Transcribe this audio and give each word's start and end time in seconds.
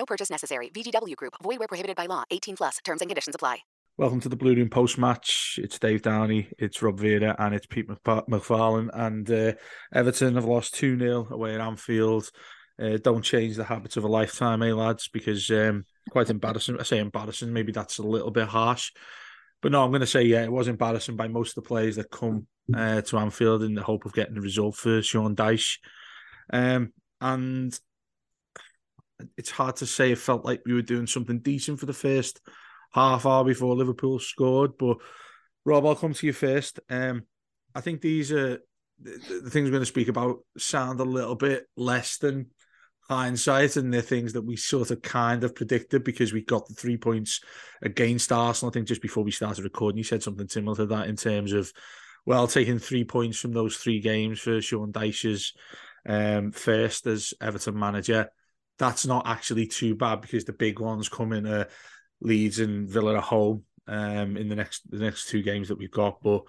No 0.00 0.06
purchase 0.06 0.30
necessary. 0.30 0.70
VGW 0.70 1.14
Group. 1.14 1.34
Void 1.42 1.58
where 1.58 1.68
prohibited 1.68 1.94
by 1.94 2.06
law. 2.06 2.24
18 2.30 2.56
plus. 2.56 2.78
Terms 2.84 3.02
and 3.02 3.10
conditions 3.10 3.34
apply. 3.34 3.58
Welcome 3.98 4.20
to 4.20 4.30
the 4.30 4.36
Blue 4.36 4.54
Room 4.54 4.70
post 4.70 4.96
match. 4.96 5.58
It's 5.62 5.78
Dave 5.78 6.00
Downey, 6.00 6.48
it's 6.58 6.80
Rob 6.80 6.98
Vera, 6.98 7.36
and 7.38 7.54
it's 7.54 7.66
Pete 7.66 7.86
McFarlane. 7.86 8.88
And 8.94 9.30
uh, 9.30 9.52
Everton 9.92 10.36
have 10.36 10.46
lost 10.46 10.72
2 10.76 10.98
0 10.98 11.28
away 11.30 11.54
at 11.54 11.60
Anfield. 11.60 12.30
Uh, 12.82 12.96
don't 12.96 13.20
change 13.20 13.56
the 13.56 13.64
habits 13.64 13.98
of 13.98 14.04
a 14.04 14.08
lifetime, 14.08 14.62
eh, 14.62 14.72
lads? 14.72 15.08
Because 15.08 15.50
um, 15.50 15.84
quite 16.08 16.30
embarrassing. 16.30 16.80
I 16.80 16.84
say 16.84 16.98
embarrassing, 16.98 17.52
maybe 17.52 17.72
that's 17.72 17.98
a 17.98 18.02
little 18.02 18.30
bit 18.30 18.48
harsh. 18.48 18.92
But 19.60 19.72
no, 19.72 19.84
I'm 19.84 19.90
going 19.90 20.00
to 20.00 20.06
say, 20.06 20.22
yeah, 20.22 20.44
it 20.44 20.52
was 20.52 20.68
embarrassing 20.68 21.16
by 21.16 21.28
most 21.28 21.58
of 21.58 21.62
the 21.62 21.68
players 21.68 21.96
that 21.96 22.10
come 22.10 22.46
uh, 22.74 23.02
to 23.02 23.18
Anfield 23.18 23.64
in 23.64 23.74
the 23.74 23.82
hope 23.82 24.06
of 24.06 24.14
getting 24.14 24.36
the 24.36 24.40
result 24.40 24.76
for 24.76 25.02
Sean 25.02 25.36
Dyche. 25.36 25.76
Um, 26.50 26.94
and 27.20 27.78
it's 29.36 29.50
hard 29.50 29.76
to 29.76 29.86
say 29.86 30.12
it 30.12 30.18
felt 30.18 30.44
like 30.44 30.62
we 30.64 30.74
were 30.74 30.82
doing 30.82 31.06
something 31.06 31.40
decent 31.40 31.80
for 31.80 31.86
the 31.86 31.92
first 31.92 32.40
half 32.92 33.26
hour 33.26 33.44
before 33.44 33.74
Liverpool 33.76 34.18
scored. 34.18 34.72
But 34.78 34.98
Rob, 35.64 35.86
I'll 35.86 35.94
come 35.94 36.14
to 36.14 36.26
you 36.26 36.32
first. 36.32 36.80
Um, 36.88 37.24
I 37.74 37.80
think 37.80 38.00
these 38.00 38.32
are 38.32 38.58
the, 39.00 39.40
the 39.42 39.50
things 39.50 39.64
we're 39.64 39.72
going 39.72 39.82
to 39.82 39.86
speak 39.86 40.08
about 40.08 40.38
sound 40.58 41.00
a 41.00 41.04
little 41.04 41.36
bit 41.36 41.66
less 41.76 42.18
than 42.18 42.46
hindsight 43.08 43.76
and 43.76 43.92
the 43.92 44.02
things 44.02 44.34
that 44.34 44.42
we 44.42 44.56
sort 44.56 44.92
of 44.92 45.02
kind 45.02 45.42
of 45.42 45.54
predicted 45.54 46.04
because 46.04 46.32
we 46.32 46.42
got 46.42 46.66
the 46.68 46.74
three 46.74 46.96
points 46.96 47.40
against 47.82 48.30
Arsenal. 48.30 48.70
I 48.70 48.72
think 48.72 48.86
just 48.86 49.02
before 49.02 49.24
we 49.24 49.32
started 49.32 49.64
recording, 49.64 49.98
you 49.98 50.04
said 50.04 50.22
something 50.22 50.48
similar 50.48 50.76
to 50.76 50.86
that 50.86 51.08
in 51.08 51.16
terms 51.16 51.52
of, 51.52 51.72
well, 52.24 52.46
taking 52.46 52.78
three 52.78 53.04
points 53.04 53.38
from 53.38 53.52
those 53.52 53.76
three 53.76 54.00
games 54.00 54.38
for 54.38 54.60
Sean 54.62 54.92
Dyche's 54.92 55.54
um, 56.06 56.52
first 56.52 57.06
as 57.06 57.34
Everton 57.40 57.78
manager. 57.78 58.30
That's 58.80 59.06
not 59.06 59.28
actually 59.28 59.68
too 59.68 59.94
bad 59.94 60.20
because 60.20 60.44
the 60.44 60.52
big 60.52 60.80
ones 60.80 61.08
come 61.08 61.32
in 61.32 61.46
uh, 61.46 61.66
Leeds 62.20 62.58
and 62.58 62.88
Villa 62.88 63.18
at 63.18 63.22
home 63.22 63.62
um, 63.86 64.36
in 64.36 64.48
the 64.48 64.56
next 64.56 64.90
the 64.90 64.98
next 64.98 65.28
two 65.28 65.42
games 65.42 65.68
that 65.68 65.78
we've 65.78 65.90
got, 65.90 66.20
but 66.20 66.42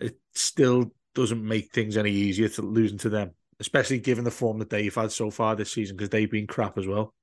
it 0.00 0.18
still 0.34 0.92
doesn't 1.14 1.42
make 1.42 1.72
things 1.72 1.96
any 1.96 2.10
easier 2.10 2.48
to 2.50 2.60
losing 2.60 2.98
to 2.98 3.08
them 3.08 3.30
especially 3.60 3.98
given 3.98 4.24
the 4.24 4.30
form 4.30 4.58
that 4.58 4.70
they've 4.70 4.94
had 4.94 5.12
so 5.12 5.30
far 5.30 5.56
this 5.56 5.72
season 5.72 5.96
because 5.96 6.10
they've 6.10 6.30
been 6.30 6.46
crap 6.46 6.78
as 6.78 6.86
well. 6.86 7.14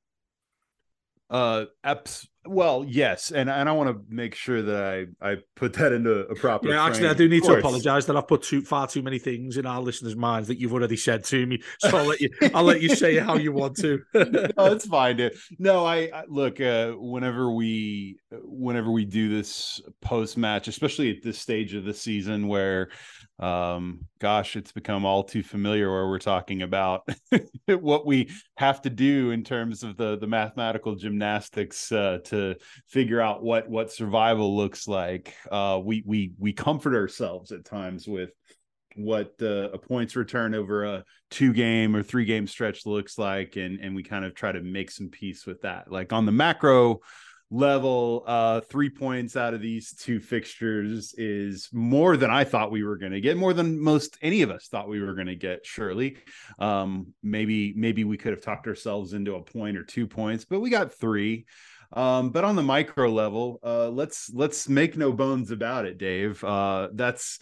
Uh, 1.30 1.66
abs- 1.84 2.28
well, 2.46 2.84
yes, 2.88 3.31
and 3.31 3.50
and 3.50 3.69
I 3.69 3.72
want 3.74 3.90
to 3.90 4.03
make 4.13 4.34
sure 4.34 4.62
that 4.63 4.84
I 5.22 5.31
I 5.31 5.38
put 5.56 5.74
that 5.74 5.91
into 5.91 6.22
a 6.22 6.35
proper. 6.35 6.69
Yeah, 6.69 6.84
actually, 6.84 7.09
I 7.09 7.13
do 7.13 7.29
need 7.29 7.44
to 7.44 7.53
apologise 7.53 8.06
that 8.06 8.18
I've 8.18 8.28
put 8.28 8.41
too 8.41 8.62
far 8.62 8.88
too 8.88 9.03
many 9.03 9.19
things 9.19 9.57
in 9.57 9.66
our 9.68 9.79
listeners' 9.79 10.16
minds 10.16 10.47
that 10.47 10.59
you've 10.59 10.74
already 10.74 10.97
said 10.97 11.24
to 11.25 11.46
me. 11.46 11.62
So 11.81 11.97
I'll 11.97 12.06
let 12.06 12.22
you 12.22 12.30
I'll 12.53 12.63
let 12.63 12.81
you 12.81 12.96
say 12.96 13.18
how 13.18 13.35
you 13.35 13.51
want 13.51 13.75
to. 13.78 14.00
no, 14.13 14.66
it's 14.72 14.85
fine. 14.85 15.18
Dude. 15.18 15.34
No, 15.59 15.85
I, 15.85 16.09
I 16.13 16.24
look. 16.28 16.62
Uh, 16.62 16.91
whenever 16.91 17.51
we 17.51 18.19
whenever 18.31 18.91
we 18.91 19.06
do 19.06 19.30
this 19.30 19.81
post 20.01 20.38
match, 20.38 20.68
especially 20.68 21.09
at 21.16 21.24
this 21.24 21.40
stage 21.40 21.74
of 21.74 21.85
the 21.85 21.94
season 21.94 22.47
where 22.47 22.90
um 23.41 24.01
gosh 24.19 24.56
it's 24.56 24.72
become 24.72 25.03
all 25.03 25.24
too 25.24 25.41
familiar 25.41 25.91
where 25.91 26.07
we're 26.07 26.19
talking 26.19 26.62
about 26.62 27.09
what 27.66 28.06
we 28.06 28.30
have 28.56 28.80
to 28.84 28.90
do 28.90 29.31
in 29.31 29.44
terms 29.44 29.81
of 29.81 29.97
the 29.97 30.16
the 30.19 30.28
mathematical 30.28 30.94
gymnastics 30.94 31.91
uh, 31.91 32.19
to 32.31 32.56
figure 32.88 33.22
out 33.22 33.44
what 33.44 33.69
what 33.69 33.92
survival 33.92 34.58
looks 34.58 34.88
like. 34.88 35.34
Uh 35.50 35.80
we 35.84 36.03
we 36.06 36.34
we 36.38 36.52
comfort 36.52 36.96
ourselves 36.96 37.52
at 37.52 37.64
times 37.64 38.08
with 38.08 38.31
what 38.96 39.34
uh, 39.42 39.69
a 39.72 39.78
points 39.78 40.16
return 40.16 40.53
over 40.53 40.84
a 40.84 41.03
two 41.30 41.53
game 41.53 41.96
or 41.96 42.03
three 42.03 42.25
game 42.25 42.47
stretch 42.47 42.86
looks 42.86 43.18
like 43.18 43.56
and 43.56 43.80
and 43.80 43.96
we 43.96 44.03
kind 44.03 44.25
of 44.25 44.36
try 44.36 44.52
to 44.52 44.62
make 44.62 44.92
some 44.92 45.09
peace 45.09 45.46
with 45.46 45.62
that. 45.62 45.92
Like 45.92 46.12
on 46.12 46.25
the 46.25 46.31
macro 46.31 47.00
level 47.53 48.24
uh 48.28 48.62
three 48.62 48.90
points 48.90 49.36
out 49.36 49.53
of 49.53 49.59
these 49.59 49.94
two 49.94 50.22
fixtures 50.22 51.13
is 51.18 51.68
more 51.74 52.16
than 52.16 52.31
i 52.31 52.46
thought 52.46 52.72
we 52.72 52.81
were 52.81 52.96
going 52.96 53.12
to 53.12 53.19
get 53.19 53.36
more 53.36 53.52
than 53.52 53.78
most 53.78 54.18
any 54.22 54.42
of 54.42 54.50
us 54.50 54.69
thought 54.69 54.88
we 54.88 55.02
were 55.02 55.13
going 55.13 55.28
to 55.28 55.36
get 55.36 55.66
surely. 55.66 56.18
Um 56.59 57.13
maybe 57.22 57.74
maybe 57.75 58.06
we 58.06 58.18
could 58.18 58.31
have 58.31 58.42
talked 58.42 58.68
ourselves 58.68 59.12
into 59.12 59.36
a 59.36 59.44
point 59.44 59.75
or 59.75 59.84
two 59.84 60.08
points 60.08 60.46
but 60.46 60.62
we 60.62 60.69
got 60.69 60.94
three 60.94 61.46
um 61.94 62.29
but 62.29 62.44
on 62.44 62.56
the 62.56 62.63
micro 62.63 63.09
level 63.09 63.59
uh 63.63 63.90
let's 63.90 64.31
let's 64.34 64.69
make 64.69 64.97
no 64.97 65.12
bones 65.12 65.52
about 65.52 65.85
it 65.85 65.97
dave 65.97 66.44
uh 66.44 66.88
that's 66.94 67.40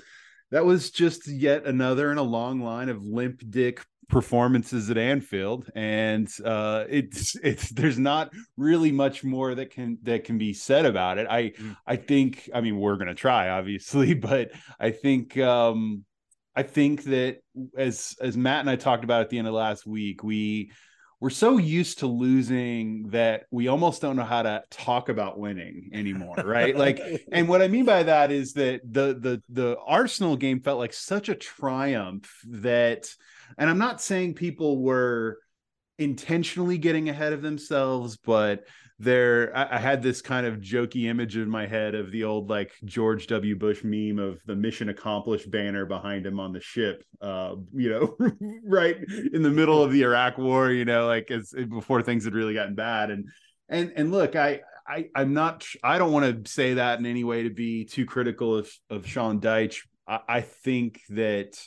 that 0.51 0.65
was 0.65 0.89
just 0.89 1.27
yet 1.27 1.65
another 1.65 2.11
in 2.11 2.17
a 2.17 2.23
long 2.23 2.59
line 2.61 2.89
of 2.89 3.03
limp 3.03 3.41
dick 3.49 3.85
performances 4.09 4.89
at 4.89 4.97
Anfield, 4.97 5.69
and 5.75 6.27
uh, 6.43 6.85
it's 6.89 7.35
it's 7.43 7.69
there's 7.69 7.99
not 7.99 8.33
really 8.57 8.91
much 8.91 9.23
more 9.23 9.55
that 9.55 9.69
can 9.71 9.97
that 10.03 10.25
can 10.25 10.37
be 10.37 10.53
said 10.53 10.85
about 10.85 11.17
it. 11.17 11.27
I 11.29 11.51
mm. 11.51 11.77
I 11.87 11.95
think 11.95 12.49
I 12.53 12.61
mean 12.61 12.77
we're 12.77 12.97
gonna 12.97 13.15
try 13.15 13.49
obviously, 13.49 14.13
but 14.15 14.51
I 14.79 14.91
think 14.91 15.37
um, 15.37 16.03
I 16.55 16.63
think 16.63 17.03
that 17.05 17.37
as 17.77 18.15
as 18.19 18.35
Matt 18.35 18.61
and 18.61 18.69
I 18.69 18.75
talked 18.75 19.03
about 19.03 19.21
at 19.21 19.29
the 19.29 19.37
end 19.37 19.47
of 19.47 19.53
last 19.53 19.85
week, 19.85 20.23
we 20.23 20.71
we're 21.19 21.29
so 21.29 21.57
used 21.57 21.99
to 21.99 22.07
losing 22.07 23.09
that 23.09 23.43
we 23.51 23.67
almost 23.67 24.01
don't 24.01 24.15
know 24.15 24.23
how 24.23 24.41
to 24.41 24.63
talk 24.69 25.09
about 25.09 25.37
winning 25.37 25.89
anymore 25.93 26.35
right? 26.45 26.75
Like 26.75 26.99
and 27.31 27.47
what 27.47 27.61
i 27.61 27.67
mean 27.67 27.85
by 27.85 28.03
that 28.03 28.31
is 28.31 28.53
that 28.53 28.81
the 28.89 29.17
the 29.19 29.41
the 29.49 29.77
arsenal 29.85 30.37
game 30.37 30.61
felt 30.61 30.79
like 30.79 30.93
such 30.93 31.29
a 31.29 31.35
triumph 31.35 32.31
that 32.47 33.09
and 33.57 33.69
I'm 33.69 33.77
not 33.77 34.01
saying 34.01 34.35
people 34.35 34.81
were 34.81 35.39
intentionally 35.97 36.77
getting 36.77 37.09
ahead 37.09 37.33
of 37.33 37.41
themselves, 37.41 38.17
but 38.17 38.65
there 38.99 39.55
I, 39.55 39.77
I, 39.77 39.79
had 39.79 40.03
this 40.03 40.21
kind 40.21 40.45
of 40.45 40.57
jokey 40.57 41.05
image 41.05 41.37
in 41.37 41.49
my 41.49 41.65
head 41.65 41.95
of 41.95 42.11
the 42.11 42.25
old 42.25 42.49
like 42.49 42.73
George 42.83 43.27
W. 43.27 43.55
Bush 43.55 43.81
meme 43.83 44.19
of 44.19 44.41
the 44.45 44.55
mission 44.55 44.89
accomplished 44.89 45.49
banner 45.49 45.85
behind 45.85 46.25
him 46.25 46.37
on 46.37 46.51
the 46.51 46.59
ship, 46.59 47.03
uh, 47.21 47.55
you 47.73 47.89
know, 47.89 48.17
right 48.65 48.97
in 49.33 49.41
the 49.41 49.49
middle 49.49 49.81
of 49.81 49.93
the 49.93 50.01
Iraq 50.01 50.37
war, 50.37 50.71
you 50.71 50.83
know, 50.83 51.07
like 51.07 51.31
as 51.31 51.53
before 51.69 52.01
things 52.01 52.25
had 52.25 52.33
really 52.33 52.53
gotten 52.53 52.75
bad. 52.75 53.09
And 53.09 53.29
and 53.69 53.93
and 53.95 54.11
look, 54.11 54.35
I 54.35 54.61
I 54.85 55.07
I'm 55.15 55.33
not 55.33 55.65
I 55.81 55.97
don't 55.97 56.11
want 56.11 56.45
to 56.45 56.51
say 56.51 56.73
that 56.73 56.99
in 56.99 57.05
any 57.05 57.23
way 57.23 57.43
to 57.43 57.49
be 57.49 57.85
too 57.85 58.05
critical 58.05 58.57
of 58.57 58.69
of 58.89 59.07
Sean 59.07 59.39
Dyche. 59.39 59.79
I, 60.05 60.19
I 60.27 60.41
think 60.41 60.99
that 61.09 61.57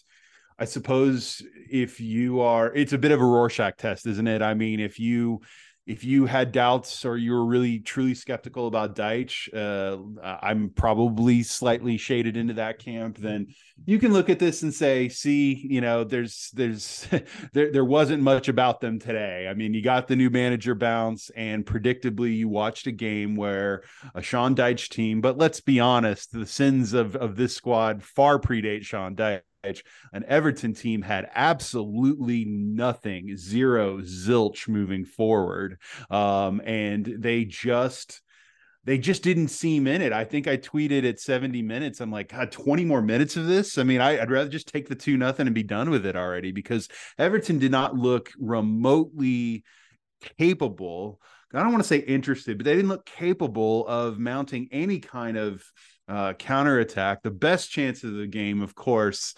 I 0.58 0.67
suppose 0.67 1.43
if 1.70 1.99
you 1.99 2.40
are, 2.40 2.73
it's 2.73 2.93
a 2.93 2.99
bit 2.99 3.11
of 3.11 3.20
a 3.20 3.25
Rorschach 3.25 3.79
test, 3.79 4.06
isn't 4.06 4.29
it? 4.29 4.43
I 4.43 4.52
mean, 4.52 4.81
if 4.81 5.00
you 5.00 5.40
if 5.84 6.05
you 6.05 6.26
had 6.26 6.52
doubts 6.52 7.05
or 7.05 7.17
you 7.17 7.32
were 7.32 7.44
really 7.44 7.81
truly 7.81 8.14
skeptical 8.14 8.69
about 8.69 8.94
Dyche, 8.94 9.52
uh, 9.52 9.99
I'm 10.23 10.70
probably 10.70 11.43
slightly 11.43 11.96
shaded 11.96 12.37
into 12.37 12.55
that 12.55 12.79
camp. 12.79 13.19
Then 13.19 13.49
you 13.84 13.99
can 13.99 14.12
look 14.12 14.31
at 14.31 14.38
this 14.38 14.62
and 14.62 14.73
say, 14.73 15.08
see, 15.08 15.55
you 15.55 15.81
know, 15.81 16.05
there's 16.05 16.50
there's 16.55 17.08
there 17.52 17.73
there 17.73 17.84
wasn't 17.84 18.23
much 18.23 18.49
about 18.49 18.81
them 18.81 19.00
today. 19.00 19.49
I 19.50 19.55
mean, 19.55 19.75
you 19.75 19.82
got 19.82 20.06
the 20.06 20.17
new 20.17 20.31
manager 20.31 20.76
bounce, 20.76 21.31
and 21.31 21.67
predictably, 21.67 22.37
you 22.37 22.49
watched 22.49 22.87
a 22.87 22.93
game 22.93 23.34
where 23.34 23.82
a 24.14 24.23
Sean 24.23 24.55
Dyche 24.55 24.88
team. 24.88 25.20
But 25.20 25.37
let's 25.37 25.61
be 25.61 25.81
honest, 25.81 26.31
the 26.32 26.46
sins 26.46 26.93
of 26.93 27.17
of 27.17 27.34
this 27.34 27.56
squad 27.56 28.05
far 28.05 28.38
predate 28.38 28.84
Sean 28.84 29.17
Dyche 29.17 29.43
an 29.64 30.24
Everton 30.26 30.74
team 30.74 31.02
had 31.02 31.30
absolutely 31.34 32.44
nothing, 32.44 33.36
zero 33.36 33.98
zilch 33.98 34.68
moving 34.68 35.04
forward. 35.04 35.78
Um, 36.10 36.60
and 36.64 37.04
they 37.18 37.44
just 37.44 38.22
they 38.84 38.98
just 38.98 39.22
didn't 39.22 39.48
seem 39.48 39.86
in 39.86 40.02
it. 40.02 40.12
I 40.12 40.24
think 40.24 40.48
I 40.48 40.56
tweeted 40.56 41.08
at 41.08 41.20
70 41.20 41.62
minutes. 41.62 42.00
I'm 42.00 42.10
like, 42.10 42.32
God, 42.32 42.50
20 42.50 42.84
more 42.84 43.00
minutes 43.00 43.36
of 43.36 43.46
this. 43.46 43.78
I 43.78 43.84
mean, 43.84 44.00
I, 44.00 44.18
would 44.18 44.30
rather 44.30 44.50
just 44.50 44.66
take 44.66 44.88
the 44.88 44.96
two 44.96 45.16
nothing 45.16 45.46
and 45.46 45.54
be 45.54 45.62
done 45.62 45.88
with 45.88 46.04
it 46.04 46.16
already 46.16 46.50
because 46.50 46.88
Everton 47.16 47.60
did 47.60 47.70
not 47.70 47.94
look 47.94 48.30
remotely 48.40 49.62
capable. 50.36 51.20
I 51.54 51.62
don't 51.62 51.72
want 51.72 51.82
to 51.82 51.88
say 51.88 51.99
interested, 51.99 52.58
but 52.58 52.64
they 52.64 52.75
didn't 52.75 52.88
look 52.88 53.06
capable 53.06 53.87
of 53.87 54.19
mounting 54.19 54.69
any 54.72 55.00
kind 55.00 55.37
of 55.37 55.64
uh, 56.08 56.32
counterattack. 56.34 57.22
The 57.22 57.31
best 57.31 57.70
chance 57.70 58.04
of 58.04 58.14
the 58.14 58.26
game, 58.26 58.62
of 58.62 58.75
course, 58.75 59.34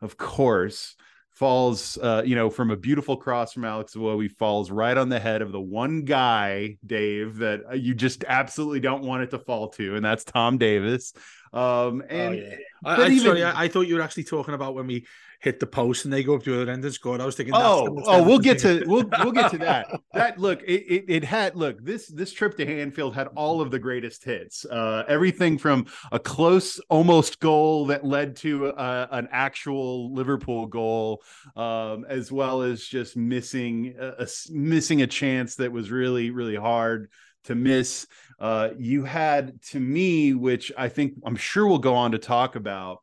of 0.00 0.16
course, 0.16 0.96
falls, 1.30 1.98
uh, 1.98 2.22
you 2.24 2.36
know, 2.36 2.50
from 2.50 2.70
a 2.70 2.76
beautiful 2.76 3.16
cross 3.16 3.52
from 3.52 3.64
Alex 3.64 3.94
Iwobi, 3.94 4.30
falls 4.30 4.70
right 4.70 4.96
on 4.96 5.08
the 5.08 5.18
head 5.18 5.42
of 5.42 5.50
the 5.50 5.60
one 5.60 6.02
guy, 6.02 6.76
Dave, 6.84 7.38
that 7.38 7.62
uh, 7.70 7.74
you 7.74 7.94
just 7.94 8.24
absolutely 8.28 8.80
don't 8.80 9.02
want 9.02 9.22
it 9.22 9.30
to 9.30 9.38
fall 9.38 9.68
to, 9.70 9.96
and 9.96 10.04
that's 10.04 10.24
Tom 10.24 10.58
Davies. 10.58 11.12
Um, 11.52 12.02
and 12.08 12.34
oh, 12.34 12.38
yeah. 12.38 12.56
I, 12.84 13.02
I, 13.02 13.06
even, 13.08 13.18
sorry, 13.18 13.44
I, 13.44 13.64
I, 13.64 13.68
thought 13.68 13.82
you 13.82 13.96
were 13.96 14.02
actually 14.02 14.24
talking 14.24 14.54
about 14.54 14.74
when 14.74 14.86
we 14.86 15.06
hit 15.42 15.58
the 15.58 15.66
post 15.66 16.04
and 16.04 16.12
they 16.12 16.22
go 16.22 16.36
up 16.36 16.44
the 16.44 16.54
other 16.54 16.70
end 16.70 16.84
and 16.84 16.94
score. 16.94 17.20
I 17.20 17.26
was 17.26 17.34
thinking, 17.34 17.54
oh, 17.56 18.00
oh, 18.06 18.22
we'll 18.22 18.38
get 18.38 18.60
to 18.60 18.84
we'll 18.86 19.04
we'll 19.18 19.32
get 19.32 19.50
to 19.50 19.58
that. 19.58 19.88
That 20.14 20.38
look, 20.38 20.62
it, 20.62 20.82
it, 20.82 21.04
it 21.08 21.24
had 21.24 21.56
look 21.56 21.84
this 21.84 22.06
this 22.06 22.32
trip 22.32 22.56
to 22.56 22.66
Anfield 22.66 23.14
had 23.14 23.26
all 23.34 23.60
of 23.60 23.70
the 23.70 23.78
greatest 23.78 24.24
hits. 24.24 24.64
Uh, 24.64 25.02
everything 25.08 25.58
from 25.58 25.86
a 26.12 26.18
close 26.18 26.80
almost 26.88 27.40
goal 27.40 27.86
that 27.86 28.04
led 28.04 28.36
to 28.36 28.68
a, 28.68 29.08
an 29.10 29.28
actual 29.32 30.14
Liverpool 30.14 30.66
goal, 30.66 31.22
um, 31.56 32.06
as 32.08 32.30
well 32.30 32.62
as 32.62 32.84
just 32.84 33.16
missing 33.16 33.94
a, 33.98 34.24
a 34.24 34.26
missing 34.50 35.02
a 35.02 35.06
chance 35.08 35.56
that 35.56 35.72
was 35.72 35.90
really 35.90 36.30
really 36.30 36.56
hard 36.56 37.10
to 37.44 37.56
miss. 37.56 38.06
Uh, 38.38 38.70
you 38.78 39.04
had 39.04 39.60
to 39.62 39.80
me, 39.80 40.34
which 40.34 40.70
I 40.78 40.88
think 40.88 41.14
I'm 41.24 41.36
sure 41.36 41.66
we'll 41.66 41.78
go 41.78 41.94
on 41.94 42.12
to 42.12 42.18
talk 42.18 42.54
about. 42.54 42.98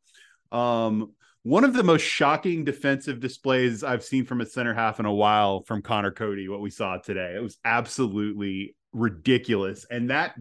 Um, 0.52 1.12
one 1.44 1.64
of 1.64 1.74
the 1.74 1.84
most 1.84 2.02
shocking 2.02 2.64
defensive 2.64 3.20
displays 3.20 3.84
I've 3.84 4.04
seen 4.04 4.26
from 4.26 4.42
a 4.42 4.46
center 4.46 4.74
half 4.74 5.00
in 5.00 5.06
a 5.06 5.14
while 5.14 5.64
from 5.64 5.82
Conor 5.82 6.12
Coady, 6.12 6.50
what 6.50 6.62
we 6.62 6.70
saw 6.70 6.98
today. 6.98 7.34
It 7.36 7.42
was 7.42 7.58
absolutely 7.64 8.76
ridiculous. 8.92 9.86
And 9.90 10.10
that 10.10 10.36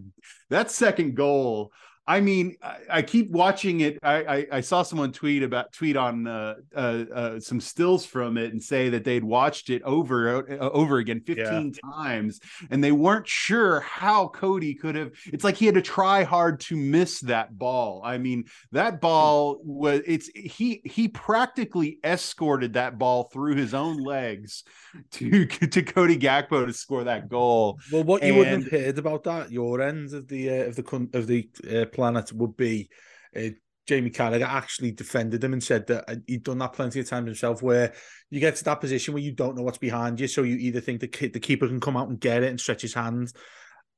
that 0.50 0.70
second 0.70 1.14
goal, 1.14 1.72
I 2.08 2.22
mean, 2.22 2.56
I, 2.62 2.76
I 2.90 3.02
keep 3.02 3.30
watching 3.30 3.80
it. 3.80 3.98
I, 4.02 4.14
I, 4.14 4.46
I, 4.52 4.60
saw 4.62 4.82
someone 4.82 5.12
tweet 5.12 5.42
about 5.42 5.74
tweet 5.74 5.94
on 5.94 6.26
uh, 6.26 6.54
uh, 6.74 7.04
uh, 7.14 7.40
some 7.40 7.60
stills 7.60 8.06
from 8.06 8.38
it 8.38 8.50
and 8.50 8.62
say 8.62 8.88
that 8.88 9.04
they'd 9.04 9.22
watched 9.22 9.68
it 9.68 9.82
over 9.82 10.50
uh, 10.50 10.70
over 10.70 10.96
again 10.96 11.20
15 11.20 11.44
yeah. 11.44 11.92
times 11.92 12.40
and 12.70 12.82
they 12.82 12.92
weren't 12.92 13.28
sure 13.28 13.80
how 13.80 14.28
Coady 14.28 14.74
could 14.74 14.94
have. 14.94 15.12
It's 15.26 15.44
like 15.44 15.56
he 15.56 15.66
had 15.66 15.74
to 15.74 15.82
try 15.82 16.24
hard 16.24 16.60
to 16.60 16.76
miss 16.78 17.20
that 17.20 17.58
ball. 17.58 18.00
I 18.02 18.16
mean, 18.16 18.44
that 18.72 19.02
ball 19.02 19.60
was 19.62 20.00
it's 20.06 20.30
he 20.34 20.80
he 20.86 21.08
practically 21.08 21.98
escorted 22.02 22.72
that 22.72 22.96
ball 22.96 23.24
through 23.24 23.56
his 23.56 23.74
own 23.74 23.98
legs 23.98 24.64
to 25.12 25.44
to 25.46 25.82
Cody 25.82 26.16
Gakpo 26.16 26.64
to 26.64 26.72
score 26.72 27.04
that 27.04 27.28
goal. 27.28 27.78
Well, 27.92 28.04
what 28.04 28.22
you 28.22 28.28
and, 28.28 28.38
wouldn't 28.38 28.72
have 28.72 28.80
heard 28.80 28.98
about 28.98 29.24
that 29.24 29.52
your 29.52 29.82
end 29.82 30.14
of 30.14 30.26
the 30.26 30.48
uh, 30.48 30.64
of 30.68 30.76
the 30.76 31.08
of 31.12 31.26
the 31.26 31.50
uh, 31.70 31.97
planet 31.98 32.32
would 32.32 32.56
be 32.56 32.88
uh, 33.36 33.50
Jamie 33.88 34.10
Carragher 34.10 34.46
actually 34.46 34.92
defended 34.92 35.42
him 35.42 35.52
and 35.52 35.64
said 35.64 35.86
that 35.88 36.04
uh, 36.08 36.16
he'd 36.26 36.44
done 36.44 36.58
that 36.58 36.74
plenty 36.74 37.00
of 37.00 37.08
times 37.08 37.26
himself, 37.26 37.60
where 37.60 37.92
you 38.30 38.38
get 38.38 38.54
to 38.56 38.64
that 38.64 38.80
position 38.80 39.14
where 39.14 39.22
you 39.22 39.32
don't 39.32 39.56
know 39.56 39.62
what's 39.62 39.78
behind 39.78 40.20
you, 40.20 40.28
so 40.28 40.42
you 40.42 40.56
either 40.56 40.80
think 40.80 41.00
the 41.00 41.28
the 41.28 41.40
keeper 41.40 41.66
can 41.66 41.80
come 41.80 41.96
out 41.96 42.08
and 42.08 42.20
get 42.20 42.44
it 42.44 42.50
and 42.50 42.60
stretch 42.60 42.82
his 42.82 42.94
hand. 42.94 43.32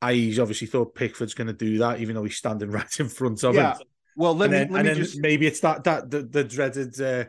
I 0.00 0.14
he's 0.14 0.38
obviously 0.38 0.68
thought 0.68 0.94
Pickford's 0.94 1.34
going 1.34 1.48
to 1.48 1.52
do 1.52 1.78
that, 1.78 2.00
even 2.00 2.14
though 2.14 2.24
he's 2.24 2.36
standing 2.36 2.70
right 2.78 3.00
in 3.00 3.08
front 3.08 3.42
of 3.42 3.54
yeah. 3.54 3.74
him. 3.74 3.86
Well, 4.16 4.34
let 4.34 4.46
and 4.46 4.52
me 4.52 4.58
then, 4.58 4.86
let 4.86 4.96
me 4.96 5.02
just 5.02 5.20
maybe 5.20 5.46
it's 5.46 5.60
that 5.60 5.84
that 5.84 6.10
the, 6.10 6.22
the 6.22 6.44
dreaded 6.44 6.98
uh, 7.00 7.24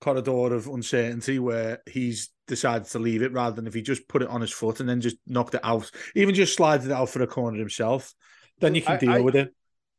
corridor 0.00 0.54
of 0.54 0.68
uncertainty 0.68 1.38
where 1.38 1.82
he's 1.90 2.30
decided 2.46 2.86
to 2.88 2.98
leave 2.98 3.22
it 3.22 3.32
rather 3.32 3.56
than 3.56 3.66
if 3.66 3.74
he 3.74 3.82
just 3.82 4.06
put 4.08 4.22
it 4.22 4.28
on 4.28 4.40
his 4.40 4.52
foot 4.52 4.80
and 4.80 4.88
then 4.88 5.00
just 5.00 5.16
knocked 5.26 5.54
it 5.54 5.60
out, 5.64 5.90
even 6.14 6.34
just 6.34 6.54
slided 6.54 6.86
it 6.86 6.92
out 6.92 7.08
for 7.08 7.22
a 7.22 7.26
corner 7.26 7.58
himself, 7.58 8.14
then 8.60 8.74
you 8.74 8.82
can 8.82 8.98
deal 8.98 9.10
I, 9.10 9.20
with 9.20 9.34
it. 9.34 9.52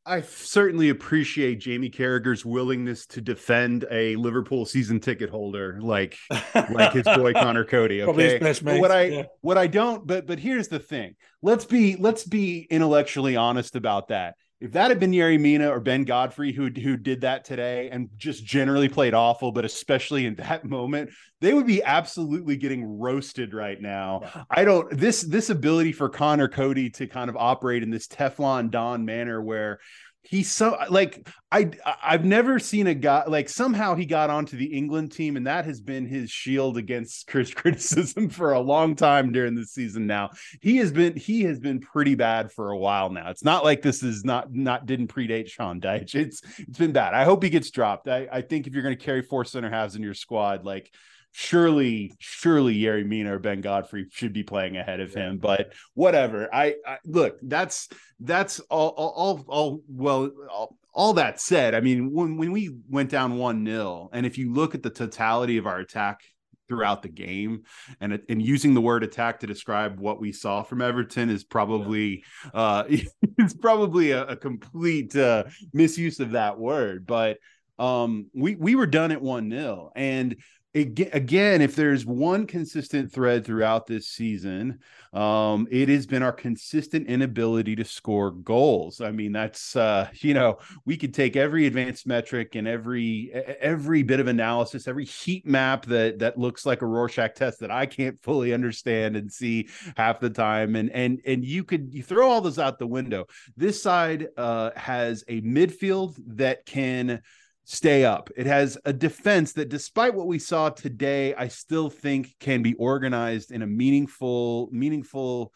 I 0.06 0.22
certainly 0.22 0.90
appreciate 0.90 1.60
Jamie 1.60 1.90
Carragher's 1.90 2.46
willingness 2.46 3.06
to 3.08 3.22
defend 3.22 3.86
a 3.90 4.18
Liverpool 4.18 4.66
season 4.66 5.00
ticket 5.00 5.30
holder 5.30 5.80
like 5.82 6.18
like 6.54 6.92
his 6.92 7.04
boy 7.04 7.32
Conor 7.34 7.64
Coady. 7.64 8.02
Okay, 8.02 8.38
what 8.80 8.92
I 8.92 9.04
yeah. 9.04 9.24
what 9.42 9.58
I 9.58 9.68
don't, 9.68 10.06
but 10.06 10.28
but 10.28 10.40
here's 10.40 10.68
the 10.68 10.80
thing. 10.80 11.16
Let's 11.42 11.64
be 11.64 11.96
let's 11.96 12.26
be 12.26 12.68
intellectually 12.70 13.38
honest 13.38 13.78
about 13.78 14.10
that 14.10 14.36
if 14.64 14.72
that 14.72 14.90
had 14.90 15.00
been 15.00 15.12
Yerry 15.12 15.38
Mina 15.38 15.70
or 15.70 15.82
Ben 15.82 16.06
Godfrey 16.06 16.54
who 16.54 16.70
who 16.70 16.96
did 16.96 17.22
that 17.22 17.44
today 17.44 17.90
and 17.92 18.10
just 18.16 18.46
generally 18.46 18.88
played 18.88 19.14
awful, 19.14 19.52
but 19.52 19.66
especially 19.66 20.26
in 20.26 20.36
that 20.36 20.64
moment, 20.70 21.10
they 21.42 21.54
would 21.54 21.68
be 21.68 21.84
absolutely 21.84 22.56
getting 22.56 22.98
roasted 22.98 23.54
right 23.54 23.80
now. 23.80 24.22
Yeah. 24.24 24.44
I 24.50 24.64
don't 24.64 24.90
this 24.98 25.22
this 25.22 25.50
ability 25.50 25.92
for 25.92 26.08
Conor 26.08 26.48
Coady 26.48 26.90
to 26.92 27.08
kind 27.08 27.30
of 27.30 27.36
operate 27.36 27.84
in 27.84 27.90
this 27.90 28.08
Teflon 28.08 28.72
Don 28.72 29.04
manner 29.04 29.42
where 29.42 29.80
he's 30.24 30.52
so 30.52 30.78
like 30.90 31.28
I 31.52 31.72
I've 32.02 32.26
never 32.26 32.58
seen 32.58 32.88
a 32.88 32.94
guy 32.94 33.26
like 33.28 33.50
somehow 33.50 33.94
he 33.94 34.06
got 34.06 34.30
onto 34.30 34.58
the 34.58 34.66
England 34.66 35.12
team 35.12 35.38
and 35.38 35.46
that 35.46 35.66
has 35.66 35.82
been 35.82 36.06
his 36.06 36.32
shield 36.32 36.78
against 36.78 37.28
criticism 37.56 38.30
for 38.30 38.54
a 38.54 38.60
long 38.60 38.96
time 38.96 39.32
during 39.32 39.54
the 39.54 39.66
season 39.66 40.08
now. 40.08 40.32
He 40.62 40.78
has 40.78 40.92
been 40.92 41.16
he 41.16 41.44
has 41.44 41.60
been 41.60 41.80
pretty 41.80 42.16
bad 42.16 42.52
for 42.52 42.72
a 42.72 42.78
while 42.78 43.10
now. 43.10 43.30
It's 43.30 43.44
not 43.44 43.64
like 43.64 43.82
this 43.82 44.02
is 44.02 44.24
not 44.24 44.54
not 44.54 44.86
didn't 44.86 45.14
predate 45.14 45.50
Sean 45.50 45.82
Dyche. 45.82 46.16
It's 46.16 46.42
it's 46.58 46.80
been 46.80 46.94
bad. 46.94 47.14
I 47.14 47.26
hope 47.26 47.44
he 47.44 47.50
gets 47.50 47.70
dropped. 47.70 48.08
I, 48.08 48.28
I 48.32 48.42
think 48.42 48.66
if 48.66 48.74
you're 48.74 48.84
going 48.84 48.98
to 48.98 49.04
carry 49.04 49.22
four 49.22 49.46
center 49.46 49.70
halves 49.70 49.96
in 49.96 50.02
your 50.02 50.14
squad 50.14 50.66
like 50.66 50.92
surely, 51.34 52.14
surely 52.20 52.76
Yerry 52.76 53.06
Mina 53.06 53.36
or 53.36 53.40
Ben 53.40 53.60
Godfrey 53.60 54.08
should 54.12 54.32
be 54.32 54.44
playing 54.44 54.78
ahead 54.78 55.02
of 55.02 55.14
him. 55.14 55.38
But 55.38 55.74
whatever. 55.94 56.54
I, 56.54 56.76
I 56.88 57.00
look. 57.06 57.38
That's 57.42 57.90
that's 58.22 58.60
all. 58.62 58.90
All. 58.90 59.14
All. 59.16 59.46
all 59.48 59.82
well. 59.90 60.32
All, 60.50 60.78
all 60.96 61.14
that 61.14 61.42
said, 61.42 61.74
I 61.74 61.80
mean, 61.80 62.14
when 62.14 62.38
when 62.38 62.52
we 62.52 62.70
went 62.88 63.10
down 63.10 63.38
one 63.38 63.66
0 63.66 64.12
and 64.14 64.28
if 64.28 64.38
you 64.38 64.54
look 64.54 64.76
at 64.76 64.84
the 64.84 64.92
totality 64.92 65.58
of 65.58 65.66
our 65.66 65.80
attack 65.80 66.22
throughout 66.68 67.02
the 67.02 67.10
game 67.10 67.64
and 68.00 68.22
and 68.30 68.42
using 68.42 68.74
the 68.74 68.82
word 68.82 69.04
attack 69.04 69.40
to 69.40 69.48
describe 69.48 70.00
what 70.00 70.22
we 70.22 70.32
saw 70.32 70.64
from 70.64 70.82
Everton 70.82 71.30
is 71.30 71.44
probably 71.44 72.24
yeah. 72.46 72.60
uh 72.60 72.84
it's 73.38 73.54
probably 73.54 74.12
a, 74.12 74.26
a 74.26 74.36
complete 74.36 75.16
uh 75.16 75.44
misuse 75.74 76.20
of 76.20 76.32
that 76.32 76.58
word 76.58 77.06
but 77.06 77.38
um 77.80 78.28
we 78.34 78.56
we 78.56 78.76
were 78.76 78.86
done 78.86 79.12
at 79.12 79.22
1-0 79.22 79.90
and 79.96 80.36
again, 80.76 81.62
if 81.62 81.76
there's 81.76 82.06
one 82.06 82.48
consistent 82.48 83.12
thread 83.12 83.46
throughout 83.46 83.86
this 83.86 84.08
season, 84.08 84.80
um, 85.14 85.68
it 85.70 85.88
has 85.90 86.08
been 86.08 86.24
our 86.24 86.32
consistent 86.32 87.06
inability 87.08 87.76
to 87.76 87.86
score 87.86 88.32
goals. 88.32 89.00
I 89.00 89.12
mean, 89.12 89.32
that's 89.32 89.76
uh, 89.76 90.10
you 90.16 90.34
know, 90.34 90.58
we 90.86 90.98
could 90.98 91.14
take 91.14 91.36
every 91.36 91.68
advanced 91.68 92.08
metric 92.08 92.56
and 92.56 92.68
every 92.68 93.32
every 93.34 94.02
bit 94.02 94.20
of 94.20 94.28
analysis, 94.28 94.88
every 94.88 95.06
heat 95.06 95.46
map 95.46 95.86
that 95.86 96.20
that 96.20 96.40
looks 96.40 96.66
like 96.66 96.82
a 96.82 96.88
Rorschach 96.88 97.36
test 97.36 97.60
that 97.60 97.72
I 97.72 97.86
can't 97.86 98.22
fully 98.24 98.54
understand 98.54 99.16
and 99.16 99.32
see 99.32 99.70
half 99.96 100.20
the 100.20 100.30
time, 100.32 100.76
and 100.76 100.90
and 100.90 101.22
and 101.26 101.46
you 101.46 101.64
could 101.64 101.94
you 101.94 102.02
throw 102.02 102.30
all 102.30 102.42
those 102.42 102.58
out 102.58 102.80
the 102.80 102.88
window. 102.88 103.26
This 103.56 103.82
side 103.82 104.30
uh, 104.38 104.72
has 104.76 105.24
a 105.28 105.42
midfield 105.42 106.16
that 106.36 106.66
can 106.66 107.22
stay 107.66 108.06
up. 108.06 108.30
It 108.36 108.46
has 108.46 108.78
a 108.86 108.94
defense 108.94 109.54
that, 109.54 109.70
despite 109.70 110.14
what 110.14 110.28
we 110.28 110.40
saw 110.40 110.70
today, 110.70 111.34
I 111.36 111.48
still 111.48 111.90
think 111.90 112.36
can 112.40 112.62
be 112.62 112.74
organized 112.76 113.52
in 113.52 113.62
a 113.62 113.68
meaningful, 113.68 114.70
meaningful, 114.72 115.54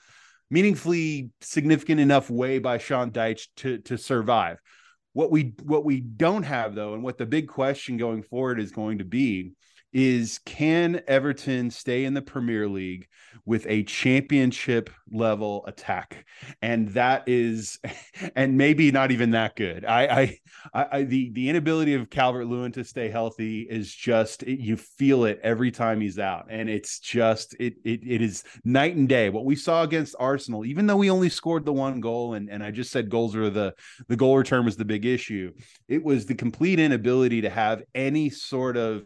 meaningfully 0.49 1.31
significant 1.41 1.99
enough 1.99 2.29
way 2.29 2.59
by 2.59 2.77
Sean 2.77 3.11
Dyche 3.11 3.47
to 3.57 3.79
to 3.79 3.97
survive. 3.97 4.57
What 5.13 5.31
we 5.31 5.53
what 5.63 5.83
we 5.83 5.99
don't 6.01 6.43
have 6.43 6.75
though, 6.75 6.93
and 6.93 7.03
what 7.03 7.17
the 7.17 7.25
big 7.25 7.47
question 7.47 7.97
going 7.97 8.23
forward 8.23 8.59
is 8.59 8.71
going 8.71 8.99
to 8.99 9.05
be, 9.05 9.53
is 9.93 10.39
can 10.45 11.01
Everton 11.07 11.71
stay 11.71 12.05
in 12.05 12.13
the 12.13 12.21
Premier 12.21 12.67
League 12.67 13.07
with 13.45 13.65
a 13.67 13.83
championship 13.83 14.89
level 15.11 15.63
attack? 15.67 16.25
And 16.61 16.89
that 16.89 17.23
is, 17.27 17.79
and 18.35 18.57
maybe 18.57 18.91
not 18.91 19.11
even 19.11 19.31
that 19.31 19.55
good. 19.55 19.85
I, 19.85 20.39
I, 20.73 20.89
I 20.91 21.03
the 21.03 21.31
the 21.31 21.49
inability 21.49 21.93
of 21.93 22.09
Calvert 22.09 22.47
Lewin 22.47 22.71
to 22.73 22.83
stay 22.83 23.09
healthy 23.09 23.67
is 23.69 23.93
just 23.93 24.43
it, 24.43 24.59
you 24.59 24.75
feel 24.77 25.25
it 25.25 25.39
every 25.43 25.71
time 25.71 26.01
he's 26.01 26.19
out, 26.19 26.47
and 26.49 26.69
it's 26.69 26.99
just 26.99 27.55
it, 27.59 27.75
it 27.83 28.01
it 28.05 28.21
is 28.21 28.43
night 28.63 28.95
and 28.95 29.07
day. 29.07 29.29
What 29.29 29.45
we 29.45 29.55
saw 29.55 29.83
against 29.83 30.15
Arsenal, 30.19 30.65
even 30.65 30.87
though 30.87 30.97
we 30.97 31.09
only 31.09 31.29
scored 31.29 31.65
the 31.65 31.73
one 31.73 32.01
goal, 32.01 32.33
and 32.33 32.49
and 32.49 32.63
I 32.63 32.71
just 32.71 32.91
said 32.91 33.09
goals 33.09 33.35
are 33.35 33.49
the 33.49 33.73
the 34.07 34.15
goal 34.15 34.37
return 34.37 34.65
was 34.65 34.77
the 34.77 34.85
big 34.85 35.05
issue. 35.05 35.53
It 35.87 36.03
was 36.03 36.25
the 36.25 36.35
complete 36.35 36.79
inability 36.79 37.41
to 37.41 37.49
have 37.49 37.83
any 37.95 38.29
sort 38.29 38.77
of 38.77 39.03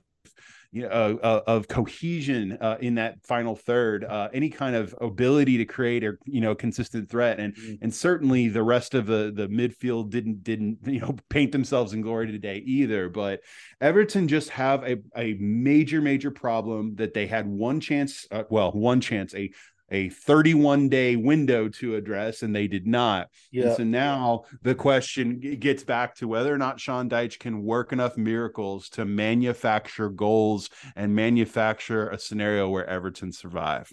you 0.74 0.84
know, 0.84 0.90
uh, 0.90 1.18
uh, 1.22 1.42
of 1.48 1.68
cohesion 1.68 2.58
uh, 2.62 2.78
in 2.80 2.96
that 2.96 3.22
final 3.26 3.56
third, 3.56 4.06
uh, 4.06 4.30
any 4.34 4.50
kind 4.50 4.74
of 4.74 4.96
ability 5.02 5.58
to 5.58 5.66
create 5.66 6.04
a 6.04 6.14
you 6.24 6.40
know 6.40 6.56
consistent 6.56 7.10
threat, 7.10 7.40
and 7.40 7.56
mm-hmm. 7.56 7.76
and 7.82 7.94
certainly 7.94 8.48
the 8.48 8.64
rest 8.64 8.94
of 8.94 9.06
the 9.06 9.34
the 9.36 9.48
midfield 9.48 10.10
didn't 10.10 10.44
didn't 10.44 10.80
you 10.86 11.02
know 11.02 11.16
paint 11.28 11.52
themselves 11.52 11.92
in 11.92 12.02
glory 12.02 12.32
today 12.32 12.58
either. 12.66 13.10
But 13.10 13.42
Everton 13.82 14.30
just 14.30 14.50
have 14.52 14.84
a 14.84 14.98
a 15.16 15.34
major 15.40 16.00
major 16.00 16.32
problem 16.32 16.96
that 16.96 17.14
they 17.14 17.28
had 17.28 17.48
one 17.48 17.82
chance, 17.82 18.26
uh, 18.32 18.44
well 18.50 18.72
one 18.72 19.02
chance, 19.02 19.36
a 19.36 19.52
a 19.92 20.10
31 20.10 20.90
day 20.90 21.16
window 21.16 21.68
to 21.68 21.96
address 21.96 22.42
and 22.42 22.56
they 22.56 22.68
did 22.68 22.88
not. 22.88 23.28
Yeah. 23.52 23.68
And 23.68 23.78
so 23.78 23.84
now 23.84 24.44
the 24.64 24.74
question 24.74 25.40
gets 25.60 25.84
back 25.84 26.16
to 26.16 26.28
whether 26.28 26.54
or 26.54 26.58
not 26.58 26.80
Sean 26.80 27.10
Dyche 27.10 27.38
can 27.38 27.62
work 27.62 27.92
enough 27.92 28.18
miracles 28.18 28.90
to 28.90 29.06
manufacture 29.06 30.10
goals 30.10 30.70
and 30.96 31.14
manufacture 31.14 32.10
a 32.10 32.18
scenario 32.18 32.70
where 32.70 32.88
Everton 32.88 33.32
survive. 33.32 33.92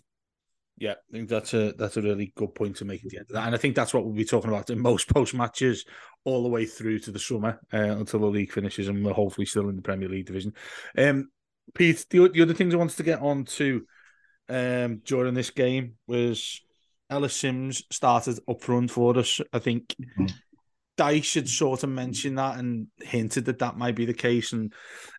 Yeah, 0.80 0.92
I 0.92 1.12
think 1.12 1.28
that's 1.28 1.54
a 1.54 1.72
that's 1.72 1.96
a 1.96 2.02
really 2.02 2.32
good 2.36 2.54
point 2.54 2.76
to 2.76 2.84
make 2.84 3.04
at 3.04 3.10
the 3.10 3.16
end 3.16 3.26
of 3.30 3.34
that, 3.34 3.46
and 3.46 3.54
I 3.54 3.58
think 3.58 3.74
that's 3.74 3.92
what 3.92 4.04
we'll 4.04 4.14
be 4.14 4.24
talking 4.24 4.48
about 4.48 4.70
in 4.70 4.78
most 4.78 5.08
post 5.12 5.34
matches 5.34 5.84
all 6.24 6.44
the 6.44 6.48
way 6.48 6.66
through 6.66 7.00
to 7.00 7.10
the 7.10 7.18
summer 7.18 7.58
uh, 7.72 7.78
until 7.78 8.20
the 8.20 8.26
league 8.26 8.52
finishes, 8.52 8.86
and 8.86 9.04
we're 9.04 9.12
hopefully 9.12 9.44
still 9.44 9.68
in 9.68 9.74
the 9.74 9.82
Premier 9.82 10.08
League 10.08 10.26
division. 10.26 10.52
Um, 10.96 11.30
Pete, 11.74 12.06
the, 12.10 12.28
the 12.28 12.42
other 12.42 12.54
things 12.54 12.74
I 12.74 12.78
wanted 12.78 12.96
to 12.96 13.02
get 13.02 13.20
on 13.20 13.44
to 13.44 13.84
um, 14.48 15.02
during 15.04 15.34
this 15.34 15.50
game 15.50 15.94
was 16.06 16.60
Ellis 17.10 17.36
Simms 17.36 17.84
started 17.90 18.38
up 18.48 18.60
front 18.60 18.90
for 18.90 19.18
us. 19.18 19.40
I 19.52 19.58
think 19.58 19.94
mm-hmm. 20.00 20.26
Dyche 20.98 21.34
had 21.34 21.48
sort 21.48 21.84
of 21.84 21.90
mentioned 21.90 22.38
that 22.38 22.58
and 22.58 22.88
hinted 23.00 23.44
that 23.46 23.60
that 23.60 23.78
might 23.78 23.94
be 23.94 24.04
the 24.04 24.12
case. 24.12 24.52
And 24.52 24.72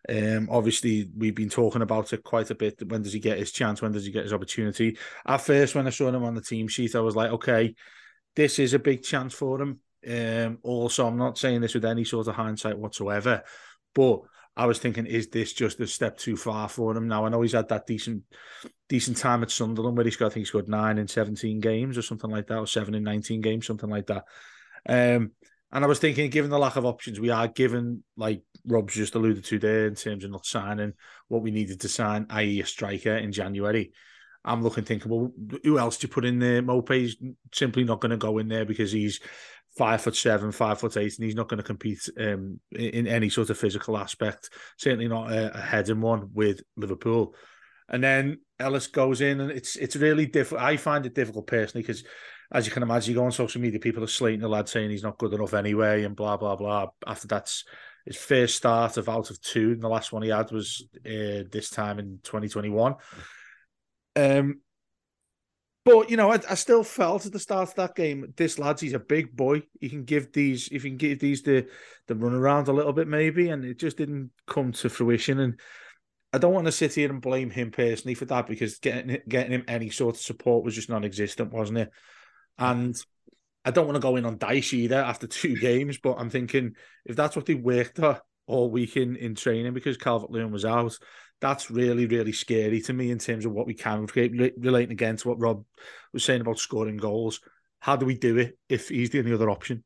um, 0.08 0.48
obviously, 0.50 1.10
we've 1.16 1.34
been 1.34 1.48
talking 1.48 1.82
about 1.82 2.12
it 2.12 2.22
quite 2.22 2.50
a 2.50 2.54
bit. 2.54 2.86
When 2.86 3.02
does 3.02 3.14
he 3.14 3.18
get 3.18 3.38
his 3.38 3.50
chance? 3.50 3.80
When 3.80 3.92
does 3.92 4.04
he 4.04 4.12
get 4.12 4.24
his 4.24 4.34
opportunity? 4.34 4.98
At 5.26 5.40
first, 5.40 5.74
when 5.74 5.86
I 5.86 5.90
saw 5.90 6.08
him 6.08 6.22
on 6.22 6.34
the 6.34 6.42
team 6.42 6.68
sheet, 6.68 6.94
I 6.94 7.00
was 7.00 7.16
like, 7.16 7.32
okay, 7.32 7.74
this 8.36 8.58
is 8.58 8.74
a 8.74 8.78
big 8.78 9.02
chance 9.02 9.34
for 9.34 9.60
him. 9.60 9.80
Um, 10.08 10.58
also, 10.62 11.06
I'm 11.06 11.18
not 11.18 11.38
saying 11.38 11.62
this 11.62 11.74
with 11.74 11.84
any 11.84 12.04
sort 12.04 12.28
of 12.28 12.34
hindsight 12.34 12.78
whatsoever, 12.78 13.42
but 13.94 14.20
I 14.56 14.66
was 14.66 14.78
thinking, 14.78 15.06
is 15.06 15.28
this 15.28 15.52
just 15.52 15.80
a 15.80 15.86
step 15.86 16.18
too 16.18 16.36
far 16.36 16.68
for 16.68 16.96
him? 16.96 17.08
Now 17.08 17.24
I 17.24 17.28
know 17.28 17.40
he's 17.40 17.52
had 17.52 17.68
that 17.68 17.86
decent, 17.86 18.24
decent 18.88 19.16
time 19.16 19.42
at 19.42 19.50
Sunderland 19.50 19.96
where 19.96 20.04
he's 20.04 20.16
got, 20.16 20.26
I 20.26 20.28
think 20.30 20.46
he's 20.46 20.50
got 20.50 20.68
nine 20.68 20.98
in 20.98 21.08
seventeen 21.08 21.60
games 21.60 21.96
or 21.96 22.02
something 22.02 22.30
like 22.30 22.48
that, 22.48 22.58
or 22.58 22.66
seven 22.66 22.94
in 22.94 23.02
nineteen 23.02 23.40
games, 23.40 23.66
something 23.66 23.88
like 23.88 24.06
that. 24.08 24.24
Um, 24.88 25.32
and 25.72 25.84
I 25.84 25.86
was 25.86 26.00
thinking, 26.00 26.30
given 26.30 26.50
the 26.50 26.58
lack 26.58 26.76
of 26.76 26.84
options 26.84 27.20
we 27.20 27.30
are 27.30 27.46
given, 27.46 28.02
like 28.16 28.42
Rob's 28.66 28.94
just 28.94 29.14
alluded 29.14 29.44
to 29.44 29.58
there, 29.58 29.86
in 29.86 29.94
terms 29.94 30.24
of 30.24 30.30
not 30.32 30.44
signing 30.44 30.94
what 31.28 31.42
we 31.42 31.52
needed 31.52 31.80
to 31.82 31.88
sign, 31.88 32.26
i.e., 32.30 32.60
a 32.60 32.66
striker 32.66 33.16
in 33.16 33.32
January. 33.32 33.92
I'm 34.44 34.62
looking, 34.62 34.84
thinking, 34.84 35.10
well, 35.10 35.30
who 35.62 35.78
else 35.78 35.98
do 35.98 36.06
you 36.06 36.12
put 36.12 36.24
in 36.24 36.38
there? 36.38 36.62
Maupay's 36.62 37.16
simply 37.52 37.84
not 37.84 38.00
going 38.00 38.10
to 38.10 38.16
go 38.16 38.38
in 38.38 38.48
there 38.48 38.64
because 38.64 38.90
he's 38.90 39.20
five 39.76 40.00
foot 40.00 40.16
seven, 40.16 40.52
five 40.52 40.80
foot 40.80 40.96
eight, 40.96 41.16
and 41.16 41.24
he's 41.24 41.34
not 41.34 41.48
going 41.48 41.58
to 41.58 41.64
compete 41.64 42.08
um, 42.18 42.60
in 42.72 43.06
any 43.06 43.28
sort 43.28 43.50
of 43.50 43.58
physical 43.58 43.96
aspect. 43.96 44.50
Certainly 44.78 45.08
not 45.08 45.32
a, 45.32 45.56
a 45.56 45.60
heading 45.60 46.00
one 46.00 46.30
with 46.32 46.62
Liverpool. 46.76 47.34
And 47.88 48.02
then 48.02 48.40
Ellis 48.58 48.86
goes 48.86 49.20
in, 49.20 49.40
and 49.40 49.50
it's 49.50 49.76
it's 49.76 49.96
really 49.96 50.26
difficult. 50.26 50.62
I 50.62 50.76
find 50.76 51.06
it 51.06 51.14
difficult 51.14 51.46
personally 51.46 51.82
because, 51.82 52.04
as 52.52 52.66
you 52.66 52.72
can 52.72 52.82
imagine, 52.82 53.12
you 53.12 53.18
go 53.18 53.24
on 53.24 53.32
social 53.32 53.60
media, 53.60 53.80
people 53.80 54.04
are 54.04 54.08
slating 54.08 54.40
the 54.40 54.48
lad 54.48 54.68
saying 54.68 54.90
he's 54.90 55.02
not 55.02 55.18
good 55.18 55.32
enough 55.32 55.54
anyway, 55.54 56.04
and 56.04 56.14
blah 56.14 56.36
blah 56.36 56.56
blah. 56.56 56.88
After 57.06 57.26
that's 57.26 57.64
his 58.06 58.16
first 58.16 58.56
start 58.56 58.96
of 58.96 59.08
out 59.08 59.30
of 59.30 59.40
two, 59.40 59.72
and 59.72 59.82
the 59.82 59.88
last 59.88 60.12
one 60.12 60.22
he 60.22 60.28
had 60.30 60.50
was 60.52 60.86
uh, 61.04 61.46
this 61.50 61.70
time 61.70 61.98
in 61.98 62.20
2021. 62.22 62.94
Um, 64.16 64.60
but 65.84 66.10
you 66.10 66.16
know, 66.16 66.30
I, 66.30 66.38
I, 66.48 66.54
still 66.54 66.84
felt 66.84 67.24
at 67.24 67.32
the 67.32 67.38
start 67.38 67.70
of 67.70 67.74
that 67.76 67.94
game, 67.94 68.32
this 68.36 68.58
lad's 68.58 68.82
he's 68.82 68.92
a 68.92 68.98
big 68.98 69.34
boy. 69.34 69.62
He 69.80 69.88
can 69.88 70.04
give 70.04 70.32
these, 70.32 70.68
if 70.70 70.82
he 70.82 70.90
can 70.90 70.98
give 70.98 71.20
these 71.20 71.42
the 71.42 71.68
the 72.06 72.14
run 72.14 72.34
around 72.34 72.68
a 72.68 72.72
little 72.72 72.92
bit, 72.92 73.08
maybe, 73.08 73.48
and 73.48 73.64
it 73.64 73.78
just 73.78 73.96
didn't 73.96 74.30
come 74.46 74.72
to 74.72 74.90
fruition. 74.90 75.40
And 75.40 75.58
I 76.32 76.38
don't 76.38 76.52
want 76.52 76.66
to 76.66 76.72
sit 76.72 76.94
here 76.94 77.10
and 77.10 77.22
blame 77.22 77.50
him 77.50 77.70
personally 77.70 78.14
for 78.14 78.26
that 78.26 78.46
because 78.46 78.78
getting 78.78 79.18
getting 79.28 79.52
him 79.52 79.64
any 79.68 79.90
sort 79.90 80.16
of 80.16 80.20
support 80.20 80.64
was 80.64 80.74
just 80.74 80.90
non-existent, 80.90 81.52
wasn't 81.52 81.78
it? 81.78 81.90
And 82.58 82.94
I 83.64 83.70
don't 83.70 83.86
want 83.86 83.96
to 83.96 84.00
go 84.00 84.16
in 84.16 84.26
on 84.26 84.38
Dyche 84.38 84.74
either 84.74 84.96
after 84.96 85.26
two 85.28 85.56
games, 85.56 85.98
but 85.98 86.16
I'm 86.18 86.30
thinking 86.30 86.74
if 87.06 87.16
that's 87.16 87.36
what 87.36 87.46
they 87.46 87.54
worked 87.54 87.98
at 88.00 88.20
all 88.46 88.70
week 88.70 88.96
in, 88.96 89.16
in 89.16 89.34
training 89.34 89.72
because 89.72 89.96
Calvert 89.96 90.30
Lewin 90.30 90.50
was 90.50 90.64
out, 90.64 90.98
that's 91.40 91.70
really, 91.70 92.06
really 92.06 92.32
scary 92.32 92.80
to 92.82 92.92
me 92.92 93.10
in 93.10 93.18
terms 93.18 93.46
of 93.46 93.52
what 93.52 93.66
we 93.66 93.74
can 93.74 94.06
create, 94.06 94.54
relating 94.58 94.92
again 94.92 95.16
to 95.16 95.28
what 95.28 95.40
Rob 95.40 95.64
was 96.12 96.24
saying 96.24 96.40
about 96.40 96.58
scoring 96.58 96.96
goals. 96.96 97.40
How 97.78 97.96
do 97.96 98.06
we 98.06 98.14
do 98.14 98.36
it 98.38 98.58
if 98.68 98.88
he's 98.88 99.10
the 99.10 99.20
only 99.20 99.32
other 99.32 99.50
option? 99.50 99.82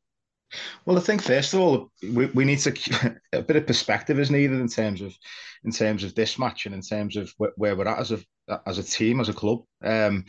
Well, 0.85 0.97
I 0.97 1.01
think 1.01 1.21
first 1.21 1.53
of 1.53 1.59
all, 1.59 1.91
we, 2.01 2.27
we 2.27 2.45
need 2.45 2.59
to 2.59 3.15
a 3.33 3.41
bit 3.41 3.55
of 3.55 3.67
perspective 3.67 4.19
is 4.19 4.31
needed 4.31 4.59
in 4.59 4.67
terms 4.67 5.01
of 5.01 5.15
in 5.63 5.71
terms 5.71 6.03
of 6.03 6.13
this 6.13 6.37
match 6.37 6.65
and 6.65 6.75
in 6.75 6.81
terms 6.81 7.15
of 7.15 7.33
where, 7.37 7.51
where 7.55 7.75
we're 7.75 7.87
at 7.87 7.99
as 7.99 8.11
a 8.11 8.19
as 8.65 8.77
a 8.77 8.83
team 8.83 9.19
as 9.19 9.29
a 9.29 9.33
club. 9.33 9.63
Um, 9.83 10.25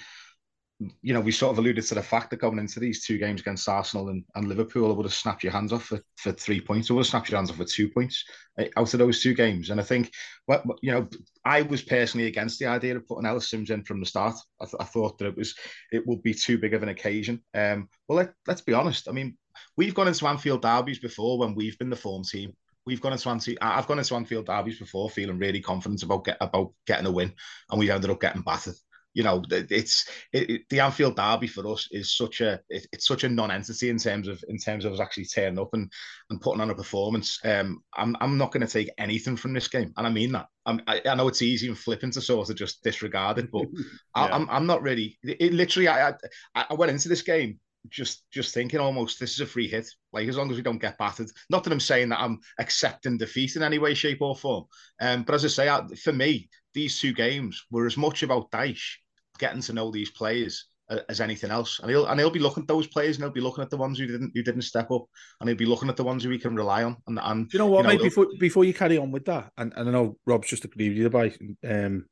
you 0.78 1.14
know, 1.14 1.20
we 1.20 1.32
sort 1.32 1.52
of 1.52 1.58
alluded 1.58 1.84
to 1.86 1.94
the 1.94 2.02
fact 2.02 2.28
that 2.30 2.40
going 2.40 2.58
into 2.58 2.80
these 2.80 3.04
two 3.04 3.16
games 3.16 3.40
against 3.40 3.68
Arsenal 3.68 4.10
and, 4.10 4.22
and 4.34 4.46
Liverpool, 4.46 4.90
it 4.90 4.94
would 4.94 5.06
have 5.06 5.14
snapped 5.14 5.42
your 5.42 5.52
hands 5.52 5.72
off 5.72 5.84
for, 5.84 6.00
for 6.16 6.32
three 6.32 6.60
points. 6.60 6.90
It 6.90 6.92
would 6.92 7.00
have 7.00 7.06
snapped 7.06 7.30
your 7.30 7.38
hands 7.38 7.50
off 7.50 7.56
for 7.56 7.64
two 7.64 7.88
points 7.88 8.22
eh, 8.58 8.68
out 8.76 8.92
of 8.92 8.98
those 8.98 9.22
two 9.22 9.32
games. 9.32 9.70
And 9.70 9.80
I 9.80 9.84
think, 9.84 10.12
well, 10.46 10.62
you 10.82 10.92
know, 10.92 11.08
I 11.46 11.62
was 11.62 11.80
personally 11.80 12.26
against 12.26 12.58
the 12.58 12.66
idea 12.66 12.94
of 12.94 13.06
putting 13.06 13.24
Ellis 13.24 13.48
Simms 13.48 13.70
in 13.70 13.84
from 13.84 14.00
the 14.00 14.06
start. 14.06 14.34
I, 14.60 14.66
th- 14.66 14.76
I 14.78 14.84
thought 14.84 15.16
that 15.18 15.28
it 15.28 15.36
was 15.36 15.54
it 15.92 16.06
would 16.06 16.22
be 16.22 16.34
too 16.34 16.58
big 16.58 16.74
of 16.74 16.82
an 16.82 16.90
occasion. 16.90 17.42
Um, 17.54 17.88
well, 18.06 18.18
let, 18.18 18.34
let's 18.46 18.60
be 18.60 18.74
honest. 18.74 19.08
I 19.08 19.12
mean, 19.12 19.38
we've 19.78 19.94
gone 19.94 20.08
into 20.08 20.26
Anfield 20.26 20.60
derbies 20.60 20.98
before 20.98 21.38
when 21.38 21.54
we've 21.54 21.78
been 21.78 21.90
the 21.90 21.96
form 21.96 22.22
team. 22.22 22.52
We've 22.84 23.00
gone 23.00 23.12
into 23.12 23.30
Anfield. 23.30 23.58
I've 23.62 23.86
gone 23.86 23.98
into 23.98 24.14
Anfield 24.14 24.46
derbies 24.46 24.78
before, 24.78 25.08
feeling 25.08 25.38
really 25.38 25.60
confident 25.60 26.02
about 26.02 26.24
get 26.24 26.36
about 26.38 26.74
getting 26.86 27.06
a 27.06 27.10
win, 27.10 27.32
and 27.70 27.80
we 27.80 27.90
ended 27.90 28.10
up 28.10 28.20
getting 28.20 28.42
battered 28.42 28.74
you 29.16 29.22
know, 29.22 29.42
it's 29.50 30.06
it, 30.34 30.50
it, 30.50 30.62
the 30.68 30.80
Anfield 30.80 31.16
derby 31.16 31.46
for 31.46 31.66
us 31.72 31.88
is 31.90 32.14
such 32.14 32.42
a 32.42 32.60
it, 32.68 32.86
it's 32.92 33.06
such 33.06 33.24
a 33.24 33.28
non-entity 33.30 33.88
in 33.88 33.96
terms 33.96 34.28
of 34.28 34.44
in 34.48 34.58
terms 34.58 34.84
of 34.84 34.92
us 34.92 35.00
actually 35.00 35.24
turning 35.24 35.58
up 35.58 35.70
and 35.72 35.90
and 36.28 36.38
putting 36.38 36.60
on 36.60 36.68
a 36.68 36.74
performance. 36.74 37.40
Um, 37.42 37.82
I'm 37.96 38.14
I'm 38.20 38.36
not 38.36 38.52
going 38.52 38.64
to 38.64 38.70
take 38.70 38.90
anything 38.98 39.38
from 39.38 39.54
this 39.54 39.68
game, 39.68 39.90
and 39.96 40.06
I 40.06 40.10
mean 40.10 40.32
that. 40.32 40.48
I'm, 40.66 40.82
I, 40.86 41.00
I 41.06 41.14
know 41.14 41.28
it's 41.28 41.40
easy 41.40 41.68
and 41.68 41.78
flippant 41.78 42.12
to 42.14 42.20
sort 42.20 42.50
of 42.50 42.56
just 42.56 42.82
disregard 42.82 43.38
it, 43.38 43.50
but 43.50 43.64
yeah. 43.72 43.82
I, 44.14 44.26
am 44.26 44.32
I'm, 44.32 44.50
I'm 44.50 44.66
not 44.66 44.82
really. 44.82 45.18
It, 45.22 45.54
literally, 45.54 45.88
I, 45.88 46.10
I 46.54 46.66
I 46.68 46.74
went 46.74 46.92
into 46.92 47.08
this 47.08 47.22
game 47.22 47.58
just 47.88 48.24
just 48.30 48.52
thinking 48.52 48.80
almost 48.80 49.18
this 49.18 49.32
is 49.32 49.40
a 49.40 49.46
free 49.46 49.66
hit. 49.66 49.88
Like 50.12 50.28
as 50.28 50.36
long 50.36 50.50
as 50.50 50.58
we 50.58 50.62
don't 50.62 50.76
get 50.76 50.98
battered. 50.98 51.30
Not 51.48 51.64
that 51.64 51.72
I'm 51.72 51.80
saying 51.80 52.10
that 52.10 52.20
I'm 52.20 52.38
accepting 52.58 53.16
defeat 53.16 53.56
in 53.56 53.62
any 53.62 53.78
way, 53.78 53.94
shape, 53.94 54.20
or 54.20 54.36
form. 54.36 54.64
Um, 55.00 55.22
but 55.22 55.36
as 55.36 55.44
I 55.46 55.48
say, 55.48 55.70
I, 55.70 55.86
for 56.02 56.12
me, 56.12 56.50
these 56.74 57.00
two 57.00 57.14
games 57.14 57.64
were 57.70 57.86
as 57.86 57.96
much 57.96 58.22
about 58.22 58.50
Dyche 58.50 58.96
getting 59.36 59.62
to 59.62 59.72
know 59.72 59.90
these 59.90 60.10
players 60.10 60.66
as 61.08 61.20
anything 61.20 61.50
else. 61.50 61.80
And 61.80 61.90
he'll 61.90 62.06
and 62.06 62.18
he'll 62.18 62.30
be 62.30 62.38
looking 62.38 62.62
at 62.62 62.68
those 62.68 62.86
players 62.86 63.16
and 63.16 63.24
he'll 63.24 63.32
be 63.32 63.40
looking 63.40 63.62
at 63.62 63.70
the 63.70 63.76
ones 63.76 63.98
who 63.98 64.06
didn't 64.06 64.32
who 64.34 64.42
didn't 64.42 64.62
step 64.62 64.90
up 64.90 65.04
and 65.40 65.48
he'll 65.48 65.56
be 65.56 65.66
looking 65.66 65.88
at 65.88 65.96
the 65.96 66.04
ones 66.04 66.22
who 66.22 66.30
he 66.30 66.38
can 66.38 66.54
rely 66.54 66.84
on. 66.84 66.96
And 67.06 67.18
and 67.22 67.52
you 67.52 67.58
know 67.58 67.66
what, 67.66 67.78
you 67.78 67.82
know, 67.84 67.88
mate, 67.88 68.02
before 68.02 68.26
before 68.38 68.64
you 68.64 68.74
carry 68.74 68.98
on 68.98 69.10
with 69.10 69.24
that, 69.26 69.50
and, 69.56 69.72
and 69.76 69.88
I 69.88 69.92
know 69.92 70.16
Rob's 70.26 70.48
just 70.48 70.64
agreed 70.64 70.90
with 70.90 70.98
you 70.98 71.06
about 71.06 71.32
um 71.68 72.06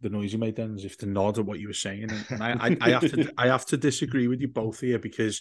the 0.00 0.10
noise 0.10 0.32
you 0.32 0.38
made 0.38 0.56
then 0.56 0.74
as 0.74 0.84
if 0.84 0.96
to 0.98 1.06
nod 1.06 1.38
at 1.38 1.44
what 1.44 1.58
you 1.58 1.66
were 1.66 1.72
saying. 1.74 2.04
And, 2.04 2.24
and 2.30 2.42
I, 2.42 2.68
I, 2.68 2.76
I 2.80 2.90
have 2.90 3.10
to 3.12 3.32
I 3.38 3.46
have 3.46 3.66
to 3.66 3.76
disagree 3.76 4.28
with 4.28 4.40
you 4.40 4.48
both 4.48 4.80
here 4.80 4.98
because 4.98 5.40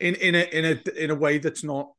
in 0.00 0.14
in 0.16 0.34
a 0.34 0.44
in 0.52 0.64
a 0.64 1.04
in 1.04 1.10
a 1.10 1.14
way 1.14 1.38
that's 1.38 1.64
not 1.64 1.90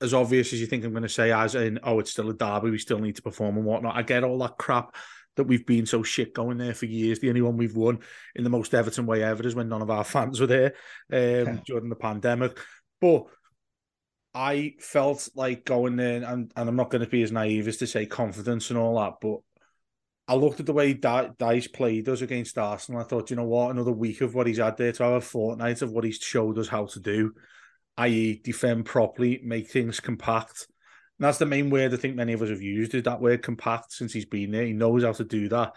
as 0.00 0.14
obvious 0.14 0.52
as 0.52 0.60
you 0.60 0.66
think 0.66 0.84
I'm 0.84 0.92
going 0.92 1.02
to 1.02 1.08
say, 1.08 1.32
as 1.32 1.56
in, 1.56 1.80
oh, 1.82 1.98
it's 1.98 2.12
still 2.12 2.30
a 2.30 2.34
derby, 2.34 2.70
we 2.70 2.78
still 2.78 3.00
need 3.00 3.16
to 3.16 3.22
perform 3.22 3.56
and 3.56 3.66
whatnot. 3.66 3.96
I 3.96 4.02
get 4.02 4.22
all 4.22 4.38
that 4.38 4.56
crap 4.56 4.94
that 5.38 5.44
we've 5.44 5.66
been 5.66 5.86
so 5.86 6.02
shit 6.02 6.34
going 6.34 6.58
there 6.58 6.74
for 6.74 6.84
years. 6.84 7.18
The 7.18 7.30
only 7.30 7.40
one 7.40 7.56
we've 7.56 7.74
won 7.74 8.00
in 8.36 8.44
the 8.44 8.50
most 8.50 8.74
Everton 8.74 9.06
way 9.06 9.22
ever 9.22 9.46
is 9.46 9.54
when 9.54 9.68
none 9.68 9.82
of 9.82 9.90
our 9.90 10.04
fans 10.04 10.38
were 10.38 10.46
there 10.46 10.74
um, 11.12 11.62
during 11.66 11.88
the 11.88 11.96
pandemic. 11.96 12.58
But 13.00 13.24
I 14.34 14.74
felt 14.78 15.28
like 15.34 15.64
going 15.64 15.96
there, 15.96 16.22
and, 16.22 16.52
and 16.54 16.68
I'm 16.68 16.76
not 16.76 16.90
going 16.90 17.04
to 17.04 17.10
be 17.10 17.22
as 17.22 17.32
naive 17.32 17.66
as 17.66 17.78
to 17.78 17.86
say 17.86 18.06
confidence 18.06 18.70
and 18.70 18.78
all 18.78 19.00
that, 19.00 19.14
but 19.20 19.38
I 20.28 20.34
looked 20.34 20.60
at 20.60 20.66
the 20.66 20.74
way 20.74 20.94
Dyche 20.94 21.72
played 21.72 22.08
us 22.08 22.20
against 22.20 22.58
Arsenal. 22.58 23.00
I 23.00 23.04
thought, 23.04 23.30
you 23.30 23.36
know 23.36 23.44
what, 23.44 23.70
another 23.70 23.92
week 23.92 24.20
of 24.20 24.34
what 24.34 24.46
he's 24.46 24.58
had 24.58 24.76
there 24.76 24.92
to 24.92 25.02
have 25.02 25.12
a 25.14 25.20
fortnight 25.22 25.80
of 25.80 25.90
what 25.90 26.04
he's 26.04 26.18
showed 26.18 26.58
us 26.58 26.68
how 26.68 26.84
to 26.84 27.00
do, 27.00 27.32
i.e., 27.96 28.40
defend 28.44 28.84
properly, 28.84 29.40
make 29.42 29.70
things 29.70 30.00
compact. 30.00 30.68
And 31.18 31.26
that's 31.26 31.38
the 31.38 31.46
main 31.46 31.68
word 31.70 31.92
I 31.92 31.96
think 31.96 32.14
many 32.14 32.32
of 32.32 32.42
us 32.42 32.50
have 32.50 32.62
used 32.62 32.94
is 32.94 33.02
that 33.02 33.20
word 33.20 33.42
compact 33.42 33.92
since 33.92 34.12
he's 34.12 34.24
been 34.24 34.52
there. 34.52 34.64
He 34.64 34.72
knows 34.72 35.02
how 35.02 35.12
to 35.12 35.24
do 35.24 35.48
that. 35.48 35.74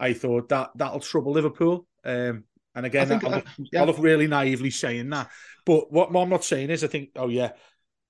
I 0.00 0.14
thought 0.14 0.48
that 0.48 0.70
that'll 0.76 1.00
trouble 1.00 1.32
Liverpool. 1.32 1.86
Um, 2.04 2.44
and 2.74 2.86
again, 2.86 3.02
I, 3.02 3.18
think, 3.18 3.24
I, 3.24 3.28
look, 3.28 3.46
yeah. 3.72 3.82
I 3.82 3.84
look 3.84 3.98
really 3.98 4.28
naively 4.28 4.70
saying 4.70 5.10
that. 5.10 5.28
But 5.66 5.92
what, 5.92 6.14
I'm 6.14 6.30
not 6.30 6.44
saying 6.44 6.70
is, 6.70 6.84
I 6.84 6.86
think, 6.86 7.10
oh 7.16 7.28
yeah, 7.28 7.52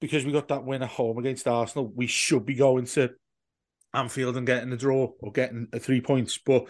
because 0.00 0.24
we 0.24 0.32
got 0.32 0.48
that 0.48 0.64
win 0.64 0.82
at 0.82 0.88
home 0.88 1.18
against 1.18 1.48
Arsenal, 1.48 1.90
we 1.94 2.06
should 2.06 2.46
be 2.46 2.54
going 2.54 2.84
to 2.86 3.10
Anfield 3.92 4.36
and 4.36 4.46
getting 4.46 4.72
a 4.72 4.76
draw 4.76 5.10
or 5.18 5.32
getting 5.32 5.68
a 5.72 5.80
three 5.80 6.00
points. 6.00 6.38
But 6.38 6.66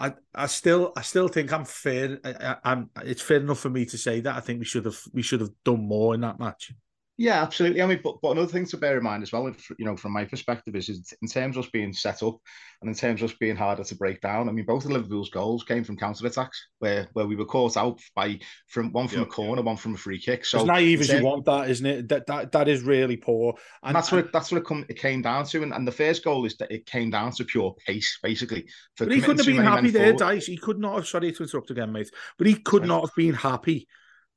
I, 0.00 0.14
I 0.34 0.46
still, 0.46 0.94
I 0.96 1.02
still 1.02 1.28
think 1.28 1.52
I'm 1.52 1.66
fair. 1.66 2.18
I, 2.24 2.56
I'm, 2.64 2.90
it's 3.04 3.20
fair 3.20 3.36
enough 3.36 3.60
for 3.60 3.68
me 3.68 3.84
to 3.84 3.98
say 3.98 4.20
that. 4.20 4.34
I 4.34 4.40
think 4.40 4.58
we 4.58 4.64
should 4.64 4.86
have, 4.86 4.98
we 5.12 5.20
should 5.20 5.42
have 5.42 5.50
done 5.62 5.86
more 5.86 6.14
in 6.14 6.22
that 6.22 6.40
match. 6.40 6.72
Yeah, 7.20 7.42
absolutely. 7.42 7.82
I 7.82 7.86
mean, 7.86 8.00
but, 8.02 8.14
but 8.22 8.30
another 8.30 8.50
thing 8.50 8.64
to 8.64 8.78
bear 8.78 8.96
in 8.96 9.04
mind 9.04 9.22
as 9.22 9.30
well, 9.30 9.54
you 9.78 9.84
know, 9.84 9.94
from 9.94 10.12
my 10.12 10.24
perspective, 10.24 10.74
is, 10.74 10.88
is 10.88 11.12
in 11.20 11.28
terms 11.28 11.58
of 11.58 11.64
us 11.64 11.70
being 11.70 11.92
set 11.92 12.22
up 12.22 12.38
and 12.80 12.88
in 12.88 12.94
terms 12.94 13.20
of 13.20 13.28
us 13.28 13.36
being 13.38 13.56
harder 13.56 13.84
to 13.84 13.94
break 13.94 14.22
down. 14.22 14.48
I 14.48 14.52
mean, 14.52 14.64
both 14.64 14.86
of 14.86 14.90
Liverpool's 14.90 15.28
goals 15.28 15.62
came 15.62 15.84
from 15.84 15.98
counter 15.98 16.26
attacks, 16.26 16.68
where 16.78 17.08
where 17.12 17.26
we 17.26 17.36
were 17.36 17.44
caught 17.44 17.76
out 17.76 18.00
by 18.16 18.40
from 18.68 18.90
one 18.92 19.06
from 19.06 19.18
yeah, 19.18 19.26
a 19.26 19.28
corner, 19.28 19.60
one 19.60 19.76
from 19.76 19.96
a 19.96 19.98
free 19.98 20.18
kick. 20.18 20.46
So 20.46 20.60
as 20.60 20.64
naive 20.64 21.02
as 21.02 21.10
you 21.10 21.22
want 21.22 21.44
that, 21.44 21.68
isn't 21.68 21.84
it? 21.84 22.08
That 22.08 22.26
that 22.26 22.52
that 22.52 22.68
is 22.68 22.84
really 22.84 23.18
poor. 23.18 23.50
And, 23.82 23.90
and 23.90 23.96
that's 23.96 24.10
what 24.10 24.24
it, 24.24 24.32
that's 24.32 24.50
what 24.50 24.62
it, 24.62 24.64
come, 24.64 24.86
it 24.88 24.98
came 24.98 25.20
down 25.20 25.44
to. 25.44 25.62
And, 25.62 25.74
and 25.74 25.86
the 25.86 25.92
first 25.92 26.24
goal 26.24 26.46
is 26.46 26.56
that 26.56 26.72
it 26.72 26.86
came 26.86 27.10
down 27.10 27.32
to 27.32 27.44
pure 27.44 27.74
pace, 27.86 28.18
basically. 28.22 28.66
but 28.98 29.12
he 29.12 29.20
couldn't 29.20 29.44
have 29.44 29.46
been 29.46 29.62
happy 29.62 29.90
there, 29.90 30.14
Dyche. 30.14 30.46
He 30.46 30.56
could 30.56 30.78
not 30.78 30.94
have. 30.94 31.06
Sorry 31.06 31.32
to 31.32 31.42
interrupt 31.42 31.70
again, 31.70 31.92
mate. 31.92 32.10
But 32.38 32.46
he 32.46 32.54
could 32.54 32.86
not 32.86 33.02
have 33.02 33.14
been 33.14 33.34
happy 33.34 33.88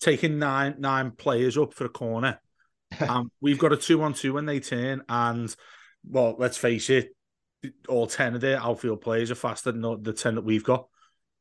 taking 0.02 0.38
nine 0.38 0.76
nine 0.80 1.12
players 1.12 1.58
up 1.58 1.74
for 1.74 1.86
a 1.86 1.90
corner 1.90 2.42
um, 3.08 3.32
we've 3.42 3.60
got 3.60 3.74
a 3.74 3.78
two 3.78 4.02
on 4.04 4.14
two 4.14 4.34
when 4.34 4.46
they 4.46 4.60
turn, 4.60 5.04
and 5.10 5.54
well, 6.08 6.36
let's 6.38 6.58
face 6.58 6.90
it, 6.90 7.16
all 7.88 8.08
ten 8.08 8.36
of 8.36 8.42
their 8.42 8.60
outfield 8.60 9.02
players 9.02 9.32
are 9.32 9.36
faster 9.36 9.72
than 9.72 10.04
the 10.04 10.14
ten 10.14 10.36
that 10.36 10.44
we've 10.44 10.64
got. 10.64 10.88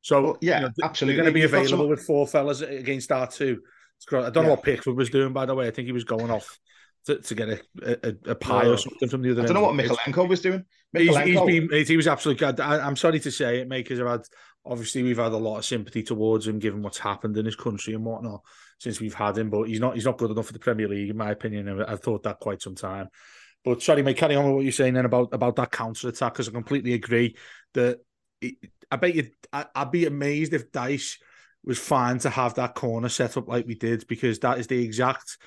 So 0.02 0.22
well, 0.22 0.38
yeah, 0.40 0.60
you 0.60 0.66
know, 0.66 0.72
absolutely, 0.82 1.16
going 1.16 1.26
to 1.26 1.32
be 1.32 1.44
available 1.44 1.84
some... 1.84 1.88
with 1.88 2.04
four 2.04 2.26
fellas 2.26 2.60
against 2.60 3.12
our 3.12 3.26
two. 3.26 3.62
I 4.10 4.14
don't 4.14 4.36
yeah. 4.36 4.42
know 4.42 4.48
what 4.50 4.64
Pickford 4.64 4.96
was 4.96 5.10
doing, 5.10 5.32
by 5.32 5.46
the 5.46 5.54
way. 5.54 5.68
I 5.68 5.70
think 5.70 5.86
he 5.86 5.92
was 5.92 6.02
going 6.02 6.30
off 6.30 6.58
to, 7.06 7.18
to 7.18 7.34
get 7.34 7.48
a, 7.48 7.60
a, 7.82 8.30
a 8.30 8.34
pie 8.34 8.66
or 8.66 8.76
something 8.76 9.08
from 9.08 9.22
the 9.22 9.30
other. 9.30 9.42
I 9.42 9.46
don't 9.46 9.54
know 9.54 9.62
what 9.62 9.74
Mykolenko 9.74 10.28
was 10.28 10.40
doing. 10.40 10.64
He's, 10.96 11.16
he's 11.18 11.40
been 11.40 11.68
he 11.86 11.96
was 11.96 12.08
absolutely 12.08 12.44
good. 12.46 12.60
I, 12.60 12.86
am 12.86 12.96
sorry 12.96 13.20
to 13.20 13.30
say 13.30 13.60
it, 13.60 13.68
mate, 13.68 13.84
because 13.84 14.00
I've 14.00 14.08
had 14.08 14.22
obviously 14.64 15.02
we've 15.02 15.18
had 15.18 15.32
a 15.32 15.36
lot 15.36 15.58
of 15.58 15.64
sympathy 15.64 16.02
towards 16.02 16.46
him, 16.46 16.58
given 16.58 16.82
what's 16.82 16.98
happened 16.98 17.36
in 17.36 17.46
his 17.46 17.56
country 17.56 17.94
and 17.94 18.04
whatnot 18.04 18.42
since 18.82 19.00
we've 19.00 19.14
had 19.14 19.38
him. 19.38 19.48
But 19.48 19.68
he's 19.68 19.80
not 19.80 19.94
he's 19.94 20.04
not 20.04 20.18
good 20.18 20.30
enough 20.32 20.46
for 20.46 20.52
the 20.52 20.58
Premier 20.58 20.88
League, 20.88 21.10
in 21.10 21.16
my 21.16 21.30
opinion. 21.30 21.82
I've 21.82 22.00
thought 22.02 22.24
that 22.24 22.40
quite 22.40 22.60
some 22.60 22.74
time. 22.74 23.08
But 23.64 23.80
sorry, 23.80 24.02
mate, 24.02 24.16
carry 24.16 24.34
on 24.34 24.44
with 24.44 24.54
what 24.54 24.64
you're 24.64 24.72
saying 24.72 24.94
then 24.94 25.04
about 25.04 25.28
about 25.32 25.56
that 25.56 25.70
counter 25.70 26.08
attack, 26.08 26.34
because 26.34 26.48
I 26.48 26.52
completely 26.52 26.94
agree 26.94 27.36
that 27.74 28.00
it, 28.40 28.56
I 28.90 28.96
bet 28.96 29.14
you 29.14 29.30
I, 29.52 29.66
I'd 29.74 29.92
be 29.92 30.06
amazed 30.06 30.52
if 30.52 30.72
Dyche 30.72 31.18
was 31.64 31.78
fine 31.78 32.18
to 32.18 32.30
have 32.30 32.54
that 32.54 32.74
corner 32.74 33.08
set 33.08 33.36
up 33.36 33.46
like 33.46 33.66
we 33.66 33.76
did, 33.76 34.06
because 34.08 34.40
that 34.40 34.58
is 34.58 34.66
the 34.66 34.82
exact 34.82 35.38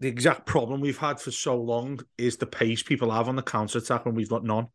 the 0.00 0.08
exact 0.08 0.44
problem 0.44 0.82
we've 0.82 0.98
had 0.98 1.18
for 1.18 1.30
so 1.30 1.56
long 1.56 2.00
is 2.18 2.36
the 2.36 2.46
pace 2.46 2.82
people 2.82 3.10
have 3.10 3.28
on 3.28 3.36
the 3.36 3.42
counter 3.42 3.78
attack 3.78 4.04
when 4.04 4.14
we've 4.14 4.28
got 4.28 4.44
none. 4.44 4.66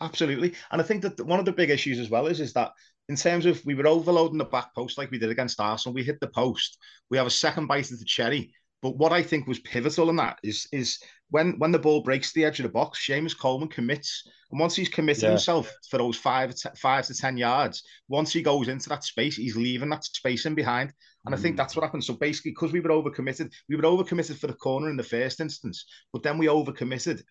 Absolutely, 0.00 0.54
and 0.70 0.80
I 0.80 0.84
think 0.84 1.02
that 1.02 1.20
one 1.26 1.40
of 1.40 1.46
the 1.46 1.52
big 1.52 1.70
issues 1.70 1.98
as 1.98 2.10
well 2.10 2.28
is 2.28 2.38
is 2.38 2.52
that 2.52 2.70
in 3.10 3.16
terms 3.16 3.44
of 3.44 3.60
we 3.66 3.74
were 3.74 3.88
overloading 3.88 4.38
the 4.38 4.44
back 4.44 4.72
post 4.72 4.96
like 4.96 5.10
we 5.10 5.18
did 5.18 5.30
against 5.30 5.60
Arsenal, 5.60 5.92
we 5.92 6.04
hit 6.04 6.20
the 6.20 6.28
post, 6.28 6.78
we 7.10 7.18
have 7.18 7.26
a 7.26 7.30
second 7.30 7.66
bite 7.66 7.90
of 7.90 7.98
the 7.98 8.04
cherry. 8.04 8.54
But 8.82 8.96
what 8.98 9.12
I 9.12 9.20
think 9.20 9.48
was 9.48 9.58
pivotal 9.58 10.10
in 10.10 10.16
that 10.16 10.38
is 10.44 10.68
is 10.70 11.00
when 11.28 11.58
when 11.58 11.72
the 11.72 11.78
ball 11.80 12.02
breaks 12.02 12.32
the 12.32 12.44
edge 12.44 12.60
of 12.60 12.62
the 12.62 12.68
box, 12.68 13.04
Seamus 13.04 13.36
Coleman 13.36 13.68
commits, 13.68 14.22
and 14.52 14.60
once 14.60 14.76
he's 14.76 14.88
committed 14.88 15.24
yeah. 15.24 15.30
himself 15.30 15.74
for 15.90 15.98
those 15.98 16.16
five 16.16 16.54
five 16.76 17.04
to 17.06 17.14
ten 17.14 17.36
yards, 17.36 17.82
once 18.08 18.32
he 18.32 18.42
goes 18.42 18.68
into 18.68 18.88
that 18.90 19.02
space, 19.02 19.34
he's 19.34 19.56
leaving 19.56 19.90
that 19.90 20.04
space 20.04 20.46
in 20.46 20.54
behind. 20.54 20.92
And 21.26 21.34
I 21.34 21.38
think 21.38 21.54
mm. 21.54 21.58
that's 21.58 21.76
what 21.76 21.84
happened. 21.84 22.04
So 22.04 22.14
basically, 22.14 22.52
because 22.52 22.72
we 22.72 22.80
were 22.80 22.90
overcommitted, 22.90 23.52
we 23.68 23.76
were 23.76 23.82
overcommitted 23.82 24.38
for 24.38 24.46
the 24.46 24.54
corner 24.54 24.88
in 24.88 24.96
the 24.96 25.02
first 25.02 25.40
instance, 25.40 25.84
but 26.12 26.22
then 26.22 26.38
we 26.38 26.46
overcommitted 26.46 27.22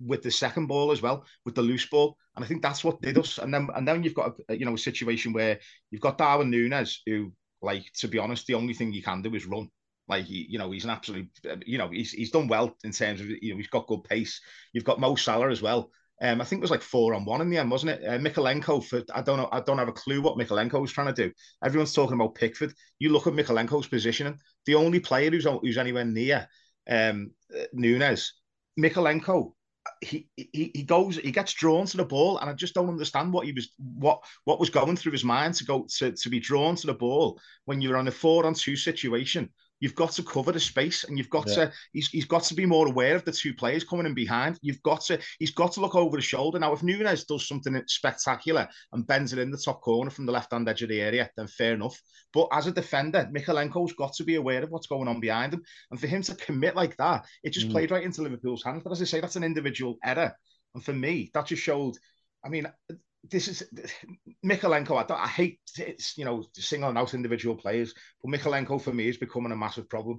with 0.00 0.22
the 0.22 0.30
second 0.30 0.66
ball 0.66 0.92
as 0.92 1.02
well, 1.02 1.24
with 1.44 1.54
the 1.54 1.62
loose 1.62 1.86
ball. 1.86 2.16
And 2.36 2.44
I 2.44 2.48
think 2.48 2.62
that's 2.62 2.82
what 2.82 3.02
did 3.02 3.18
us. 3.18 3.38
And 3.38 3.52
then 3.52 3.68
and 3.74 3.86
then 3.86 4.02
you've 4.02 4.14
got 4.14 4.32
a, 4.48 4.56
you 4.56 4.64
know 4.64 4.74
a 4.74 4.78
situation 4.78 5.32
where 5.32 5.60
you've 5.90 6.00
got 6.00 6.18
Darwin 6.18 6.50
Nunez, 6.50 7.02
who, 7.06 7.32
like 7.60 7.84
to 7.98 8.08
be 8.08 8.18
honest, 8.18 8.46
the 8.46 8.54
only 8.54 8.74
thing 8.74 8.92
you 8.92 9.02
can 9.02 9.22
do 9.22 9.34
is 9.34 9.46
run. 9.46 9.68
Like 10.08 10.24
he, 10.24 10.46
you 10.48 10.58
know, 10.58 10.70
he's 10.70 10.84
an 10.84 10.90
absolute, 10.90 11.28
you 11.64 11.78
know, 11.78 11.88
he's 11.88 12.12
he's 12.12 12.30
done 12.30 12.48
well 12.48 12.76
in 12.84 12.92
terms 12.92 13.20
of 13.20 13.28
you 13.28 13.52
know 13.52 13.56
he's 13.56 13.68
got 13.68 13.86
good 13.86 14.04
pace. 14.04 14.40
You've 14.72 14.84
got 14.84 15.00
Mo 15.00 15.14
Salah 15.16 15.50
as 15.50 15.62
well, 15.62 15.90
um, 16.22 16.40
I 16.40 16.44
think 16.44 16.60
it 16.60 16.62
was 16.62 16.70
like 16.70 16.82
four 16.82 17.14
on 17.14 17.24
one 17.24 17.40
in 17.40 17.50
the 17.50 17.58
end, 17.58 17.70
wasn't 17.70 17.92
it? 17.92 18.04
Uh, 18.04 18.80
for 18.80 19.02
I 19.14 19.22
don't 19.22 19.36
know, 19.36 19.48
I 19.50 19.60
don't 19.60 19.78
have 19.78 19.88
a 19.88 19.92
clue 19.92 20.22
what 20.22 20.38
Mykolenko 20.38 20.80
was 20.80 20.92
trying 20.92 21.12
to 21.12 21.26
do. 21.26 21.32
Everyone's 21.64 21.92
talking 21.92 22.14
about 22.14 22.36
Pickford. 22.36 22.72
You 22.98 23.10
look 23.10 23.26
at 23.26 23.32
Mykolenko's 23.32 23.88
positioning. 23.88 24.38
The 24.66 24.76
only 24.76 25.00
player 25.00 25.30
who's 25.30 25.44
who's 25.44 25.78
anywhere 25.78 26.04
near 26.04 26.48
um, 26.88 27.32
Nunez, 27.72 28.34
Mykolenko. 28.78 29.52
He, 30.00 30.28
he 30.34 30.70
he 30.74 30.82
goes 30.82 31.16
he 31.16 31.30
gets 31.30 31.52
drawn 31.52 31.84
to 31.84 31.98
the 31.98 32.06
ball 32.06 32.38
and 32.38 32.48
I 32.48 32.54
just 32.54 32.72
don't 32.72 32.88
understand 32.88 33.34
what 33.34 33.44
he 33.44 33.52
was 33.52 33.68
what 33.76 34.24
what 34.44 34.58
was 34.58 34.70
going 34.70 34.96
through 34.96 35.12
his 35.12 35.24
mind 35.24 35.52
to 35.56 35.64
go 35.64 35.86
to, 35.98 36.10
to 36.10 36.30
be 36.30 36.40
drawn 36.40 36.74
to 36.76 36.86
the 36.86 36.94
ball 36.94 37.38
when 37.66 37.82
you're 37.82 37.98
on 37.98 38.08
a 38.08 38.10
four 38.10 38.46
on 38.46 38.54
two 38.54 38.76
situation 38.76 39.50
You've 39.80 39.94
got 39.94 40.12
to 40.12 40.22
cover 40.22 40.52
the 40.52 40.60
space, 40.60 41.04
and 41.04 41.18
you've 41.18 41.30
got 41.30 41.48
yeah. 41.48 41.54
to. 41.54 41.72
He's, 41.92 42.08
he's 42.08 42.24
got 42.24 42.44
to 42.44 42.54
be 42.54 42.64
more 42.64 42.86
aware 42.86 43.16
of 43.16 43.24
the 43.24 43.32
two 43.32 43.52
players 43.52 43.84
coming 43.84 44.06
in 44.06 44.14
behind. 44.14 44.58
You've 44.62 44.82
got 44.82 45.02
to. 45.06 45.18
He's 45.38 45.50
got 45.50 45.72
to 45.72 45.80
look 45.80 45.94
over 45.94 46.16
the 46.16 46.22
shoulder 46.22 46.58
now. 46.58 46.72
If 46.72 46.82
Nunez 46.82 47.24
does 47.24 47.46
something 47.46 47.80
spectacular 47.86 48.68
and 48.92 49.06
bends 49.06 49.32
it 49.32 49.38
in 49.38 49.50
the 49.50 49.58
top 49.58 49.82
corner 49.82 50.10
from 50.10 50.26
the 50.26 50.32
left 50.32 50.52
hand 50.52 50.68
edge 50.68 50.82
of 50.82 50.88
the 50.88 51.00
area, 51.00 51.30
then 51.36 51.46
fair 51.48 51.74
enough. 51.74 52.00
But 52.32 52.48
as 52.52 52.66
a 52.66 52.72
defender, 52.72 53.28
Mykolenko's 53.34 53.92
got 53.92 54.14
to 54.14 54.24
be 54.24 54.36
aware 54.36 54.62
of 54.62 54.70
what's 54.70 54.86
going 54.86 55.08
on 55.08 55.20
behind 55.20 55.54
him, 55.54 55.62
and 55.90 56.00
for 56.00 56.06
him 56.06 56.22
to 56.22 56.34
commit 56.34 56.76
like 56.76 56.96
that, 56.96 57.26
it 57.42 57.50
just 57.50 57.68
mm. 57.68 57.72
played 57.72 57.90
right 57.90 58.04
into 58.04 58.22
Liverpool's 58.22 58.64
hands. 58.64 58.82
But 58.82 58.92
as 58.92 59.02
I 59.02 59.04
say, 59.04 59.20
that's 59.20 59.36
an 59.36 59.44
individual 59.44 59.98
error, 60.04 60.34
and 60.74 60.84
for 60.84 60.92
me, 60.92 61.30
that 61.34 61.46
just 61.46 61.62
showed. 61.62 61.96
I 62.44 62.48
mean, 62.48 62.66
this 63.30 63.48
is 63.48 63.62
Mykolenko. 64.44 65.10
I, 65.10 65.14
I 65.14 65.28
hate 65.28 65.60
it's 65.78 66.16
you 66.16 66.24
know 66.24 66.44
singling 66.54 66.96
out 66.96 67.14
individual 67.14 67.56
players, 67.56 67.94
but 68.22 68.32
Mykolenko 68.32 68.80
for 68.80 68.92
me 68.92 69.08
is 69.08 69.16
becoming 69.16 69.52
a 69.52 69.56
massive 69.56 69.88
problem. 69.88 70.18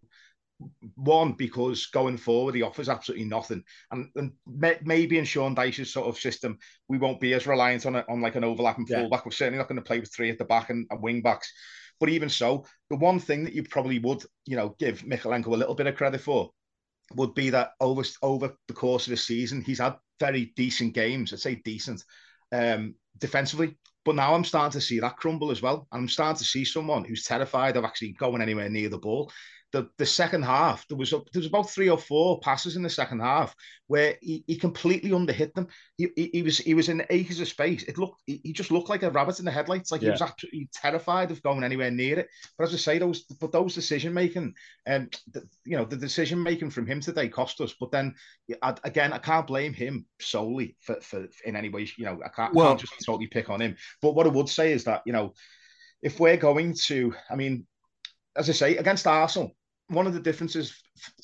One 0.95 1.33
because 1.33 1.87
going 1.87 2.15
forward 2.15 2.55
he 2.55 2.61
offers 2.61 2.87
absolutely 2.87 3.25
nothing, 3.25 3.63
and, 3.91 4.09
and 4.15 4.31
may, 4.47 4.77
maybe 4.83 5.17
in 5.17 5.25
Sean 5.25 5.53
Dyche's 5.53 5.91
sort 5.91 6.07
of 6.07 6.17
system 6.17 6.57
we 6.87 6.97
won't 6.97 7.19
be 7.19 7.33
as 7.33 7.45
reliant 7.45 7.85
on 7.85 7.95
a, 7.97 8.05
on 8.09 8.21
like 8.21 8.35
an 8.35 8.45
overlapping 8.45 8.85
yeah. 8.87 9.01
fullback. 9.01 9.25
We're 9.25 9.31
certainly 9.31 9.59
not 9.59 9.67
going 9.67 9.81
to 9.81 9.85
play 9.85 9.99
with 9.99 10.13
three 10.13 10.29
at 10.29 10.37
the 10.37 10.45
back 10.45 10.69
and, 10.69 10.87
and 10.89 11.01
wing 11.01 11.21
backs. 11.21 11.51
But 11.99 12.09
even 12.09 12.29
so, 12.29 12.65
the 12.89 12.97
one 12.97 13.19
thing 13.19 13.43
that 13.43 13.53
you 13.53 13.63
probably 13.63 13.99
would 13.99 14.23
you 14.45 14.55
know 14.55 14.75
give 14.79 15.01
Mykolenko 15.01 15.47
a 15.47 15.57
little 15.57 15.75
bit 15.75 15.87
of 15.87 15.95
credit 15.95 16.21
for 16.21 16.51
would 17.15 17.35
be 17.35 17.49
that 17.49 17.71
over 17.81 18.03
over 18.21 18.53
the 18.67 18.73
course 18.73 19.05
of 19.05 19.11
the 19.11 19.17
season 19.17 19.61
he's 19.61 19.79
had 19.79 19.95
very 20.19 20.53
decent 20.55 20.93
games. 20.93 21.33
I'd 21.33 21.39
say 21.39 21.55
decent 21.55 22.03
um, 22.51 22.95
defensively. 23.17 23.77
But 24.03 24.15
now 24.15 24.35
I'm 24.35 24.43
starting 24.43 24.79
to 24.79 24.85
see 24.85 24.99
that 24.99 25.17
crumble 25.17 25.49
as 25.51 25.61
well. 25.61 25.87
And 25.91 26.01
I'm 26.01 26.09
starting 26.09 26.37
to 26.37 26.43
see 26.43 26.63
someone 26.63 27.03
who's 27.03 27.23
terrified 27.23 27.75
of 27.75 27.85
actually 27.85 28.13
going 28.13 28.41
anywhere 28.41 28.69
near 28.69 28.89
the 28.89 28.99
ball 28.99 29.31
the, 29.75 29.89
the 29.97 30.05
second 30.05 30.43
half, 30.43 30.87
there 30.87 30.97
was 30.97 31.11
a, 31.11 31.17
there 31.33 31.41
was 31.41 31.47
about 31.47 31.69
three 31.69 31.89
or 31.89 31.97
four 31.97 32.39
passes 32.39 32.77
in 32.77 32.81
the 32.81 32.89
second 32.89 33.19
half 33.19 33.53
where 33.87 34.15
he, 34.21 34.41
he 34.47 34.55
completely 34.55 35.09
underhit 35.09 35.53
them. 35.53 35.67
He, 35.97 36.07
he, 36.15 36.29
he 36.31 36.43
was 36.43 36.59
he 36.59 36.73
was 36.73 36.87
in 36.87 37.05
acres 37.09 37.41
of 37.41 37.49
space. 37.49 37.83
It 37.83 37.97
looked 37.97 38.21
he, 38.25 38.39
he 38.41 38.53
just 38.53 38.71
looked 38.71 38.87
like 38.87 39.03
a 39.03 39.11
rabbit 39.11 39.39
in 39.39 39.43
the 39.43 39.51
headlights. 39.51 39.91
Like 39.91 40.01
yeah. 40.01 40.07
he 40.07 40.11
was 40.11 40.21
absolutely 40.21 40.69
terrified 40.73 41.29
of 41.29 41.43
going 41.43 41.65
anywhere 41.65 41.91
near 41.91 42.19
it. 42.19 42.29
But 42.57 42.69
as 42.69 42.73
I 42.73 42.77
say, 42.77 42.99
those 42.99 43.23
but 43.23 43.51
those 43.51 43.75
decision 43.75 44.13
making 44.13 44.53
and 44.85 45.13
um, 45.35 45.49
you 45.65 45.75
know 45.75 45.83
the 45.83 45.97
decision 45.97 46.41
making 46.41 46.69
from 46.69 46.87
him 46.87 47.01
today 47.01 47.27
cost 47.27 47.59
us. 47.59 47.75
But 47.77 47.91
then 47.91 48.15
I, 48.61 48.75
again, 48.85 49.11
I 49.11 49.17
can't 49.17 49.45
blame 49.45 49.73
him 49.73 50.05
solely 50.21 50.77
for, 50.79 51.01
for 51.01 51.27
in 51.43 51.57
any 51.57 51.67
way. 51.67 51.85
You 51.97 52.05
know, 52.05 52.21
I 52.23 52.29
can't, 52.29 52.53
well, 52.53 52.69
can't 52.69 52.79
just 52.79 52.93
totally 53.05 53.27
pick 53.27 53.49
on 53.49 53.59
him. 53.59 53.75
But 54.01 54.15
what 54.15 54.25
I 54.25 54.29
would 54.29 54.47
say 54.47 54.71
is 54.71 54.85
that 54.85 55.01
you 55.05 55.11
know 55.11 55.33
if 56.01 56.17
we're 56.17 56.37
going 56.37 56.75
to, 56.85 57.13
I 57.29 57.35
mean, 57.35 57.67
as 58.37 58.49
I 58.49 58.53
say, 58.53 58.77
against 58.77 59.05
Arsenal, 59.05 59.53
one 59.87 60.07
of 60.07 60.13
the 60.13 60.19
differences 60.19 60.73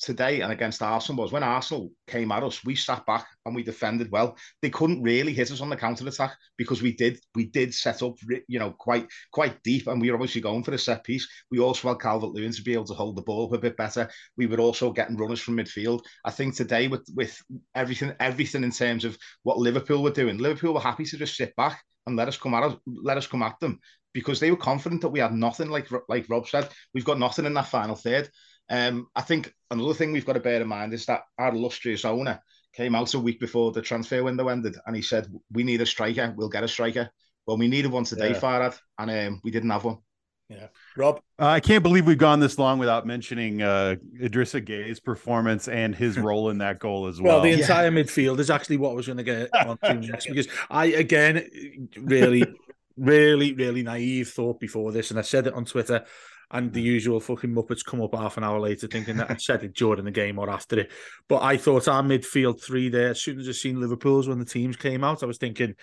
today 0.00 0.40
and 0.40 0.52
against 0.52 0.82
Arsenal 0.82 1.22
was 1.22 1.32
when 1.32 1.42
Arsenal 1.42 1.90
came 2.06 2.30
at 2.30 2.44
us, 2.44 2.64
we 2.64 2.76
sat 2.76 3.04
back 3.06 3.26
and 3.44 3.54
we 3.54 3.62
defended 3.62 4.10
well. 4.12 4.36
They 4.60 4.70
couldn't 4.70 5.02
really 5.02 5.32
hit 5.32 5.50
us 5.50 5.60
on 5.60 5.68
the 5.68 5.76
counter 5.76 6.06
attack 6.06 6.36
because 6.56 6.80
we 6.80 6.92
did 6.94 7.18
we 7.34 7.46
did 7.46 7.74
set 7.74 8.02
up 8.02 8.14
you 8.46 8.58
know 8.58 8.70
quite 8.78 9.08
quite 9.32 9.60
deep 9.62 9.88
and 9.88 10.00
we 10.00 10.10
were 10.10 10.16
obviously 10.16 10.40
going 10.40 10.62
for 10.62 10.72
a 10.74 10.78
set 10.78 11.02
piece. 11.02 11.26
We 11.50 11.58
also 11.58 11.88
had 11.88 12.00
Calvert 12.00 12.30
Lewin 12.30 12.52
to 12.52 12.62
be 12.62 12.74
able 12.74 12.84
to 12.84 12.94
hold 12.94 13.16
the 13.16 13.22
ball 13.22 13.52
a 13.52 13.58
bit 13.58 13.76
better. 13.76 14.08
We 14.36 14.46
were 14.46 14.60
also 14.60 14.92
getting 14.92 15.16
runners 15.16 15.40
from 15.40 15.56
midfield. 15.56 16.00
I 16.24 16.30
think 16.30 16.54
today 16.54 16.86
with 16.86 17.06
with 17.14 17.36
everything 17.74 18.14
everything 18.20 18.62
in 18.62 18.70
terms 18.70 19.04
of 19.04 19.18
what 19.42 19.58
Liverpool 19.58 20.02
were 20.02 20.10
doing, 20.10 20.38
Liverpool 20.38 20.74
were 20.74 20.80
happy 20.80 21.04
to 21.04 21.16
just 21.16 21.36
sit 21.36 21.56
back 21.56 21.82
and 22.06 22.16
let 22.16 22.28
us 22.28 22.36
come 22.36 22.54
at 22.54 22.64
us, 22.64 22.76
let 22.86 23.16
us 23.16 23.26
come 23.26 23.42
at 23.42 23.58
them 23.60 23.80
because 24.12 24.40
they 24.40 24.50
were 24.50 24.56
confident 24.56 25.00
that 25.00 25.08
we 25.08 25.20
had 25.20 25.32
nothing. 25.32 25.70
Like 25.70 25.88
like 26.08 26.26
Rob 26.28 26.46
said, 26.46 26.68
we've 26.94 27.04
got 27.04 27.18
nothing 27.18 27.46
in 27.46 27.54
that 27.54 27.68
final 27.68 27.96
third. 27.96 28.28
Um, 28.70 29.08
I 29.14 29.22
think 29.22 29.54
another 29.70 29.94
thing 29.94 30.12
we've 30.12 30.26
got 30.26 30.34
to 30.34 30.40
bear 30.40 30.60
in 30.60 30.68
mind 30.68 30.94
is 30.94 31.06
that 31.06 31.22
our 31.38 31.52
illustrious 31.52 32.04
owner 32.04 32.40
came 32.74 32.94
out 32.94 33.14
a 33.14 33.20
week 33.20 33.38
before 33.38 33.72
the 33.72 33.82
transfer 33.82 34.22
window 34.22 34.48
ended, 34.48 34.76
and 34.86 34.96
he 34.96 35.02
said, 35.02 35.28
"We 35.52 35.62
need 35.62 35.80
a 35.80 35.86
striker. 35.86 36.32
We'll 36.36 36.48
get 36.48 36.64
a 36.64 36.68
striker." 36.68 37.10
Well, 37.46 37.58
we 37.58 37.68
needed 37.68 37.90
one 37.90 38.04
today, 38.04 38.30
yeah. 38.30 38.40
Farhad, 38.40 38.78
and 38.98 39.10
um, 39.10 39.40
we 39.42 39.50
didn't 39.50 39.70
have 39.70 39.84
one. 39.84 39.98
Yeah, 40.48 40.66
Rob, 40.96 41.20
uh, 41.38 41.46
I 41.46 41.60
can't 41.60 41.82
believe 41.82 42.06
we've 42.06 42.18
gone 42.18 42.38
this 42.38 42.58
long 42.58 42.78
without 42.78 43.06
mentioning 43.06 43.62
uh, 43.62 43.96
Idrissa 44.20 44.64
Gueye's 44.64 45.00
performance 45.00 45.66
and 45.68 45.94
his 45.94 46.18
role 46.18 46.50
in 46.50 46.58
that 46.58 46.78
goal 46.78 47.06
as 47.06 47.20
well. 47.20 47.36
Well, 47.36 47.42
the 47.42 47.60
entire 47.60 47.90
yeah. 47.90 48.02
midfield 48.02 48.38
is 48.38 48.50
actually 48.50 48.76
what 48.76 48.90
I 48.90 48.94
was 48.94 49.06
going 49.06 49.18
to 49.18 49.24
get 49.24 49.48
on 49.66 49.78
to 49.78 49.94
next 49.94 50.26
because 50.26 50.48
I 50.70 50.86
again 50.86 51.88
really, 51.96 52.44
really, 52.96 53.54
really 53.54 53.82
naive 53.82 54.28
thought 54.28 54.60
before 54.60 54.92
this, 54.92 55.10
and 55.10 55.18
I 55.18 55.22
said 55.22 55.46
it 55.46 55.54
on 55.54 55.64
Twitter 55.64 56.04
and 56.52 56.72
the 56.72 56.82
usual 56.82 57.18
fucking 57.18 57.50
Muppets 57.50 57.84
come 57.84 58.02
up 58.02 58.14
half 58.14 58.36
an 58.36 58.44
hour 58.44 58.60
later 58.60 58.86
thinking 58.86 59.16
that 59.16 59.30
I 59.30 59.36
said 59.36 59.64
it 59.64 59.74
during 59.74 60.04
the 60.04 60.10
game 60.10 60.38
or 60.38 60.50
after 60.50 60.80
it. 60.80 60.92
But 61.28 61.42
I 61.42 61.56
thought 61.56 61.88
our 61.88 62.02
midfield 62.02 62.62
three 62.62 62.90
there, 62.90 63.10
as 63.10 63.22
soon 63.22 63.40
as 63.40 63.48
I 63.48 63.52
seen 63.52 63.80
Liverpool's 63.80 64.28
when 64.28 64.38
the 64.38 64.44
teams 64.44 64.76
came 64.76 65.02
out, 65.02 65.22
I 65.22 65.26
was 65.26 65.38
thinking 65.38 65.74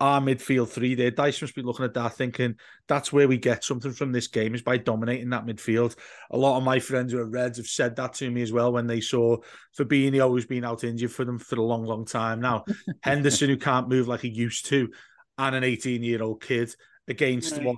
our 0.00 0.20
midfield 0.20 0.68
three 0.68 0.94
there. 0.94 1.10
Dyche 1.10 1.40
must 1.40 1.54
be 1.54 1.62
looking 1.62 1.84
at 1.84 1.94
that 1.94 2.14
thinking 2.14 2.56
that's 2.88 3.12
where 3.12 3.28
we 3.28 3.38
get 3.38 3.64
something 3.64 3.92
from 3.92 4.12
this 4.12 4.26
game 4.26 4.54
is 4.54 4.60
by 4.60 4.76
dominating 4.76 5.30
that 5.30 5.46
midfield. 5.46 5.96
A 6.30 6.36
lot 6.36 6.58
of 6.58 6.64
my 6.64 6.78
friends 6.78 7.12
who 7.12 7.18
are 7.18 7.24
Reds 7.24 7.56
have 7.56 7.66
said 7.66 7.96
that 7.96 8.12
to 8.14 8.30
me 8.30 8.42
as 8.42 8.52
well 8.52 8.72
when 8.72 8.86
they 8.86 9.00
saw 9.00 9.36
Fabinho 9.78 10.28
who's 10.28 10.44
been 10.44 10.64
out 10.64 10.84
injured 10.84 11.12
for 11.12 11.24
them 11.24 11.38
for 11.38 11.56
a 11.56 11.62
long, 11.62 11.84
long 11.84 12.04
time 12.04 12.40
now. 12.40 12.64
Henderson 13.02 13.48
who 13.48 13.56
can't 13.56 13.88
move 13.88 14.08
like 14.08 14.20
he 14.20 14.28
used 14.28 14.66
to, 14.66 14.90
and 15.38 15.56
an 15.56 15.64
18 15.64 16.02
year 16.02 16.22
old 16.22 16.42
kid 16.42 16.74
against 17.08 17.52
right. 17.52 17.64
what 17.64 17.76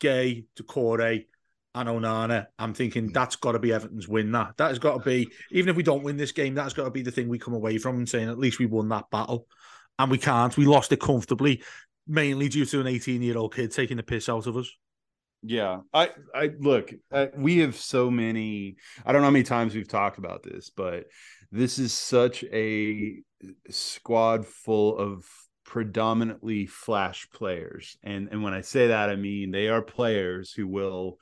Gueye, 0.00 0.46
Doucouré, 0.56 1.26
and 1.74 1.88
Onana, 1.88 2.46
I'm 2.58 2.72
thinking 2.72 3.10
that's 3.12 3.36
got 3.36 3.52
to 3.52 3.58
be 3.58 3.72
Everton's 3.72 4.08
win. 4.08 4.30
That 4.32 4.56
that 4.58 4.68
has 4.68 4.78
got 4.78 4.98
to 4.98 5.04
be, 5.04 5.28
even 5.50 5.70
if 5.70 5.76
we 5.76 5.82
don't 5.82 6.04
win 6.04 6.16
this 6.16 6.32
game, 6.32 6.54
that's 6.54 6.72
got 6.72 6.84
to 6.84 6.90
be 6.90 7.02
the 7.02 7.10
thing 7.10 7.28
we 7.28 7.38
come 7.38 7.54
away 7.54 7.78
from 7.78 7.96
and 7.96 8.08
saying 8.08 8.28
at 8.28 8.38
least 8.38 8.58
we 8.58 8.66
won 8.66 8.88
that 8.90 9.10
battle. 9.10 9.46
And 9.98 10.10
we 10.10 10.18
can't. 10.18 10.56
We 10.56 10.66
lost 10.66 10.92
it 10.92 11.00
comfortably, 11.00 11.62
mainly 12.06 12.48
due 12.48 12.64
to 12.66 12.80
an 12.80 12.86
18 12.86 13.22
year 13.22 13.38
old 13.38 13.54
kid 13.54 13.72
taking 13.72 13.96
the 13.96 14.02
piss 14.02 14.28
out 14.28 14.46
of 14.46 14.56
us. 14.56 14.70
Yeah, 15.42 15.80
I, 15.92 16.10
I 16.34 16.50
look. 16.58 16.92
Uh, 17.12 17.26
we 17.36 17.58
have 17.58 17.76
so 17.76 18.10
many. 18.10 18.76
I 19.04 19.12
don't 19.12 19.20
know 19.20 19.26
how 19.26 19.32
many 19.32 19.44
times 19.44 19.74
we've 19.74 19.88
talked 19.88 20.18
about 20.18 20.42
this, 20.42 20.70
but 20.70 21.04
this 21.52 21.78
is 21.78 21.92
such 21.92 22.44
a 22.44 23.16
squad 23.68 24.46
full 24.46 24.96
of 24.96 25.26
predominantly 25.64 26.66
flash 26.66 27.28
players, 27.30 27.98
and 28.02 28.28
and 28.30 28.42
when 28.42 28.54
I 28.54 28.62
say 28.62 28.88
that, 28.88 29.10
I 29.10 29.16
mean 29.16 29.50
they 29.50 29.68
are 29.68 29.82
players 29.82 30.52
who 30.52 30.66
will 30.66 31.18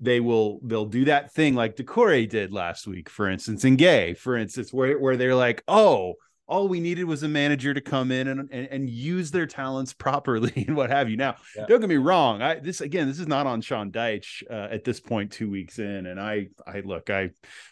they 0.00 0.20
will 0.20 0.60
they'll 0.64 0.86
do 0.86 1.04
that 1.04 1.32
thing 1.32 1.54
like 1.54 1.76
Doucouré 1.76 2.28
did 2.28 2.52
last 2.52 2.86
week, 2.86 3.08
for 3.08 3.28
instance, 3.28 3.64
and 3.64 3.78
Gueye, 3.78 4.16
for 4.16 4.36
instance, 4.36 4.72
where 4.72 4.98
where 4.98 5.16
they're 5.16 5.34
like, 5.34 5.62
oh, 5.68 6.14
all 6.50 6.66
we 6.66 6.80
needed 6.80 7.04
was 7.04 7.22
a 7.22 7.28
manager 7.28 7.72
to 7.72 7.80
come 7.80 8.10
in 8.10 8.26
and, 8.26 8.48
and, 8.50 8.68
and 8.70 8.90
use 8.90 9.30
their 9.30 9.46
talents 9.46 9.92
properly 9.98 10.64
and 10.66 10.76
what 10.76 10.90
have 10.90 11.08
you. 11.08 11.16
Now, 11.16 11.36
yeah. 11.56 11.66
don't 11.66 11.80
get 11.80 11.88
me 11.88 11.96
wrong. 11.96 12.42
I 12.42 12.56
this 12.56 12.80
again, 12.80 13.06
this 13.06 13.20
is 13.20 13.28
not 13.28 13.46
on 13.46 13.60
Sean 13.60 13.92
Dyche 13.92 14.42
uh, 14.50 14.68
at 14.70 14.84
this 14.84 15.00
point, 15.00 15.32
two 15.32 15.50
weeks 15.50 15.78
in, 15.78 16.06
and 16.06 16.20
I 16.20 16.48
I 16.66 16.80
look, 16.80 17.10
I 17.10 17.30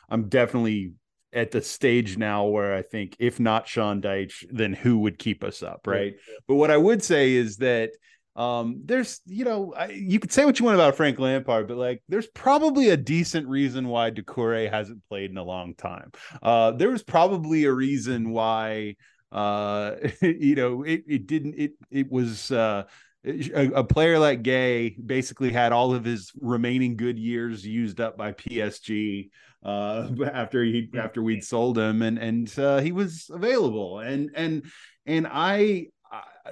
I'm 0.09 0.29
definitely 0.29 0.93
at 1.33 1.51
the 1.51 1.61
stage 1.61 2.17
now 2.17 2.47
where 2.47 2.75
I 2.75 2.83
think 2.83 3.17
if 3.19 3.39
not 3.39 3.69
Sean 3.69 4.01
Dyche, 4.01 4.45
then 4.51 4.73
who 4.73 5.01
would 5.01 5.19
keep 5.19 5.45
us 5.45 5.63
up, 5.63 5.87
right? 5.87 6.15
Yeah. 6.15 6.35
But 6.47 6.55
what 6.55 6.71
I 6.71 6.77
would 6.77 7.03
say 7.03 7.33
is 7.33 7.59
that 7.59 7.91
um, 8.37 8.83
there's, 8.85 9.21
you 9.27 9.45
know, 9.45 9.75
I, 9.77 9.89
you 9.89 10.21
could 10.21 10.33
say 10.33 10.45
what 10.45 10.59
you 10.59 10.65
want 10.65 10.77
about 10.77 10.97
Frank 10.97 11.19
Lampard, 11.19 11.67
but 11.67 11.77
like, 11.77 12.03
there's 12.09 12.29
probably 12.29 12.91
a 12.91 12.97
decent 12.97 13.49
reason 13.49 13.89
why 13.89 14.11
Doucouré 14.11 14.71
hasn't 14.71 15.03
played 15.09 15.31
in 15.31 15.39
a 15.39 15.43
long 15.43 15.75
time. 15.75 16.13
Uh, 16.43 16.71
there 16.73 16.91
was 16.91 17.03
probably 17.03 17.65
a 17.65 17.73
reason 17.73 18.31
why, 18.31 18.97
uh, 19.33 19.97
you 20.23 20.55
know, 20.55 20.83
it, 20.83 21.03
it 21.09 21.27
didn't, 21.27 21.55
it, 21.59 21.73
it 21.91 22.11
was, 22.11 22.51
uh, 22.53 22.85
a, 23.25 23.71
a, 23.75 23.85
player 23.85 24.19
like 24.19 24.43
Gueye 24.43 24.95
basically 25.05 25.51
had 25.51 25.73
all 25.73 25.93
of 25.93 26.05
his 26.05 26.31
remaining 26.41 26.97
good 26.97 27.19
years 27.19 27.67
used 27.67 28.01
up 28.01 28.17
by 28.17 28.33
PSG 28.33 29.31
uh, 29.65 30.09
after 30.33 30.63
he 30.65 30.89
after 30.97 31.23
we'd 31.23 31.45
sold 31.45 31.79
him 31.79 32.03
and 32.03 32.19
and 32.19 32.59
uh, 32.59 32.79
he 32.79 32.93
was 32.93 33.29
available 33.33 33.99
and 33.99 34.31
and 34.35 34.65
and 35.07 35.27
I 35.29 35.89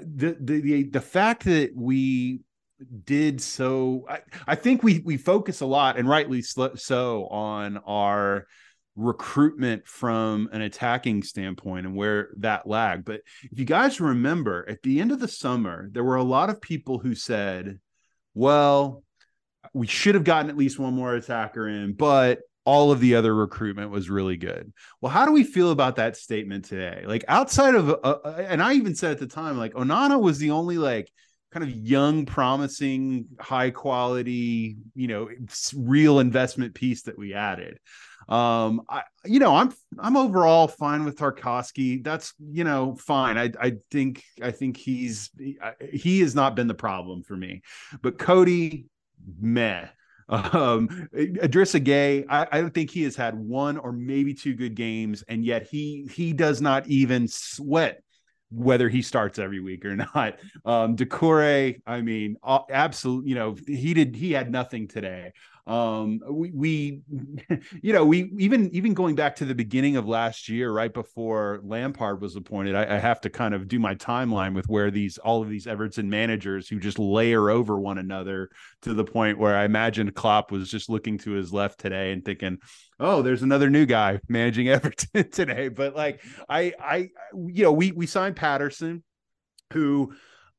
the, 0.01 0.37
the 0.39 0.85
the 0.85 1.01
fact 1.01 1.45
that 1.45 1.73
we 1.75 2.41
did 3.05 3.41
so 3.41 4.05
I, 4.09 4.21
I 4.47 4.55
think 4.55 4.83
we 4.83 5.01
we 5.01 5.17
focus 5.17 5.61
a 5.61 5.67
lot 5.67 5.99
and 5.99 6.09
rightly 6.09 6.43
so 6.43 7.27
on 7.29 7.79
our 7.79 8.47
recruitment 8.97 9.87
from 9.87 10.49
an 10.53 10.63
attacking 10.63 11.23
standpoint 11.23 11.87
and 11.87 11.95
where 11.95 12.31
that 12.39 12.67
lagged. 12.67 13.05
But 13.05 13.21
if 13.51 13.59
you 13.59 13.67
guys 13.67 14.01
remember 14.01 14.65
at 14.69 14.83
the 14.83 15.01
end 15.01 15.13
of 15.13 15.21
the 15.21 15.29
summer 15.29 15.89
there 15.93 16.05
were 16.05 16.17
a 16.17 16.23
lot 16.23 16.51
of 16.51 16.61
people 16.61 16.99
who 16.99 17.15
said 17.15 17.79
well 18.35 19.03
we 19.73 19.87
should 19.87 20.15
have 20.15 20.25
gotten 20.25 20.51
at 20.51 20.57
least 20.57 20.79
one 20.79 20.95
more 20.95 21.15
attacker 21.15 21.69
in 21.69 21.93
but 21.93 22.41
all 22.67 22.91
of 22.91 23.01
the 23.01 23.15
other 23.15 23.35
recruitment 23.35 23.91
was 23.91 24.11
really 24.11 24.37
good. 24.37 24.73
Well, 25.01 25.13
how 25.13 25.25
do 25.25 25.33
we 25.33 25.45
feel 25.45 25.71
about 25.71 25.97
that 25.97 26.17
statement 26.17 26.65
today? 26.65 27.05
Like 27.07 27.25
outside 27.29 27.77
of, 27.77 27.89
uh, 27.89 27.93
uh, 27.95 28.45
and 28.49 28.61
I 28.61 28.75
even 28.75 28.95
said 28.95 29.13
at 29.13 29.19
the 29.19 29.29
time, 29.29 29.57
like 29.57 29.73
Onana 29.75 30.21
was 30.21 30.39
the 30.39 30.51
only 30.51 30.77
like 30.77 31.09
kind 31.53 31.63
of 31.63 31.71
young, 31.71 32.27
promising, 32.27 33.27
high 33.39 33.71
quality, 33.71 34.77
you 34.97 35.07
know, 35.07 35.31
real 35.77 36.19
investment 36.19 36.75
piece 36.75 37.03
that 37.03 37.17
we 37.17 37.35
added. 37.35 37.79
Um, 38.29 38.83
I, 38.89 39.03
you 39.25 39.39
know, 39.39 39.55
I'm 39.55 39.73
I'm 39.99 40.17
overall 40.17 40.67
fine 40.67 41.05
with 41.05 41.17
Tarkowski. 41.17 42.03
That's 42.03 42.35
you 42.41 42.65
know 42.65 42.97
fine. 42.97 43.39
I 43.39 43.53
I 43.61 43.75
think 43.93 44.25
I 44.43 44.51
think 44.51 44.77
he's 44.77 45.31
he 45.93 46.21
has 46.21 46.35
not 46.35 46.57
been 46.57 46.67
the 46.67 46.75
problem 46.75 47.23
for 47.23 47.37
me, 47.37 47.63
but 48.03 48.19
Coady, 48.19 48.87
meh. 49.41 49.87
Um, 50.29 50.89
Idrissa 51.15 51.85
Gueye, 51.85 52.27
I, 52.29 52.47
I 52.51 52.61
don't 52.61 52.75
think 52.75 52.91
he 52.91 53.05
has 53.05 53.17
had 53.17 53.39
one 53.39 53.77
or 53.77 53.93
maybe 53.93 54.35
two 54.35 54.55
good 54.55 54.75
games, 54.75 55.23
and 55.29 55.45
yet 55.45 55.67
he 55.69 56.09
he 56.13 56.33
does 56.33 56.61
not 56.61 56.87
even 56.89 57.29
sweat 57.29 58.03
whether 58.51 58.89
he 58.89 59.03
starts 59.03 59.39
every 59.39 59.61
week 59.61 59.85
or 59.85 59.97
not. 60.15 60.39
Um, 60.65 60.97
Doucouré, 60.97 61.81
I 61.87 62.01
mean, 62.01 62.37
absolutely, 62.71 63.31
you 63.31 63.35
know, 63.37 63.57
he 63.67 63.95
did 63.95 64.17
he 64.17 64.33
had 64.33 64.51
nothing 64.51 64.89
today. 64.89 65.33
Um, 65.67 66.21
we, 66.31 66.51
we, 66.53 67.01
you 67.83 67.93
know, 67.93 68.05
we 68.05 68.31
even 68.39 68.71
even 68.71 68.95
going 68.95 69.17
back 69.17 69.37
to 69.37 69.45
the 69.45 69.55
beginning 69.55 69.97
of 69.97 70.07
last 70.07 70.49
year, 70.49 70.71
right 70.71 70.93
before 70.93 71.61
Lampard 71.65 72.21
was 72.21 72.37
appointed, 72.37 72.77
I, 72.77 72.97
I 72.97 72.99
have 72.99 73.21
to 73.23 73.31
kind 73.31 73.53
of 73.53 73.67
do 73.67 73.81
my 73.81 73.97
timeline 73.97 74.55
with 74.55 74.69
where 74.69 74.93
these 74.93 75.19
all 75.19 75.43
of 75.43 75.49
these 75.49 75.67
Everton 75.67 76.09
managers 76.09 76.69
who 76.69 76.79
just 76.79 76.99
layer 77.01 77.51
over 77.51 77.81
one 77.81 77.99
another 77.99 78.49
to 78.83 78.95
the 78.95 79.05
point 79.05 79.39
where 79.39 79.57
I 79.57 79.65
imagine 79.65 80.13
Klopp 80.13 80.53
was 80.53 80.71
just 80.71 80.89
looking 80.89 81.19
to 81.19 81.33
his 81.33 81.53
left 81.53 81.81
today 81.81 82.13
and 82.13 82.25
thinking, 82.25 82.59
oh, 83.01 83.23
there's 83.23 83.43
another 83.43 83.69
new 83.69 83.87
guy 83.87 84.21
managing 84.29 84.69
Everton 84.71 85.31
today. 85.31 85.69
But 85.69 85.97
like, 85.97 86.23
I, 86.49 86.75
I, 86.81 86.97
you 87.35 87.65
know, 87.65 87.73
we 87.73 87.91
we 87.91 88.07
signed 88.07 88.37
Patterson, 88.37 89.03
who 89.73 90.15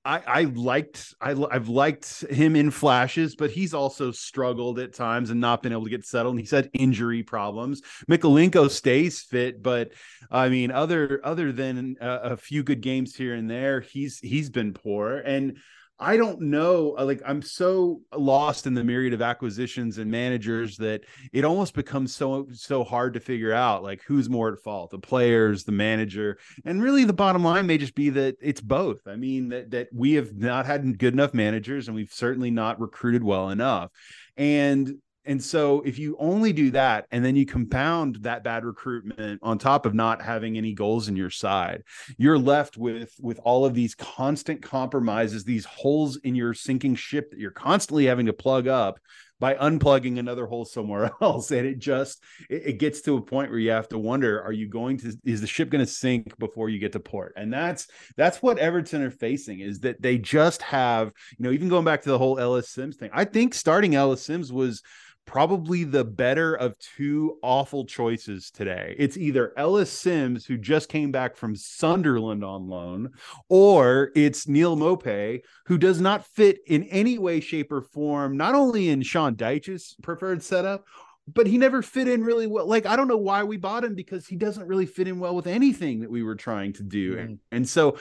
I, 0.07 0.21
I 0.25 0.43
liked 0.43 1.13
I, 1.19 1.31
I've 1.51 1.67
liked 1.67 2.21
him 2.29 2.55
in 2.55 2.71
flashes, 2.71 3.35
but 3.35 3.51
he's 3.51 3.73
also 3.73 4.11
struggled 4.11 4.79
at 4.79 4.93
times 4.93 5.31
and 5.31 5.41
not 5.41 5.61
been 5.61 5.73
able 5.73 5.83
to 5.83 5.89
get 5.89 6.05
settled. 6.05 6.35
And 6.35 6.39
he's 6.39 6.51
had 6.51 6.69
injury 6.71 7.23
problems. 7.23 7.81
Mykolenko 8.09 8.69
stays 8.69 9.21
fit, 9.21 9.61
but 9.61 9.91
I 10.31 10.47
mean, 10.47 10.71
other 10.71 11.19
other 11.25 11.51
than 11.51 11.97
a, 11.99 12.09
a 12.09 12.37
few 12.37 12.63
good 12.63 12.79
games 12.79 13.15
here 13.15 13.35
and 13.35 13.49
there, 13.49 13.81
he's 13.81 14.19
he's 14.19 14.49
been 14.49 14.73
poor. 14.73 15.17
And 15.17 15.57
I 15.99 16.15
don't 16.15 16.41
know. 16.41 16.95
Uh, 16.97 17.05
like 17.05 17.21
I'm 17.25 17.41
so 17.41 18.01
lost 18.15 18.67
in 18.67 18.75
the 18.75 18.83
myriad 18.83 19.13
of 19.13 19.21
acquisitions 19.21 19.97
and 19.97 20.11
managers 20.11 20.77
that 20.77 21.01
it 21.33 21.43
almost 21.43 21.73
becomes 21.73 22.13
so 22.13 22.47
so 22.51 22.83
hard 22.83 23.15
to 23.15 23.19
figure 23.19 23.51
out 23.51 23.81
like 23.81 24.03
who's 24.03 24.29
more 24.29 24.53
at 24.53 24.59
fault, 24.59 24.91
the 24.91 24.99
players, 24.99 25.63
the 25.63 25.71
manager, 25.71 26.37
and 26.65 26.83
really 26.83 27.03
the 27.03 27.13
bottom 27.13 27.43
line 27.43 27.65
may 27.65 27.79
just 27.79 27.95
be 27.95 28.09
that 28.11 28.35
it's 28.41 28.61
both. 28.61 29.07
I 29.07 29.15
mean 29.15 29.49
that 29.49 29.71
that 29.71 29.87
we 29.91 30.13
have 30.13 30.35
not 30.35 30.67
had 30.67 30.99
good 30.99 31.13
enough 31.13 31.33
managers 31.33 31.87
and 31.87 31.95
we've 31.95 32.13
certainly 32.13 32.51
not 32.51 32.79
recruited 32.79 33.23
well 33.23 33.49
enough. 33.49 33.89
And 34.35 34.97
and 35.27 35.43
so 35.43 35.81
if 35.81 35.99
you 35.99 36.15
only 36.19 36.53
do 36.53 36.71
that 36.71 37.05
and 37.11 37.23
then 37.23 37.35
you 37.35 37.45
compound 37.45 38.17
that 38.21 38.43
bad 38.43 38.65
recruitment 38.65 39.39
on 39.43 39.57
top 39.57 39.85
of 39.85 39.93
not 39.93 40.21
having 40.21 40.57
any 40.57 40.73
goals 40.73 41.07
in 41.07 41.15
your 41.15 41.29
side, 41.29 41.83
you're 42.17 42.39
left 42.39 42.77
with 42.77 43.13
with 43.19 43.39
all 43.43 43.65
of 43.65 43.73
these 43.73 43.95
constant 43.95 44.61
compromises, 44.61 45.43
these 45.43 45.65
holes 45.65 46.17
in 46.17 46.35
your 46.35 46.53
sinking 46.53 46.95
ship 46.95 47.31
that 47.31 47.39
you're 47.39 47.51
constantly 47.51 48.05
having 48.05 48.25
to 48.25 48.33
plug 48.33 48.67
up 48.67 48.99
by 49.39 49.53
unplugging 49.53 50.17
another 50.17 50.47
hole 50.47 50.65
somewhere 50.65 51.11
else. 51.21 51.51
And 51.51 51.67
it 51.67 51.79
just 51.79 52.23
it, 52.49 52.63
it, 52.65 52.73
gets 52.79 53.01
to 53.01 53.17
a 53.17 53.21
point 53.21 53.51
where 53.51 53.59
you 53.59 53.71
have 53.71 53.87
to 53.89 53.99
wonder 53.99 54.41
are 54.41 54.51
you 54.51 54.67
going 54.67 54.97
to 54.99 55.13
is 55.23 55.41
the 55.41 55.47
ship 55.47 55.69
going 55.69 55.85
to 55.85 55.91
sink 55.91 56.37
before 56.39 56.69
you 56.69 56.79
get 56.79 56.93
to 56.93 56.99
port? 56.99 57.33
And 57.35 57.53
that's 57.53 57.87
that's 58.15 58.41
what 58.41 58.57
everton 58.57 59.03
are 59.03 59.11
facing 59.11 59.59
is 59.59 59.79
that 59.81 60.01
they 60.01 60.17
just 60.17 60.61
have 60.61 61.11
you 61.37 61.43
know 61.43 61.51
even 61.51 61.69
going 61.69 61.85
back 61.85 62.01
to 62.01 62.09
the 62.09 62.17
whole 62.17 62.39
ellis 62.39 62.69
simms 62.69 62.95
thing 62.95 63.09
i 63.13 63.25
think 63.25 63.53
starting 63.53 63.95
ellis 63.95 64.23
simms 64.23 64.51
was 64.51 64.81
probably 65.27 65.83
the 65.83 66.03
better 66.03 66.55
of 66.55 66.79
two 66.79 67.37
awful 67.43 67.85
choices 67.85 68.49
today. 68.49 68.95
It's 68.97 69.17
either 69.17 69.53
Ellis 69.57 69.91
Simms, 69.91 70.45
who 70.45 70.57
just 70.57 70.89
came 70.89 71.11
back 71.11 71.35
from 71.35 71.55
Sunderland 71.55 72.43
on 72.43 72.67
loan, 72.67 73.11
or 73.49 74.09
it's 74.15 74.47
Neal 74.47 74.75
Maupay, 74.75 75.41
who 75.67 75.77
does 75.77 76.01
not 76.01 76.25
fit 76.25 76.59
in 76.65 76.85
any 76.85 77.19
way, 77.19 77.41
shape, 77.41 77.71
or 77.71 77.81
form, 77.81 78.37
not 78.37 78.55
only 78.55 78.89
in 78.89 79.03
Sean 79.03 79.35
Dyche's 79.35 79.95
preferred 80.01 80.41
setup, 80.41 80.85
but 81.27 81.45
he 81.45 81.57
never 81.57 81.81
fit 81.81 82.07
in 82.07 82.23
really 82.23 82.47
well. 82.47 82.65
Like, 82.65 82.85
I 82.85 82.95
don't 82.95 83.09
know 83.09 83.17
why 83.17 83.43
we 83.43 83.57
bought 83.57 83.83
him 83.83 83.95
because 83.95 84.25
he 84.25 84.37
doesn't 84.37 84.65
really 84.65 84.85
fit 84.85 85.09
in 85.09 85.19
well 85.19 85.35
with 85.35 85.45
anything 85.45 85.99
that 85.99 86.09
we 86.09 86.23
were 86.23 86.35
trying 86.35 86.71
to 86.73 86.83
do. 86.83 87.15
Mm. 87.15 87.19
And, 87.19 87.39
and 87.51 87.69
so 87.69 87.97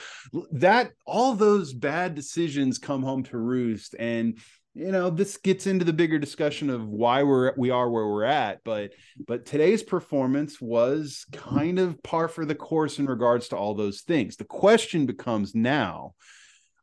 that 0.51 0.91
all 1.05 1.33
those 1.33 1.73
bad 1.73 2.15
decisions 2.15 2.77
come 2.77 3.03
home 3.03 3.23
to 3.23 3.37
roost. 3.37 3.95
And 3.99 4.37
you 4.77 4.91
know 4.91 5.09
this 5.09 5.37
gets 5.37 5.65
into 5.65 5.83
the 5.83 5.93
bigger 5.93 6.19
discussion 6.19 6.69
of 6.69 6.87
why 6.87 7.23
we're 7.23 7.53
we 7.57 7.71
are 7.71 7.89
where 7.89 8.07
we're 8.07 8.23
at 8.23 8.63
but 8.63 8.93
but 9.25 9.45
today's 9.45 9.81
performance 9.81 10.61
was 10.61 11.25
kind 11.31 11.79
of 11.79 12.01
par 12.03 12.27
for 12.27 12.45
the 12.45 12.55
course 12.55 12.99
in 12.99 13.07
regards 13.07 13.47
to 13.47 13.57
all 13.57 13.73
those 13.73 14.01
things 14.01 14.37
the 14.37 14.45
question 14.45 15.05
becomes 15.05 15.55
now 15.55 16.13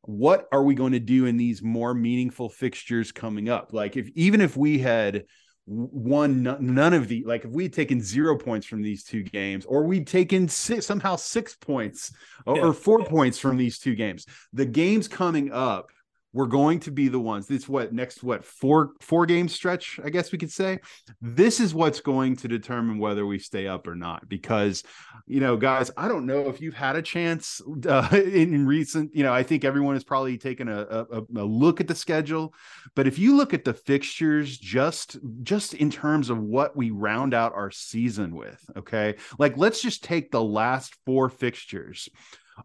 what 0.02 0.46
are 0.52 0.64
we 0.64 0.74
going 0.74 0.92
to 0.92 1.00
do 1.00 1.26
in 1.26 1.36
these 1.36 1.62
more 1.62 1.94
meaningful 1.94 2.48
fixtures 2.48 3.12
coming 3.12 3.48
up 3.48 3.72
like 3.72 3.96
if 3.96 4.08
even 4.14 4.40
if 4.40 4.56
we 4.56 4.78
had 4.78 5.24
won 5.66 6.42
none 6.42 6.92
of 6.92 7.08
the 7.08 7.24
like 7.24 7.44
if 7.44 7.50
we'd 7.50 7.72
taken 7.72 8.00
zero 8.00 8.36
points 8.36 8.66
from 8.66 8.82
these 8.82 9.02
two 9.02 9.22
games 9.22 9.64
or 9.64 9.84
we'd 9.84 10.06
taken 10.06 10.46
six, 10.46 10.84
somehow 10.84 11.16
six 11.16 11.56
points 11.56 12.12
or, 12.44 12.56
yeah. 12.56 12.62
or 12.62 12.74
four 12.74 13.02
points 13.04 13.38
from 13.38 13.56
these 13.56 13.78
two 13.78 13.94
games 13.94 14.26
the 14.52 14.66
games 14.66 15.08
coming 15.08 15.50
up 15.52 15.90
we're 16.34 16.46
going 16.46 16.80
to 16.80 16.90
be 16.90 17.08
the 17.08 17.18
ones 17.18 17.46
this 17.46 17.66
what 17.66 17.92
next 17.92 18.22
what 18.22 18.44
four 18.44 18.90
four 19.00 19.24
game 19.24 19.48
stretch 19.48 19.98
i 20.04 20.10
guess 20.10 20.30
we 20.32 20.38
could 20.38 20.52
say. 20.52 20.78
This 21.22 21.60
is 21.60 21.74
what's 21.74 22.00
going 22.00 22.36
to 22.36 22.48
determine 22.48 22.98
whether 22.98 23.24
we 23.24 23.38
stay 23.38 23.66
up 23.66 23.86
or 23.86 23.94
not 23.94 24.28
because 24.28 24.82
you 25.26 25.40
know 25.40 25.56
guys 25.56 25.90
i 25.96 26.08
don't 26.08 26.26
know 26.26 26.48
if 26.48 26.60
you've 26.60 26.74
had 26.74 26.96
a 26.96 27.02
chance 27.02 27.62
uh, 27.88 28.08
in, 28.12 28.52
in, 28.52 28.66
recent 28.66 29.14
you 29.14 29.22
know 29.22 29.32
i 29.32 29.42
think 29.42 29.64
everyone 29.64 29.94
has 29.94 30.04
probably 30.04 30.36
taken 30.36 30.68
a, 30.68 30.80
a, 30.80 31.20
a 31.36 31.44
look 31.44 31.80
at 31.80 31.88
the 31.88 31.94
schedule 31.94 32.52
but 32.94 33.06
if 33.06 33.18
you 33.18 33.36
look 33.36 33.54
at 33.54 33.64
the 33.64 33.72
fixtures 33.74 34.58
just 34.58 35.18
just 35.42 35.74
in 35.74 35.90
terms 35.90 36.30
of 36.30 36.38
what 36.38 36.76
we 36.76 36.90
round 36.90 37.32
out 37.32 37.54
our 37.54 37.70
season 37.70 38.34
with 38.34 38.60
okay? 38.76 39.14
Like 39.38 39.56
let's 39.56 39.80
just 39.80 40.04
take 40.04 40.30
the 40.30 40.42
last 40.42 40.96
four 41.06 41.28
fixtures 41.28 42.08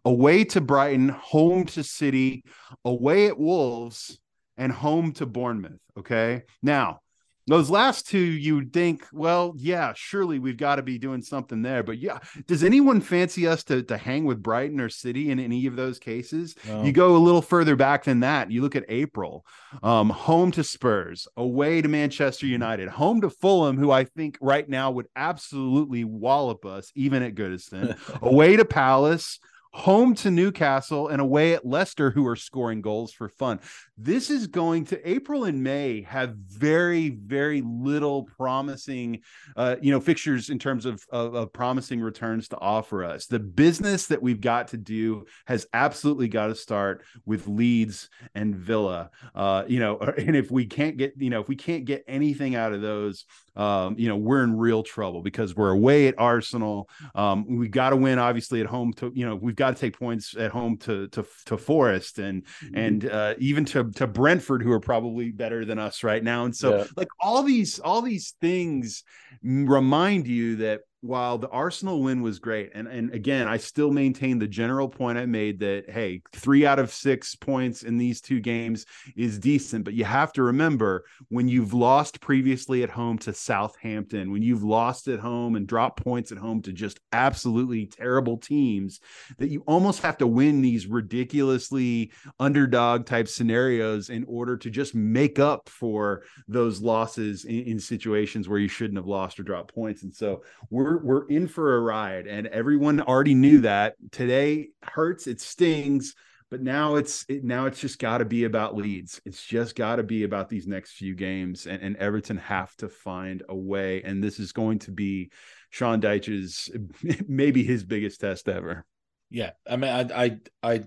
away 0.04 0.44
to 0.44 0.60
Brighton, 0.60 1.08
home 1.08 1.66
to 1.66 1.82
City, 1.82 2.44
away 2.84 3.26
at 3.26 3.38
Wolves, 3.38 4.18
and 4.56 4.72
home 4.72 5.12
to 5.14 5.26
Bournemouth. 5.26 5.80
Okay. 5.96 6.42
Now, 6.62 7.00
those 7.46 7.70
last 7.70 8.06
two, 8.06 8.18
you'd 8.18 8.72
think, 8.72 9.04
well, 9.12 9.54
yeah, 9.56 9.92
surely 9.96 10.38
we've 10.38 10.56
got 10.56 10.76
to 10.76 10.82
be 10.82 10.98
doing 10.98 11.22
something 11.22 11.62
there. 11.62 11.82
But 11.82 11.98
yeah, 11.98 12.18
does 12.46 12.62
anyone 12.62 13.00
fancy 13.00 13.48
us 13.48 13.64
to, 13.64 13.82
to 13.84 13.96
hang 13.96 14.24
with 14.24 14.42
Brighton 14.42 14.80
or 14.80 14.88
City 14.88 15.30
in 15.30 15.40
any 15.40 15.66
of 15.66 15.74
those 15.74 15.98
cases? 15.98 16.54
No. 16.66 16.84
You 16.84 16.92
go 16.92 17.16
a 17.16 17.18
little 17.18 17.42
further 17.42 17.74
back 17.74 18.04
than 18.04 18.20
that. 18.20 18.50
You 18.50 18.62
look 18.62 18.76
at 18.76 18.84
April, 18.88 19.44
um, 19.82 20.10
home 20.10 20.52
to 20.52 20.62
Spurs, 20.62 21.26
away 21.36 21.82
to 21.82 21.88
Manchester 21.88 22.46
United, 22.46 22.88
home 22.88 23.20
to 23.22 23.30
Fulham, 23.30 23.76
who 23.76 23.90
I 23.90 24.04
think 24.04 24.38
right 24.40 24.68
now 24.68 24.92
would 24.92 25.08
absolutely 25.16 26.04
wallop 26.04 26.64
us, 26.64 26.92
even 26.94 27.22
at 27.22 27.34
Goodison, 27.34 27.98
away 28.22 28.56
to 28.56 28.64
Palace, 28.64 29.40
home 29.72 30.14
to 30.16 30.30
Newcastle 30.30 31.08
and 31.08 31.20
away 31.20 31.54
at 31.54 31.66
Leicester, 31.66 32.10
who 32.10 32.26
are 32.26 32.36
scoring 32.36 32.80
goals 32.80 33.12
for 33.12 33.28
fun. 33.28 33.60
This 34.02 34.30
is 34.30 34.46
going 34.46 34.86
to 34.86 35.08
April 35.08 35.44
and 35.44 35.62
May 35.62 36.00
have 36.02 36.34
very, 36.34 37.10
very 37.10 37.60
little 37.60 38.22
promising, 38.22 39.20
uh, 39.56 39.76
you 39.82 39.92
know, 39.92 40.00
fixtures 40.00 40.48
in 40.48 40.58
terms 40.58 40.86
of, 40.86 41.04
of, 41.10 41.34
of 41.34 41.52
promising 41.52 42.00
returns 42.00 42.48
to 42.48 42.58
offer 42.58 43.04
us. 43.04 43.26
The 43.26 43.38
business 43.38 44.06
that 44.06 44.22
we've 44.22 44.40
got 44.40 44.68
to 44.68 44.78
do 44.78 45.26
has 45.46 45.66
absolutely 45.74 46.28
got 46.28 46.46
to 46.46 46.54
start 46.54 47.04
with 47.26 47.46
Leeds 47.46 48.08
and 48.34 48.56
Villa. 48.56 49.10
Uh, 49.34 49.64
you 49.68 49.80
know, 49.80 49.98
and 50.18 50.34
if 50.34 50.50
we 50.50 50.64
can't 50.64 50.96
get, 50.96 51.12
you 51.18 51.28
know, 51.28 51.40
if 51.40 51.48
we 51.48 51.56
can't 51.56 51.84
get 51.84 52.02
anything 52.08 52.54
out 52.54 52.72
of 52.72 52.80
those, 52.80 53.26
um, 53.56 53.96
you 53.98 54.08
know, 54.08 54.16
we're 54.16 54.42
in 54.44 54.56
real 54.56 54.82
trouble 54.82 55.22
because 55.22 55.54
we're 55.54 55.70
away 55.70 56.08
at 56.08 56.14
Arsenal. 56.16 56.88
Um, 57.14 57.58
we 57.58 57.68
got 57.68 57.90
to 57.90 57.96
win, 57.96 58.18
obviously, 58.18 58.60
at 58.60 58.66
home. 58.66 58.92
To 58.94 59.12
you 59.14 59.26
know, 59.26 59.34
we've 59.34 59.56
got 59.56 59.76
to 59.76 59.80
take 59.80 59.98
points 59.98 60.34
at 60.36 60.50
home 60.50 60.78
to 60.78 61.08
to 61.08 61.26
to 61.46 61.58
Forest 61.58 62.18
and 62.18 62.44
mm-hmm. 62.44 62.78
and 62.78 63.10
uh, 63.10 63.34
even 63.38 63.64
to 63.66 63.89
to 63.96 64.06
Brentford, 64.06 64.62
who 64.62 64.72
are 64.72 64.80
probably 64.80 65.30
better 65.30 65.64
than 65.64 65.78
us 65.78 66.02
right 66.02 66.22
now. 66.22 66.44
And 66.44 66.54
so, 66.54 66.78
yeah. 66.78 66.84
like 66.96 67.08
all 67.20 67.42
these 67.42 67.78
all 67.78 68.02
these 68.02 68.34
things 68.40 69.04
remind 69.42 70.26
you 70.26 70.56
that 70.56 70.80
while 71.02 71.38
the 71.38 71.48
Arsenal 71.48 72.02
win 72.02 72.20
was 72.20 72.38
great, 72.38 72.70
and 72.74 72.86
and 72.86 73.12
again, 73.14 73.48
I 73.48 73.56
still 73.56 73.90
maintain 73.90 74.38
the 74.38 74.46
general 74.46 74.88
point 74.88 75.16
I 75.16 75.24
made 75.24 75.60
that 75.60 75.88
hey, 75.88 76.22
three 76.32 76.66
out 76.66 76.78
of 76.78 76.92
six 76.92 77.34
points 77.34 77.82
in 77.82 77.96
these 77.96 78.20
two 78.20 78.40
games 78.40 78.84
is 79.16 79.38
decent, 79.38 79.84
but 79.84 79.94
you 79.94 80.04
have 80.04 80.32
to 80.34 80.42
remember 80.42 81.04
when 81.28 81.48
you've 81.48 81.72
lost 81.72 82.20
previously 82.20 82.82
at 82.82 82.90
home 82.90 83.16
to 83.18 83.32
Southampton, 83.32 84.30
when 84.30 84.42
you've 84.42 84.62
lost 84.62 85.08
at 85.08 85.20
home 85.20 85.56
and 85.56 85.66
dropped 85.66 86.02
points 86.02 86.32
at 86.32 86.38
home 86.38 86.60
to 86.62 86.72
just 86.72 87.00
absolutely 87.12 87.86
terrible 87.86 88.36
teams, 88.36 89.00
that 89.38 89.48
you 89.48 89.62
almost 89.66 90.02
have 90.02 90.18
to 90.18 90.26
win 90.26 90.60
these 90.60 90.86
ridiculously 90.86 92.12
underdog 92.38 93.06
type 93.06 93.28
scenarios 93.28 94.10
in 94.10 94.24
order 94.24 94.56
to 94.56 94.68
just 94.68 94.94
make 94.94 95.38
up 95.38 95.68
for 95.70 96.24
those 96.46 96.82
losses 96.82 97.46
in, 97.46 97.60
in 97.60 97.80
situations 97.80 98.48
where 98.48 98.58
you 98.58 98.68
shouldn't 98.68 98.98
have 98.98 99.06
lost 99.06 99.40
or 99.40 99.44
dropped 99.44 99.74
points, 99.74 100.02
and 100.02 100.14
so 100.14 100.42
we're 100.68 100.89
we're 100.90 100.98
we're 101.02 101.26
in 101.28 101.46
for 101.46 101.76
a 101.76 101.80
ride, 101.80 102.26
and 102.26 102.46
everyone 102.48 103.00
already 103.00 103.34
knew 103.34 103.60
that. 103.60 103.94
Today 104.10 104.68
hurts, 104.82 105.26
it 105.26 105.40
stings, 105.40 106.14
but 106.50 106.62
now 106.62 106.96
it's 106.96 107.24
it, 107.28 107.44
now 107.44 107.66
it's 107.66 107.80
just 107.80 107.98
got 107.98 108.18
to 108.18 108.24
be 108.24 108.44
about 108.44 108.76
Leeds. 108.76 109.20
It's 109.24 109.44
just 109.44 109.76
got 109.76 109.96
to 109.96 110.02
be 110.02 110.24
about 110.24 110.48
these 110.48 110.66
next 110.66 110.92
few 110.92 111.14
games, 111.14 111.66
and, 111.66 111.82
and 111.82 111.96
Everton 111.96 112.38
have 112.38 112.74
to 112.76 112.88
find 112.88 113.42
a 113.48 113.54
way. 113.54 114.02
And 114.02 114.22
this 114.22 114.38
is 114.38 114.52
going 114.52 114.80
to 114.80 114.90
be 114.90 115.30
Sean 115.70 116.00
Dyche's 116.00 116.70
maybe 117.28 117.62
his 117.62 117.84
biggest 117.84 118.20
test 118.20 118.48
ever. 118.48 118.84
Yeah, 119.30 119.50
I 119.68 119.76
mean, 119.76 119.90
I 119.90 120.24
I 120.24 120.38
I, 120.62 120.84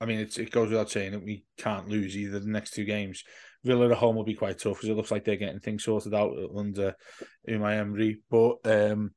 I 0.00 0.04
mean, 0.04 0.20
it 0.20 0.50
goes 0.50 0.68
without 0.70 0.90
saying 0.90 1.12
that 1.12 1.24
we 1.24 1.44
can't 1.56 1.88
lose 1.88 2.16
either 2.16 2.38
the 2.38 2.50
next 2.50 2.72
two 2.72 2.84
games. 2.84 3.24
Villa 3.64 3.90
at 3.90 3.96
home 3.96 4.16
will 4.16 4.24
be 4.24 4.34
quite 4.34 4.58
tough 4.58 4.76
because 4.76 4.88
it 4.88 4.96
looks 4.96 5.10
like 5.10 5.24
they're 5.24 5.36
getting 5.36 5.60
things 5.60 5.84
sorted 5.84 6.14
out 6.14 6.36
under 6.54 6.94
Unai 7.48 7.78
Emery. 7.78 8.20
But 8.30 8.58
um, 8.64 9.12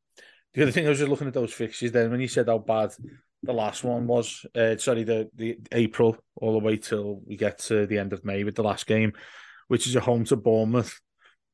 the 0.53 0.63
other 0.63 0.71
thing 0.71 0.85
I 0.85 0.89
was 0.89 0.99
just 0.99 1.09
looking 1.09 1.27
at 1.27 1.33
those 1.33 1.53
fixtures 1.53 1.91
then 1.91 2.09
when 2.09 2.21
you 2.21 2.27
said 2.27 2.47
how 2.47 2.57
bad 2.59 2.91
the 3.43 3.53
last 3.53 3.83
one 3.83 4.07
was, 4.07 4.45
uh, 4.55 4.77
sorry, 4.77 5.03
the 5.03 5.29
the 5.35 5.57
April 5.71 6.17
all 6.35 6.53
the 6.53 6.65
way 6.65 6.77
till 6.77 7.21
we 7.25 7.35
get 7.35 7.59
to 7.59 7.85
the 7.85 7.99
end 7.99 8.13
of 8.13 8.25
May 8.25 8.43
with 8.43 8.55
the 8.55 8.63
last 8.63 8.87
game, 8.87 9.13
which 9.67 9.87
is 9.87 9.95
a 9.95 9.99
home 9.99 10.25
to 10.25 10.35
Bournemouth. 10.35 10.99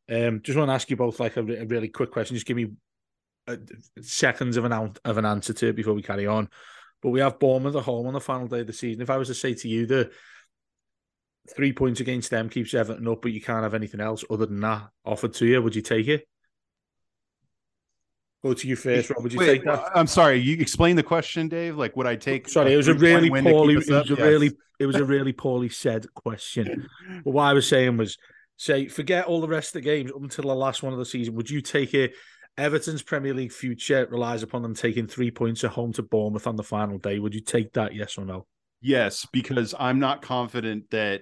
Um, 0.10 0.42
just 0.42 0.58
want 0.58 0.70
to 0.70 0.74
ask 0.74 0.90
you 0.90 0.96
both 0.96 1.20
like 1.20 1.38
a, 1.38 1.42
a 1.42 1.66
really 1.66 1.90
quick 1.90 2.12
question. 2.12 2.36
Just 2.36 2.46
give 2.46 2.58
me 2.58 2.72
uh, 3.48 3.58
seconds 4.02 4.58
of 4.58 4.66
an 4.66 4.94
of 5.04 5.18
an 5.18 5.26
answer 5.26 5.54
to 5.54 5.68
it 5.68 5.76
before 5.76 5.94
we 5.94 6.02
carry 6.02 6.28
on. 6.28 6.50
But 7.02 7.10
we 7.10 7.20
have 7.20 7.40
Bournemouth 7.40 7.76
at 7.76 7.84
home 7.84 8.08
on 8.08 8.14
the 8.14 8.22
final 8.22 8.48
day 8.48 8.62
of 8.62 8.68
the 8.68 8.74
season. 8.74 9.02
If 9.02 9.10
I 9.10 9.18
was 9.18 9.28
to 9.28 9.34
say 9.34 9.54
to 9.54 9.68
you 9.68 9.86
the 9.86 10.12
three 11.56 11.74
points 11.74 12.00
against 12.00 12.30
them 12.30 12.50
keeps 12.50 12.74
Everton 12.74 13.08
up, 13.08 13.22
but 13.22 13.32
you 13.32 13.42
can't 13.42 13.64
have 13.64 13.74
anything 13.74 14.00
else 14.00 14.24
other 14.30 14.46
than 14.46 14.62
that 14.62 14.90
offered 15.06 15.34
to 15.36 15.46
you. 15.46 15.62
Would 15.62 15.76
you 15.76 15.82
take 15.82 16.08
it? 16.08 16.28
Go 18.44 18.54
to 18.54 18.68
you 18.68 18.76
first, 18.76 19.10
Rob. 19.10 19.24
Would 19.24 19.32
you 19.32 19.40
Wait, 19.40 19.46
take 19.46 19.64
that? 19.66 19.92
I'm 19.96 20.08
sorry. 20.08 20.38
You 20.38 20.58
explain 20.58 20.98
the 20.98 21.04
question, 21.04 21.48
Dave. 21.48 21.78
Like, 21.78 21.96
would 21.96 22.08
I 22.08 22.18
take? 22.18 22.50
Sorry, 22.50 22.74
it 22.74 22.78
was 22.78 22.90
a 22.90 22.94
really 22.94 23.30
poorly. 23.30 23.76
It 23.76 23.78
was 23.78 23.90
a 23.90 24.04
yes. 24.10 24.20
really. 24.20 24.52
It 24.80 24.86
was 24.86 24.98
a 24.98 25.06
really 25.06 25.32
poorly 25.32 25.70
said 25.70 26.06
question. 26.14 26.88
but 27.24 27.32
what 27.32 27.44
I 27.44 27.54
was 27.54 27.68
saying 27.68 27.96
was, 27.96 28.18
say, 28.58 28.90
forget 28.90 29.28
all 29.28 29.40
the 29.40 29.48
rest 29.48 29.70
of 29.70 29.74
the 29.82 29.82
games 29.82 30.12
up 30.12 30.22
until 30.22 30.46
the 30.46 30.56
last 30.56 30.84
one 30.84 30.92
of 30.92 31.00
the 31.00 31.06
season. 31.06 31.36
Would 31.36 31.50
you 31.50 31.62
take 31.62 31.94
it? 31.94 32.14
Everton's 32.58 33.02
Premier 33.02 33.34
League 33.34 33.54
future 33.54 34.06
relies 34.12 34.44
upon 34.44 34.62
them 34.62 34.76
taking 34.76 35.08
three 35.08 35.32
points 35.32 35.64
at 35.64 35.72
home 35.72 35.94
to 35.94 36.04
Bournemouth 36.04 36.46
on 36.46 36.58
the 36.58 36.64
final 36.64 36.98
day. 36.98 37.20
Would 37.20 37.34
you 37.34 37.42
take 37.42 37.74
that? 37.74 37.96
Yes 37.96 38.18
or 38.18 38.26
no? 38.26 38.46
Yes, 38.82 39.26
because 39.32 39.74
I'm 39.80 40.00
not 40.00 40.22
confident 40.22 40.90
that 40.92 41.22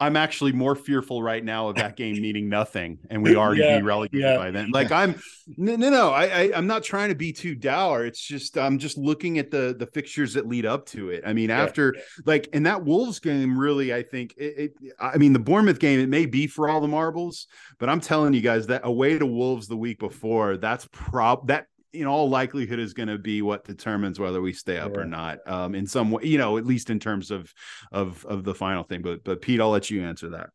I'm 0.00 0.16
actually 0.16 0.52
more 0.52 0.76
fearful 0.76 1.22
right 1.22 1.44
now 1.44 1.68
of 1.68 1.76
that 1.76 1.96
game 1.96 2.14
meaning 2.22 2.48
nothing, 2.48 2.98
and 3.10 3.22
we 3.22 3.34
already 3.34 3.62
Yeah, 3.62 3.78
be 3.78 3.82
relegated 3.82 4.20
yeah. 4.20 4.36
by 4.36 4.50
then. 4.50 4.70
Like 4.70 4.92
I'm, 4.92 5.20
no, 5.56 5.76
no, 5.76 5.90
no. 5.90 6.10
I, 6.10 6.24
I, 6.24 6.52
I'm 6.54 6.66
not 6.66 6.84
trying 6.84 7.08
to 7.08 7.14
be 7.14 7.32
too 7.32 7.54
dour. 7.54 8.04
It's 8.04 8.20
just 8.20 8.56
I'm 8.56 8.78
just 8.78 8.96
looking 8.96 9.38
at 9.38 9.50
the 9.50 9.74
the 9.78 9.86
fixtures 9.86 10.34
that 10.34 10.46
lead 10.46 10.66
up 10.66 10.86
to 10.86 11.10
it. 11.10 11.24
I 11.26 11.32
mean, 11.32 11.50
after 11.50 11.96
like 12.24 12.46
in 12.48 12.62
that 12.64 12.84
Wolves 12.84 13.18
game, 13.18 13.58
really, 13.58 13.92
I 13.92 14.02
think 14.02 14.34
it, 14.36 14.72
it. 14.80 14.94
I 15.00 15.16
mean, 15.18 15.32
the 15.32 15.38
Bournemouth 15.38 15.80
game, 15.80 15.98
it 16.00 16.08
may 16.08 16.26
be 16.26 16.46
for 16.46 16.68
all 16.68 16.80
the 16.80 16.88
marbles, 16.88 17.46
but 17.78 17.88
I'm 17.88 18.00
telling 18.00 18.34
you 18.34 18.40
guys 18.40 18.66
that 18.68 18.82
away 18.84 19.18
to 19.18 19.26
Wolves 19.26 19.66
the 19.66 19.76
week 19.76 19.98
before, 19.98 20.56
that's 20.56 20.88
prob 20.92 21.48
that 21.48 21.66
in 21.92 22.06
all 22.06 22.28
likelihood 22.28 22.78
is 22.78 22.92
going 22.94 23.08
to 23.08 23.18
be 23.18 23.40
what 23.42 23.64
determines 23.64 24.20
whether 24.20 24.40
we 24.40 24.52
stay 24.52 24.78
up 24.78 24.96
or 24.96 25.04
not 25.04 25.38
um 25.46 25.74
in 25.74 25.86
some 25.86 26.10
way 26.10 26.22
you 26.24 26.36
know 26.38 26.58
at 26.58 26.66
least 26.66 26.90
in 26.90 26.98
terms 27.00 27.30
of 27.30 27.52
of 27.92 28.24
of 28.26 28.44
the 28.44 28.54
final 28.54 28.82
thing 28.84 29.00
but 29.02 29.22
but 29.24 29.40
pete 29.40 29.60
i'll 29.60 29.70
let 29.70 29.90
you 29.90 30.02
answer 30.02 30.28
that 30.30 30.50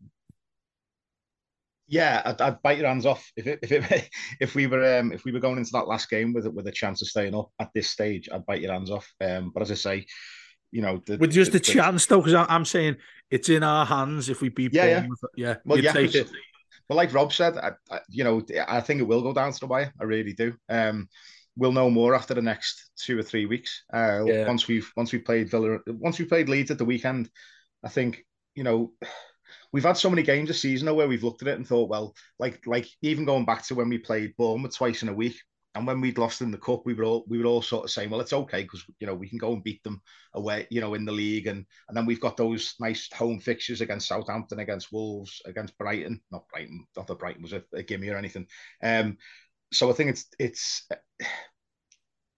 Yeah, 1.88 2.22
I'd, 2.26 2.41
I'd 2.41 2.62
bite 2.62 2.78
your 2.78 2.88
hands 2.88 3.06
off 3.06 3.30
if 3.36 3.46
it, 3.46 3.60
if 3.62 3.91
it, 3.91 4.10
if 4.39 4.56
we 4.56 4.67
were 4.67 5.00
um, 5.00 5.12
if 5.12 5.26
we 5.26 5.32
were 5.32 5.39
going 5.41 5.58
into 5.58 5.72
that 5.74 5.88
last 5.88 6.10
game 6.10 6.34
with 6.34 6.48
with 6.48 6.65
a 6.67 6.72
chance 6.72 7.02
of 7.02 7.08
staying 7.10 7.36
up 7.36 7.50
at 7.60 7.69
this 7.76 7.89
stage. 7.89 8.30
I'd 8.32 8.46
bite 8.46 8.62
your 8.62 8.72
hands 8.74 8.89
off. 8.89 9.08
Um, 9.19 9.52
but 9.54 9.62
as 9.63 9.69
I 9.72 9.76
say, 9.76 10.06
you 10.72 10.82
know, 10.82 11.02
the, 11.06 11.17
With 11.17 11.32
just 11.34 11.52
the- 11.52 11.58
a 11.58 11.62
chance 11.62 12.06
though, 12.06 12.22
because 12.22 12.34
I'm 12.50 12.65
saying 12.65 12.96
it's 13.30 13.50
in 13.50 13.63
our 13.63 13.86
hands 13.86 14.30
if 14.30 14.41
we 14.41 14.50
beat 14.50 14.74
Yeah, 14.74 14.86
yeah. 14.86 15.00
Bournemouth. 15.02 15.19
Yeah, 15.36 15.56
Well, 15.65 15.78
you 15.78 15.84
yeah, 15.84 15.91
take 15.93 16.15
it. 16.15 16.30
But 16.89 16.96
like 16.96 17.13
Rob 17.13 17.32
said, 17.32 17.58
I, 17.58 17.72
I, 17.89 18.00
you 18.10 18.24
know, 18.24 18.43
I 18.67 18.82
think 18.82 19.00
it 19.00 19.08
will 19.08 19.22
go 19.22 19.34
down 19.34 19.52
to 19.52 19.60
the 19.60 19.67
wire. 19.67 19.93
I 20.00 20.04
really 20.04 20.34
do. 20.34 20.54
Um, 20.69 21.08
we'll 21.56 21.72
know 21.72 21.89
more 21.89 22.15
after 22.15 22.34
the 22.34 22.41
next 22.41 22.91
two 22.98 23.17
or 23.17 23.24
three 23.24 23.46
weeks. 23.46 23.84
Uh, 23.93 24.24
Yeah. 24.26 24.48
once 24.48 24.67
we've 24.67 24.91
once 24.96 25.12
we've 25.12 25.26
played 25.26 25.50
Villa, 25.50 25.80
once 25.88 26.19
we 26.19 26.26
played 26.26 26.50
Leeds 26.50 26.72
at 26.72 26.78
the 26.78 26.86
weekend, 26.86 27.30
I 27.84 27.89
think 27.89 28.26
you 28.56 28.63
know 28.63 28.93
we've 29.72 29.84
had 29.84 29.98
so 29.98 30.10
many 30.10 30.24
games 30.24 30.48
this 30.48 30.62
season 30.62 30.93
where 30.96 31.08
we've 31.08 31.24
looked 31.24 31.41
at 31.41 31.48
it 31.48 31.58
and 31.58 31.67
thought, 31.67 31.89
well, 31.89 32.15
like 32.39 32.65
like 32.65 32.88
even 33.02 33.26
going 33.26 33.46
back 33.46 33.63
to 33.67 33.76
when 33.76 33.89
we 33.89 33.98
played 33.98 34.36
Bournemouth 34.38 34.76
twice 34.76 35.04
in 35.04 35.10
a 35.10 35.13
week. 35.13 35.39
And 35.75 35.88
when 35.88 36.01
we'd 36.01 36.19
lost 36.19 36.41
in 36.41 36.51
the 36.51 36.57
cup, 36.57 36.86
we 36.86 36.93
were 36.93 37.03
all 37.03 37.25
we 37.27 37.39
were 37.39 37.45
all 37.45 37.62
sort 37.62 37.86
of 37.86 37.91
saying, 37.91 38.09
well, 38.09 38.21
it's 38.21 38.33
okay 38.33 38.62
because 38.63 38.83
you 38.99 39.07
know 39.07 39.15
we 39.15 39.27
can 39.27 39.39
go 39.39 39.53
and 39.53 39.63
beat 39.63 39.83
them 39.83 40.01
away, 40.36 40.67
you 40.69 40.81
know, 40.81 40.93
in 40.93 41.03
the 41.03 41.12
league, 41.12 41.47
and 41.47 41.65
and 41.88 41.97
then 41.97 42.05
we've 42.05 42.19
got 42.19 42.38
those 42.38 42.75
nice 42.79 43.09
home 43.12 43.39
fixtures 43.39 43.81
against 43.81 44.07
Southampton, 44.07 44.59
against 44.59 44.91
Wolves, 44.91 45.41
against 45.45 45.77
Brighton. 45.77 46.21
Not 46.31 46.47
Brighton, 46.49 46.86
not 46.95 47.07
that 47.07 47.19
Brighton 47.19 47.41
was 47.41 47.53
a, 47.53 47.63
a 47.73 47.81
gimme 47.81 48.09
or 48.09 48.17
anything. 48.17 48.45
Um, 48.83 49.17
so 49.71 49.89
I 49.89 49.93
think 49.93 50.12
it's 50.12 50.25
it's 50.38 50.88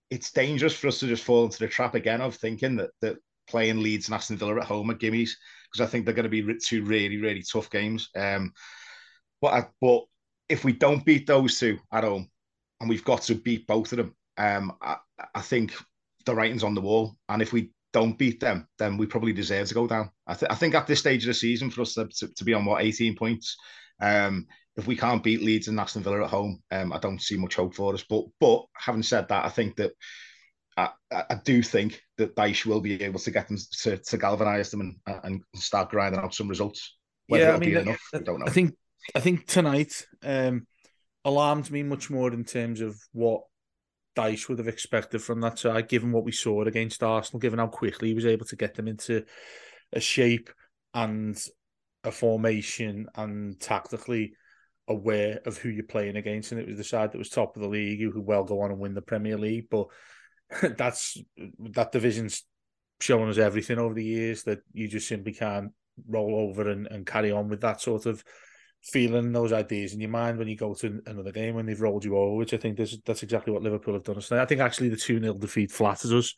it's 0.09 0.31
dangerous 0.31 0.75
for 0.75 0.87
us 0.87 0.99
to 0.99 1.07
just 1.07 1.23
fall 1.23 1.43
into 1.43 1.59
the 1.59 1.67
trap 1.67 1.95
again 1.95 2.21
of 2.21 2.35
thinking 2.35 2.77
that 2.77 2.91
that 3.01 3.17
playing 3.47 3.81
Leeds 3.81 4.07
and 4.07 4.15
Aston 4.15 4.37
Villa 4.37 4.57
at 4.57 4.63
home 4.63 4.89
are 4.89 4.95
gimmies 4.95 5.31
because 5.71 5.85
I 5.85 5.85
think 5.87 6.05
they're 6.05 6.13
going 6.15 6.29
to 6.29 6.29
be 6.29 6.57
two 6.63 6.83
really 6.85 7.17
really 7.17 7.43
tough 7.43 7.69
games. 7.69 8.09
Um, 8.15 8.53
but 9.41 9.53
I, 9.53 9.65
but 9.81 10.03
if 10.47 10.63
we 10.63 10.73
don't 10.73 11.05
beat 11.05 11.27
those 11.27 11.59
two 11.59 11.77
at 11.91 12.03
home, 12.03 12.29
and 12.79 12.89
we've 12.89 13.03
got 13.05 13.23
to 13.23 13.35
beat 13.35 13.67
both 13.67 13.91
of 13.93 13.97
them, 13.97 14.15
um, 14.37 14.73
I, 14.81 14.97
I 15.33 15.41
think 15.41 15.73
the 16.25 16.35
writing's 16.35 16.63
on 16.63 16.75
the 16.75 16.81
wall. 16.81 17.15
And 17.29 17.41
if 17.41 17.53
we 17.53 17.71
don't 17.93 18.17
beat 18.17 18.39
them, 18.39 18.67
then 18.77 18.97
we 18.97 19.05
probably 19.05 19.33
deserve 19.33 19.67
to 19.69 19.73
go 19.73 19.87
down. 19.87 20.09
I, 20.27 20.33
th- 20.33 20.51
I 20.51 20.55
think 20.55 20.75
at 20.75 20.87
this 20.87 20.99
stage 20.99 21.23
of 21.23 21.27
the 21.27 21.33
season, 21.33 21.69
for 21.69 21.81
us 21.81 21.93
to, 21.93 22.07
to, 22.07 22.27
to 22.33 22.43
be 22.43 22.53
on 22.53 22.65
what 22.65 22.83
18 22.83 23.15
points, 23.15 23.55
um, 24.01 24.45
if 24.75 24.87
we 24.87 24.97
can't 24.97 25.23
beat 25.23 25.41
Leeds 25.41 25.69
and 25.69 25.79
Aston 25.79 26.03
Villa 26.03 26.23
at 26.23 26.29
home, 26.29 26.61
um, 26.71 26.91
I 26.91 26.99
don't 26.99 27.21
see 27.21 27.37
much 27.37 27.55
hope 27.55 27.73
for 27.73 27.93
us. 27.93 28.03
But 28.09 28.25
but 28.41 28.65
having 28.75 29.03
said 29.03 29.29
that, 29.29 29.45
I 29.45 29.49
think 29.49 29.77
that 29.77 29.93
I, 30.75 30.89
I 31.11 31.39
do 31.45 31.61
think 31.63 32.01
that 32.17 32.35
Dyche 32.35 32.65
will 32.65 32.81
be 32.81 33.01
able 33.01 33.19
to 33.21 33.31
get 33.31 33.47
them 33.47 33.57
to, 33.83 33.97
to 33.97 34.17
galvanise 34.17 34.71
them 34.71 34.99
and, 35.05 35.19
and 35.23 35.41
start 35.55 35.89
grinding 35.89 36.19
out 36.19 36.33
some 36.33 36.49
results. 36.49 36.97
Whether 37.27 37.45
yeah, 37.45 37.55
I 37.55 37.59
mean, 37.59 37.69
be 37.69 37.77
I- 37.77 37.81
enough, 37.81 38.01
I 38.13 38.17
don't 38.17 38.39
know. 38.39 38.45
I 38.45 38.49
think 38.49 38.75
I 39.15 39.19
think 39.21 39.45
tonight 39.47 40.05
um, 40.23 40.67
alarmed 41.25 41.69
me 41.71 41.83
much 41.83 42.09
more 42.09 42.31
in 42.31 42.45
terms 42.45 42.79
of 42.79 42.95
what 43.11 43.41
Dyche 44.15 44.47
would 44.47 44.59
have 44.59 44.67
expected 44.67 45.21
from 45.21 45.41
that 45.41 45.59
side, 45.59 45.89
given 45.89 46.11
what 46.11 46.23
we 46.23 46.31
saw 46.31 46.63
against 46.63 47.03
Arsenal, 47.03 47.39
given 47.39 47.59
how 47.59 47.67
quickly 47.67 48.09
he 48.09 48.13
was 48.13 48.25
able 48.25 48.45
to 48.45 48.55
get 48.55 48.75
them 48.75 48.87
into 48.87 49.25
a 49.91 49.99
shape 49.99 50.49
and 50.93 51.37
a 52.03 52.11
formation 52.11 53.07
and 53.15 53.59
tactically 53.59 54.33
aware 54.87 55.41
of 55.45 55.57
who 55.57 55.69
you're 55.69 55.83
playing 55.83 56.15
against. 56.15 56.51
And 56.51 56.61
it 56.61 56.67
was 56.67 56.77
the 56.77 56.83
side 56.83 57.11
that 57.11 57.17
was 57.17 57.29
top 57.29 57.55
of 57.55 57.63
the 57.63 57.67
league 57.67 57.99
who 57.99 58.11
could 58.11 58.25
well 58.25 58.43
go 58.43 58.61
on 58.61 58.71
and 58.71 58.79
win 58.79 58.93
the 58.93 59.01
Premier 59.01 59.37
League. 59.37 59.67
But 59.69 59.87
that's 60.77 61.17
that 61.71 61.91
division's 61.91 62.45
shown 63.01 63.27
us 63.29 63.37
everything 63.37 63.79
over 63.79 63.93
the 63.93 64.05
years 64.05 64.43
that 64.43 64.59
you 64.71 64.87
just 64.87 65.07
simply 65.07 65.33
can't 65.33 65.71
roll 66.07 66.35
over 66.35 66.69
and, 66.69 66.87
and 66.87 67.05
carry 67.05 67.31
on 67.31 67.49
with 67.49 67.61
that 67.61 67.81
sort 67.81 68.05
of 68.05 68.23
feeling 68.85 69.31
those 69.31 69.51
ideas 69.51 69.93
in 69.93 69.99
your 69.99 70.09
mind 70.09 70.37
when 70.37 70.47
you 70.47 70.55
go 70.55 70.73
to 70.75 71.01
another 71.07 71.31
game 71.31 71.55
when 71.55 71.65
they've 71.65 71.81
rolled 71.81 72.05
you 72.05 72.17
over, 72.17 72.35
which 72.35 72.53
I 72.53 72.57
think 72.57 72.77
this, 72.77 72.97
that's 73.05 73.23
exactly 73.23 73.51
what 73.51 73.63
Liverpool 73.63 73.95
have 73.95 74.03
done. 74.03 74.21
So 74.21 74.39
I 74.39 74.45
think 74.45 74.61
actually 74.61 74.89
the 74.89 74.97
2 74.97 75.19
0 75.19 75.33
defeat 75.35 75.71
flatters 75.71 76.13
us 76.13 76.35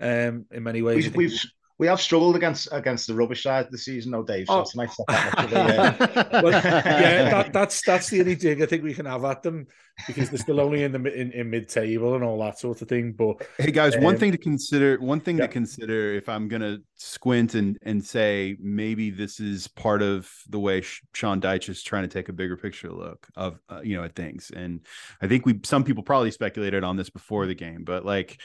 um, 0.00 0.46
in 0.52 0.62
many 0.62 0.82
ways. 0.82 1.06
We've, 1.06 1.16
we've 1.16 1.40
we 1.78 1.86
have 1.88 2.00
struggled 2.00 2.36
against 2.36 2.68
against 2.70 3.08
the 3.08 3.14
rubbish 3.14 3.42
side 3.42 3.66
of 3.66 3.72
the 3.72 3.78
season, 3.78 4.12
though, 4.12 4.22
Dave. 4.22 4.46
So 4.46 4.54
Oh. 4.54 4.60
it's 4.60 4.76
nice 4.76 4.94
to 4.96 5.04
have 5.08 5.50
that 5.50 5.90
much 5.90 6.12
uh, 6.14 6.24
well, 6.42 6.52
yeah, 6.52 7.30
that, 7.30 7.52
that's 7.52 7.82
that's 7.82 8.10
the 8.10 8.20
only 8.20 8.36
thing 8.36 8.62
I 8.62 8.66
think 8.66 8.84
we 8.84 8.94
can 8.94 9.06
have 9.06 9.24
at 9.24 9.42
them 9.42 9.66
because 10.06 10.30
they're 10.30 10.38
still 10.38 10.60
only 10.60 10.84
in 10.84 10.92
the 10.92 11.20
in, 11.20 11.32
in 11.32 11.50
mid 11.50 11.68
table 11.68 12.14
and 12.14 12.22
all 12.22 12.38
that 12.40 12.60
sort 12.60 12.80
of 12.80 12.88
thing. 12.88 13.12
But 13.12 13.46
Hey 13.58 13.72
guys, 13.72 13.96
one 13.96 14.14
um, 14.14 14.20
thing 14.20 14.30
to 14.32 14.38
consider, 14.38 14.98
one 15.00 15.18
thing 15.18 15.38
yeah. 15.38 15.46
to 15.46 15.52
consider 15.52 16.14
if 16.14 16.28
I'm 16.28 16.46
gonna 16.46 16.78
squint 16.94 17.54
and 17.54 17.76
and 17.82 18.04
say 18.04 18.56
maybe 18.60 19.10
this 19.10 19.40
is 19.40 19.66
part 19.66 20.00
of 20.00 20.30
the 20.48 20.60
way 20.60 20.82
Sean 21.12 21.40
Dyche 21.40 21.68
is 21.68 21.82
trying 21.82 22.02
to 22.02 22.08
take 22.08 22.28
a 22.28 22.32
bigger 22.32 22.56
picture 22.56 22.92
look 22.92 23.26
of 23.34 23.58
uh, 23.68 23.80
you 23.82 23.96
know 23.96 24.04
at 24.04 24.14
things, 24.14 24.52
and 24.54 24.80
I 25.20 25.26
think 25.26 25.44
we 25.44 25.58
some 25.64 25.82
people 25.82 26.04
probably 26.04 26.30
speculated 26.30 26.84
on 26.84 26.96
this 26.96 27.10
before 27.10 27.46
the 27.46 27.54
game, 27.54 27.82
but 27.84 28.04
like. 28.04 28.40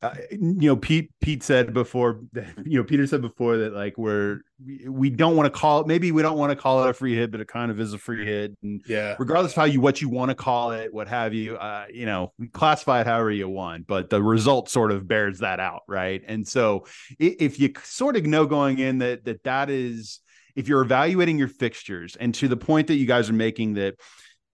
Uh, 0.00 0.14
you 0.30 0.68
know, 0.68 0.76
Pete. 0.76 1.10
Pete 1.20 1.42
said 1.42 1.74
before. 1.74 2.20
You 2.64 2.78
know, 2.78 2.84
Peter 2.84 3.06
said 3.06 3.22
before 3.22 3.56
that 3.58 3.72
like 3.72 3.96
we're 3.96 4.40
we, 4.64 4.88
we 4.88 5.10
don't 5.10 5.36
want 5.36 5.52
to 5.52 5.58
call 5.58 5.80
it. 5.80 5.86
Maybe 5.86 6.12
we 6.12 6.20
don't 6.22 6.36
want 6.36 6.50
to 6.50 6.56
call 6.56 6.84
it 6.84 6.90
a 6.90 6.92
free 6.92 7.14
hit, 7.14 7.30
but 7.30 7.40
it 7.40 7.48
kind 7.48 7.70
of 7.70 7.80
is 7.80 7.94
a 7.94 7.98
free 7.98 8.26
hit. 8.26 8.56
And 8.62 8.82
yeah, 8.86 9.16
regardless 9.18 9.52
of 9.52 9.56
how 9.56 9.64
you 9.64 9.80
what 9.80 10.02
you 10.02 10.08
want 10.08 10.28
to 10.30 10.34
call 10.34 10.72
it, 10.72 10.92
what 10.92 11.08
have 11.08 11.32
you, 11.32 11.56
uh, 11.56 11.86
you 11.90 12.04
know, 12.04 12.32
classify 12.52 13.00
it 13.00 13.06
however 13.06 13.30
you 13.30 13.48
want, 13.48 13.86
but 13.86 14.10
the 14.10 14.22
result 14.22 14.68
sort 14.68 14.92
of 14.92 15.08
bears 15.08 15.38
that 15.38 15.60
out, 15.60 15.82
right? 15.88 16.22
And 16.26 16.46
so, 16.46 16.86
if 17.18 17.58
you 17.58 17.72
sort 17.82 18.16
of 18.16 18.26
know 18.26 18.44
going 18.44 18.78
in 18.78 18.98
that 18.98 19.24
that 19.24 19.44
that 19.44 19.70
is, 19.70 20.20
if 20.54 20.68
you're 20.68 20.82
evaluating 20.82 21.38
your 21.38 21.48
fixtures, 21.48 22.16
and 22.16 22.34
to 22.34 22.48
the 22.48 22.56
point 22.56 22.88
that 22.88 22.96
you 22.96 23.06
guys 23.06 23.30
are 23.30 23.34
making 23.34 23.74
that. 23.74 23.94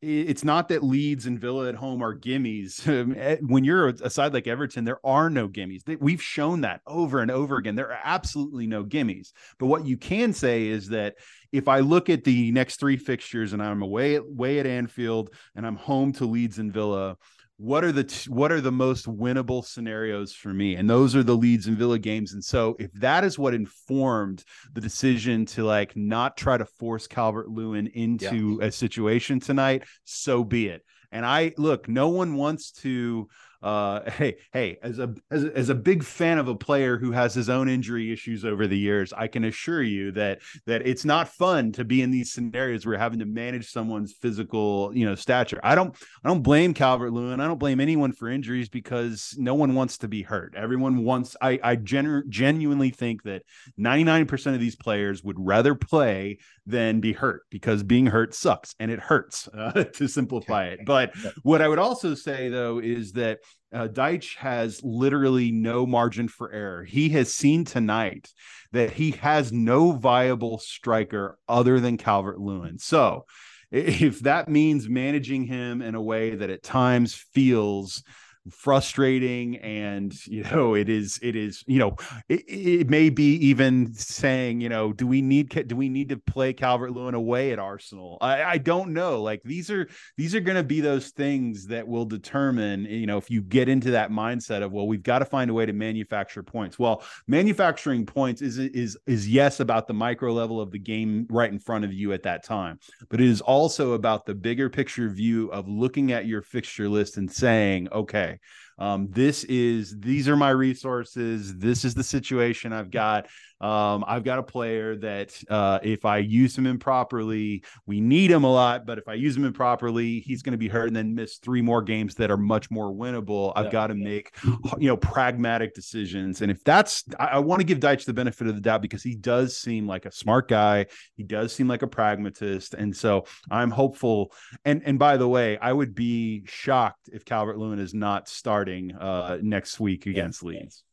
It's 0.05 0.45
not 0.45 0.69
that 0.69 0.83
Leeds 0.83 1.27
and 1.27 1.38
Villa 1.38 1.69
at 1.69 1.75
home 1.75 2.03
are 2.03 2.14
gimmies. 2.17 2.85
Um, 2.95 3.14
eh, 3.17 3.38
When 3.40 3.64
you're 3.64 3.88
a 3.88 4.11
side 4.11 4.35
like 4.35 4.47
Everton, 4.47 4.85
there 4.85 5.05
are 5.05 5.29
no 5.31 5.49
gimmies. 5.49 5.83
We've 6.01 6.23
shown 6.23 6.61
that 6.61 6.81
over 6.87 7.21
and 7.21 7.31
over 7.31 7.57
again. 7.57 7.75
There 7.75 7.90
are 7.90 8.01
absolutely 8.05 8.67
no 8.67 8.85
gimmies. 8.85 9.33
But 9.59 9.67
what 9.67 9.87
you 9.87 9.97
can 9.97 10.33
say 10.33 10.67
is 10.67 10.88
that 10.90 11.17
if 11.55 11.69
I 11.69 11.79
look 11.79 12.11
at 12.11 12.25
the 12.25 12.51
next 12.51 12.81
three 12.81 12.97
fixtures 12.97 13.53
and 13.53 13.62
I'm 13.62 13.81
away 13.81 14.17
at, 14.17 14.23
away 14.23 14.59
at 14.59 14.67
Anfield 14.67 15.31
and 15.55 15.64
I'm 15.64 15.77
home 15.77 16.12
to 16.14 16.27
Leeds 16.27 16.59
and 16.59 16.73
Villa, 16.73 17.17
what 17.59 17.85
are 17.85 17.93
the 17.93 18.03
t- 18.03 18.29
what 18.29 18.51
are 18.51 18.61
the 18.61 18.73
most 18.73 19.07
winnable 19.07 19.64
scenarios 19.64 20.33
for 20.33 20.53
me? 20.53 20.75
And 20.75 20.90
those 20.90 21.14
are 21.14 21.23
the 21.23 21.37
Leeds 21.37 21.69
and 21.69 21.79
Villa 21.79 22.01
games. 22.01 22.33
And 22.33 22.45
so 22.45 22.75
if 22.81 22.93
that 22.95 23.23
is 23.23 23.38
what 23.38 23.55
informed 23.55 24.43
the 24.73 24.81
decision 24.81 25.47
to 25.47 25.62
like 25.62 25.97
not 25.97 26.37
try 26.37 26.59
to 26.59 26.64
force 26.64 27.07
Calvert 27.07 27.49
Lewin 27.49 27.87
into 27.87 28.59
a 28.61 28.73
situation 28.73 29.38
tonight, 29.38 29.85
so 30.03 30.43
be 30.43 30.67
it. 30.67 30.83
And 31.12 31.25
I 31.25 31.53
look, 31.57 31.88
no 31.88 32.09
one 32.09 32.35
wants 32.35 32.73
to 32.83 33.29
uh 33.64 34.09
hey 34.11 34.37
hey 34.53 34.79
as 34.83 34.98
a, 34.98 35.12
as 35.31 35.44
as 35.44 35.68
a 35.68 35.74
big 35.74 36.05
fan 36.05 36.38
of 36.38 36.46
a 36.46 36.55
player 36.55 36.96
who 36.96 37.11
has 37.11 37.35
his 37.35 37.48
own 37.48 37.68
injury 37.68 38.12
issues 38.12 38.44
over 38.44 38.66
the 38.66 38.79
years 38.79 39.12
i 39.14 39.27
can 39.27 39.44
assure 39.44 39.83
you 39.83 40.12
that 40.12 40.40
that 40.66 40.87
it's 40.87 41.05
not 41.05 41.29
fun 41.29 41.72
to 41.72 41.85
be 41.85 42.00
in 42.03 42.11
these 42.11 42.33
scenarios 42.33 42.87
where 42.87 42.94
you're 42.94 43.00
having 43.00 43.18
to 43.18 43.27
manage 43.27 43.70
someone's 43.70 44.12
physical 44.12 44.92
you 44.94 45.05
know 45.05 45.14
stature. 45.14 45.61
I 45.62 45.74
don't 45.74 45.96
i 46.24 46.29
don't 46.29 46.42
blame 46.42 46.74
calvert 46.74 47.12
lewin. 47.12 47.40
I 47.40 47.46
don't 47.46 47.59
blame 47.59 47.81
anyone 47.81 48.12
for 48.12 48.29
injuries 48.29 48.68
because 48.68 49.35
no 49.38 49.55
one 49.55 49.74
wants 49.74 49.98
to 49.98 50.09
be 50.09 50.22
hurt. 50.22 50.55
Everyone 50.57 51.05
wants 51.05 51.37
i 51.40 51.59
i 51.62 51.77
genu- 51.77 52.29
genuinely 52.29 52.90
think 52.90 53.22
that 53.24 53.42
99% 53.79 54.55
of 54.55 54.61
these 54.61 54.77
players 54.77 55.24
would 55.24 55.37
rather 55.38 55.74
play 55.74 56.38
than 56.66 57.00
be 57.00 57.12
hurt 57.12 57.42
because 57.50 57.83
being 57.83 58.07
hurt 58.07 58.35
sucks 58.35 58.74
and 58.79 58.90
it 58.90 59.00
hurts 59.00 59.48
uh, 59.57 59.85
to 59.85 60.09
simplify 60.09 60.66
it. 60.66 60.81
But 60.94 61.14
what 61.42 61.62
i 61.62 61.68
would 61.68 61.79
also 61.79 62.14
say 62.14 62.48
though 62.48 62.79
is 62.79 63.12
that 63.12 63.38
uh, 63.73 63.88
Dyche 63.88 64.37
has 64.37 64.81
literally 64.85 65.51
no 65.51 65.85
margin 65.85 66.29
for 66.29 66.52
error. 66.52 66.85
He 66.85 67.09
has 67.11 67.35
seen 67.35 67.65
tonight 67.65 68.33
that 68.73 68.92
he 68.92 69.13
has 69.13 69.52
no 69.52 69.92
viable 69.92 70.59
striker 70.59 71.38
other 71.48 71.81
than 71.81 71.96
Calvert 71.96 72.38
Lewin. 72.38 72.79
So, 72.79 73.27
if 73.73 74.21
that 74.21 74.48
means 74.48 74.88
managing 74.88 75.44
him 75.44 75.83
in 75.83 75.96
a 75.96 76.02
way 76.02 76.37
that 76.37 76.50
at 76.50 76.63
times 76.63 77.15
feels 77.15 78.05
frustrating 78.51 79.57
and 79.59 80.15
you 80.27 80.42
know 80.45 80.75
it 80.75 80.88
is 80.88 81.19
it 81.23 81.35
is 81.35 81.65
you 81.67 81.79
know 81.79 81.97
it, 82.29 82.42
it 82.47 82.90
may 82.90 83.09
be 83.09 83.35
even 83.37 83.92
saying 83.95 84.61
you 84.61 84.69
know 84.69 84.92
do 84.92 85.07
we 85.07 85.23
need 85.23 85.49
do 85.67 85.77
we 85.77 85.88
need 85.88 86.09
to 86.09 86.17
play 86.17 86.53
Calvert 86.53 86.92
Lewin 86.92 87.15
away 87.15 87.53
at 87.53 87.59
Arsenal? 87.59 88.19
I, 88.21 88.42
I 88.42 88.59
don't 88.59 88.92
know. 88.92 89.23
Like 89.23 89.42
these 89.45 89.71
are 89.71 89.88
these 90.17 90.35
are 90.35 90.40
going 90.40 90.57
to 90.57 90.63
be 90.63 90.81
those 90.81 91.11
things 91.11 91.67
that 91.67 91.87
will 91.87 92.05
determine 92.05 92.87
eh, 92.87 92.90
you 92.90 93.07
know 93.07 93.17
if 93.17 93.31
you 93.31 93.42
get 93.42 93.69
into 93.69 93.92
that 93.92 94.11
mindset 94.11 94.63
of 94.63 94.73
well 94.73 94.87
we've 94.87 95.03
got 95.03 95.21
to 95.21 95.25
find 95.25 95.51
a 95.51 95.55
way 95.55 95.67
to 95.67 95.73
manufacture 95.73 96.42
points. 96.42 96.79
Well 96.79 97.03
manufacturing 97.27 98.07
points 98.07 98.42
is 98.42 98.59
is 98.59 98.99
is 99.07 99.29
yes 99.29 99.61
about 99.61 99.87
the 99.87 99.95
micro 99.95 100.33
level 100.33 100.61
of 100.61 100.71
the 100.71 100.79
game 100.79 101.27
right 101.31 101.51
in 101.51 101.59
front 101.59 101.85
of 101.85 101.92
you 101.92 102.13
at 102.13 102.23
that 102.23 102.45
time 102.45 102.79
but 103.09 103.21
it 103.21 103.27
is 103.29 103.40
also 103.40 103.92
about 103.92 104.27
the 104.27 104.35
bigger 104.35 104.69
picture 104.69 105.09
view 105.09 105.51
of 105.51 105.69
looking 105.69 106.13
at 106.13 106.27
your 106.27 106.42
fixture 106.42 106.88
list 106.88 107.17
and 107.17 107.31
saying 107.31 107.88
okay 107.92 108.34
um, 108.79 109.09
this 109.11 109.45
is 109.45 109.99
these 109.99 110.29
are 110.29 110.37
my 110.37 110.51
resources. 110.51 111.57
This 111.57 111.85
is 111.85 111.95
the 111.95 112.05
situation 112.05 112.73
i've 112.73 112.91
got 112.91 113.27
um, 113.65 114.04
I've 114.06 114.25
got 114.25 114.38
a 114.38 114.42
player 114.42 114.94
that 114.96 115.35
uh, 115.48 115.79
if 115.83 116.04
I 116.04 116.19
use 116.19 116.56
him 116.56 116.67
improperly, 116.67 117.65
we 117.87 117.98
need 117.98 118.31
him 118.31 118.44
a 118.44 118.52
lot, 118.52 118.85
but 118.85 118.98
if 118.98 119.08
I 119.08 119.15
use 119.15 119.35
him 119.35 119.46
improperly, 119.46 120.21
he's 120.21 120.42
going 120.42 120.52
to 120.52 120.58
be 120.58 120.69
hurt 120.69 120.88
and 120.88 120.94
then 120.94 121.15
miss 121.15 121.38
three 121.38 121.62
more 121.62 121.81
games 121.81 122.15
that 122.17 122.31
are 122.31 122.37
much 122.37 122.71
more 122.71 122.92
winnable. 122.92 123.54
I've 123.56 123.73
got 123.73 123.87
to 123.87 123.94
make, 123.94 124.37
you 124.79 124.88
know, 124.88 124.98
pragmatic 124.98 125.75
decisions. 125.75 126.42
And 126.42 126.50
if 126.50 126.62
that's, 126.62 127.04
I, 127.19 127.27
I 127.27 127.38
want 127.38 127.60
to 127.60 127.65
give 127.65 127.81
Dyche 127.81 128.04
the 128.04 128.12
benefit 128.12 128.48
of 128.48 128.54
the 128.54 128.60
doubt 128.60 128.83
because 128.83 129.02
he 129.02 129.15
does 129.15 129.56
seem 129.56 129.87
like 129.87 130.04
a 130.04 130.12
smart 130.12 130.46
guy. 130.48 130.85
He 131.17 131.23
does 131.23 131.54
seem 131.54 131.67
like 131.67 131.81
a 131.81 131.87
pragmatist. 131.87 132.75
And 132.75 132.94
so 132.94 133.25
I'm 133.50 133.71
hopeful. 133.71 134.31
And, 134.67 134.83
and 134.85 134.98
by 134.98 135.17
the 135.17 135.27
way, 135.29 135.56
I 135.56 135.73
would 135.73 135.94
be 135.94 136.44
shocked 136.44 137.08
if 137.15 137.25
Calvert 137.25 137.56
Lewin 137.56 137.79
is 137.79 137.94
not 137.94 138.29
starting 138.29 138.94
uh, 138.94 139.38
next 139.40 139.81
week 139.81 140.04
against 140.04 140.42
Leeds. 140.42 140.85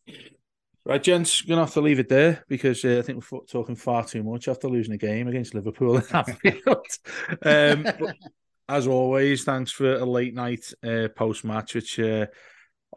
Right, 0.84 1.02
gents, 1.02 1.42
gonna 1.42 1.62
have 1.62 1.74
to 1.74 1.82
leave 1.82 2.00
it 2.00 2.10
there 2.10 2.44
because 2.48 2.84
uh, 2.84 2.98
I 2.98 3.02
think 3.04 3.24
we're 3.32 3.42
talking 3.42 3.76
far 3.76 4.04
too 4.04 4.24
much 4.24 4.48
after 4.48 4.68
losing 4.68 4.96
a 4.96 4.98
game 4.98 5.28
against 5.28 5.54
Liverpool 5.54 5.98
in 5.98 6.04
Anfield. 6.12 6.88
um, 7.44 7.86
as 8.68 8.88
always, 8.88 9.44
thanks 9.44 9.72
for 9.72 9.94
a 9.94 10.06
late 10.06 10.34
night 10.34 10.74
uh, 10.84 11.08
post 11.16 11.44
match, 11.44 11.76
which 11.76 12.00
uh, 12.00 12.26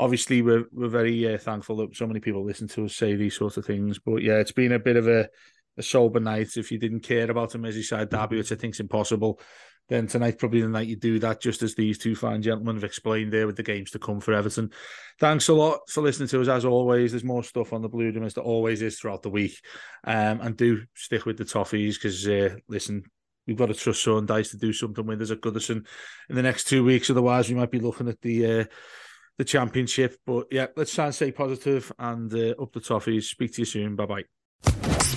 obviously 0.00 0.40
we're 0.40 0.64
we're 0.72 0.88
very 0.88 1.34
uh, 1.34 1.36
thankful 1.36 1.76
that 1.76 1.94
so 1.94 2.06
many 2.06 2.20
people 2.20 2.42
listen 2.42 2.68
to 2.68 2.86
us 2.86 2.96
say 2.96 3.16
these 3.16 3.36
sorts 3.36 3.58
of 3.58 3.66
things. 3.66 3.98
But 3.98 4.22
yeah, 4.22 4.38
it's 4.38 4.52
been 4.52 4.72
a 4.72 4.78
bit 4.78 4.96
of 4.96 5.06
a, 5.06 5.28
a 5.76 5.82
sober 5.82 6.20
night. 6.20 6.56
If 6.56 6.70
you 6.70 6.78
didn't 6.78 7.00
care 7.00 7.30
about 7.30 7.54
a 7.54 7.58
Merseyside 7.58 8.10
derby, 8.10 8.36
which 8.36 8.52
I 8.52 8.56
think 8.56 8.74
is 8.74 8.80
impossible, 8.80 9.40
then 9.88 10.06
tonight 10.06 10.38
probably 10.38 10.62
the 10.62 10.68
night 10.68 10.88
you 10.88 10.96
do 10.96 11.18
that, 11.18 11.40
just 11.40 11.62
as 11.62 11.74
these 11.74 11.98
two 11.98 12.14
fine 12.14 12.40
gentlemen 12.40 12.76
have 12.76 12.84
explained 12.84 13.32
there 13.32 13.46
with 13.46 13.56
the 13.56 13.62
games 13.62 13.90
to 13.90 13.98
come 13.98 14.20
for 14.20 14.32
Everton. 14.32 14.70
Thanks 15.20 15.48
a 15.48 15.54
lot 15.54 15.80
for 15.88 16.02
listening 16.02 16.28
to 16.28 16.40
us 16.40 16.48
as 16.48 16.64
always. 16.64 17.12
There's 17.12 17.24
more 17.24 17.44
stuff 17.44 17.72
on 17.72 17.82
the 17.82 17.88
Blue 17.88 18.10
Room 18.10 18.24
as 18.24 18.34
there 18.34 18.44
always 18.44 18.80
is 18.80 18.98
throughout 18.98 19.22
the 19.22 19.30
week. 19.30 19.60
Um, 20.04 20.40
and 20.40 20.56
do 20.56 20.82
stick 20.94 21.26
with 21.26 21.36
the 21.36 21.44
toffees 21.44 21.94
because 21.94 22.26
uh, 22.26 22.56
listen, 22.66 23.02
we've 23.46 23.58
got 23.58 23.66
to 23.66 23.74
trust 23.74 24.00
Sean 24.00 24.26
Dyche 24.26 24.52
to 24.52 24.56
do 24.56 24.72
something 24.72 25.04
with 25.04 25.20
us 25.20 25.30
at 25.30 25.42
Goodison 25.42 25.86
in 26.30 26.36
the 26.36 26.42
next 26.42 26.64
two 26.64 26.82
weeks. 26.82 27.10
Otherwise, 27.10 27.48
we 27.48 27.54
might 27.54 27.70
be 27.70 27.80
looking 27.80 28.08
at 28.08 28.20
the 28.22 28.60
uh, 28.60 28.64
the 29.36 29.44
championship. 29.44 30.16
But 30.26 30.46
yeah, 30.50 30.68
let's 30.76 30.94
try 30.94 31.06
and 31.06 31.14
stay 31.14 31.32
positive 31.32 31.92
and 31.98 32.32
uh, 32.32 32.54
up 32.60 32.72
the 32.72 32.80
toffees. 32.80 33.24
Speak 33.24 33.52
to 33.54 33.62
you 33.62 33.66
soon. 33.66 33.96
Bye 33.96 34.06
bye. 34.06 34.43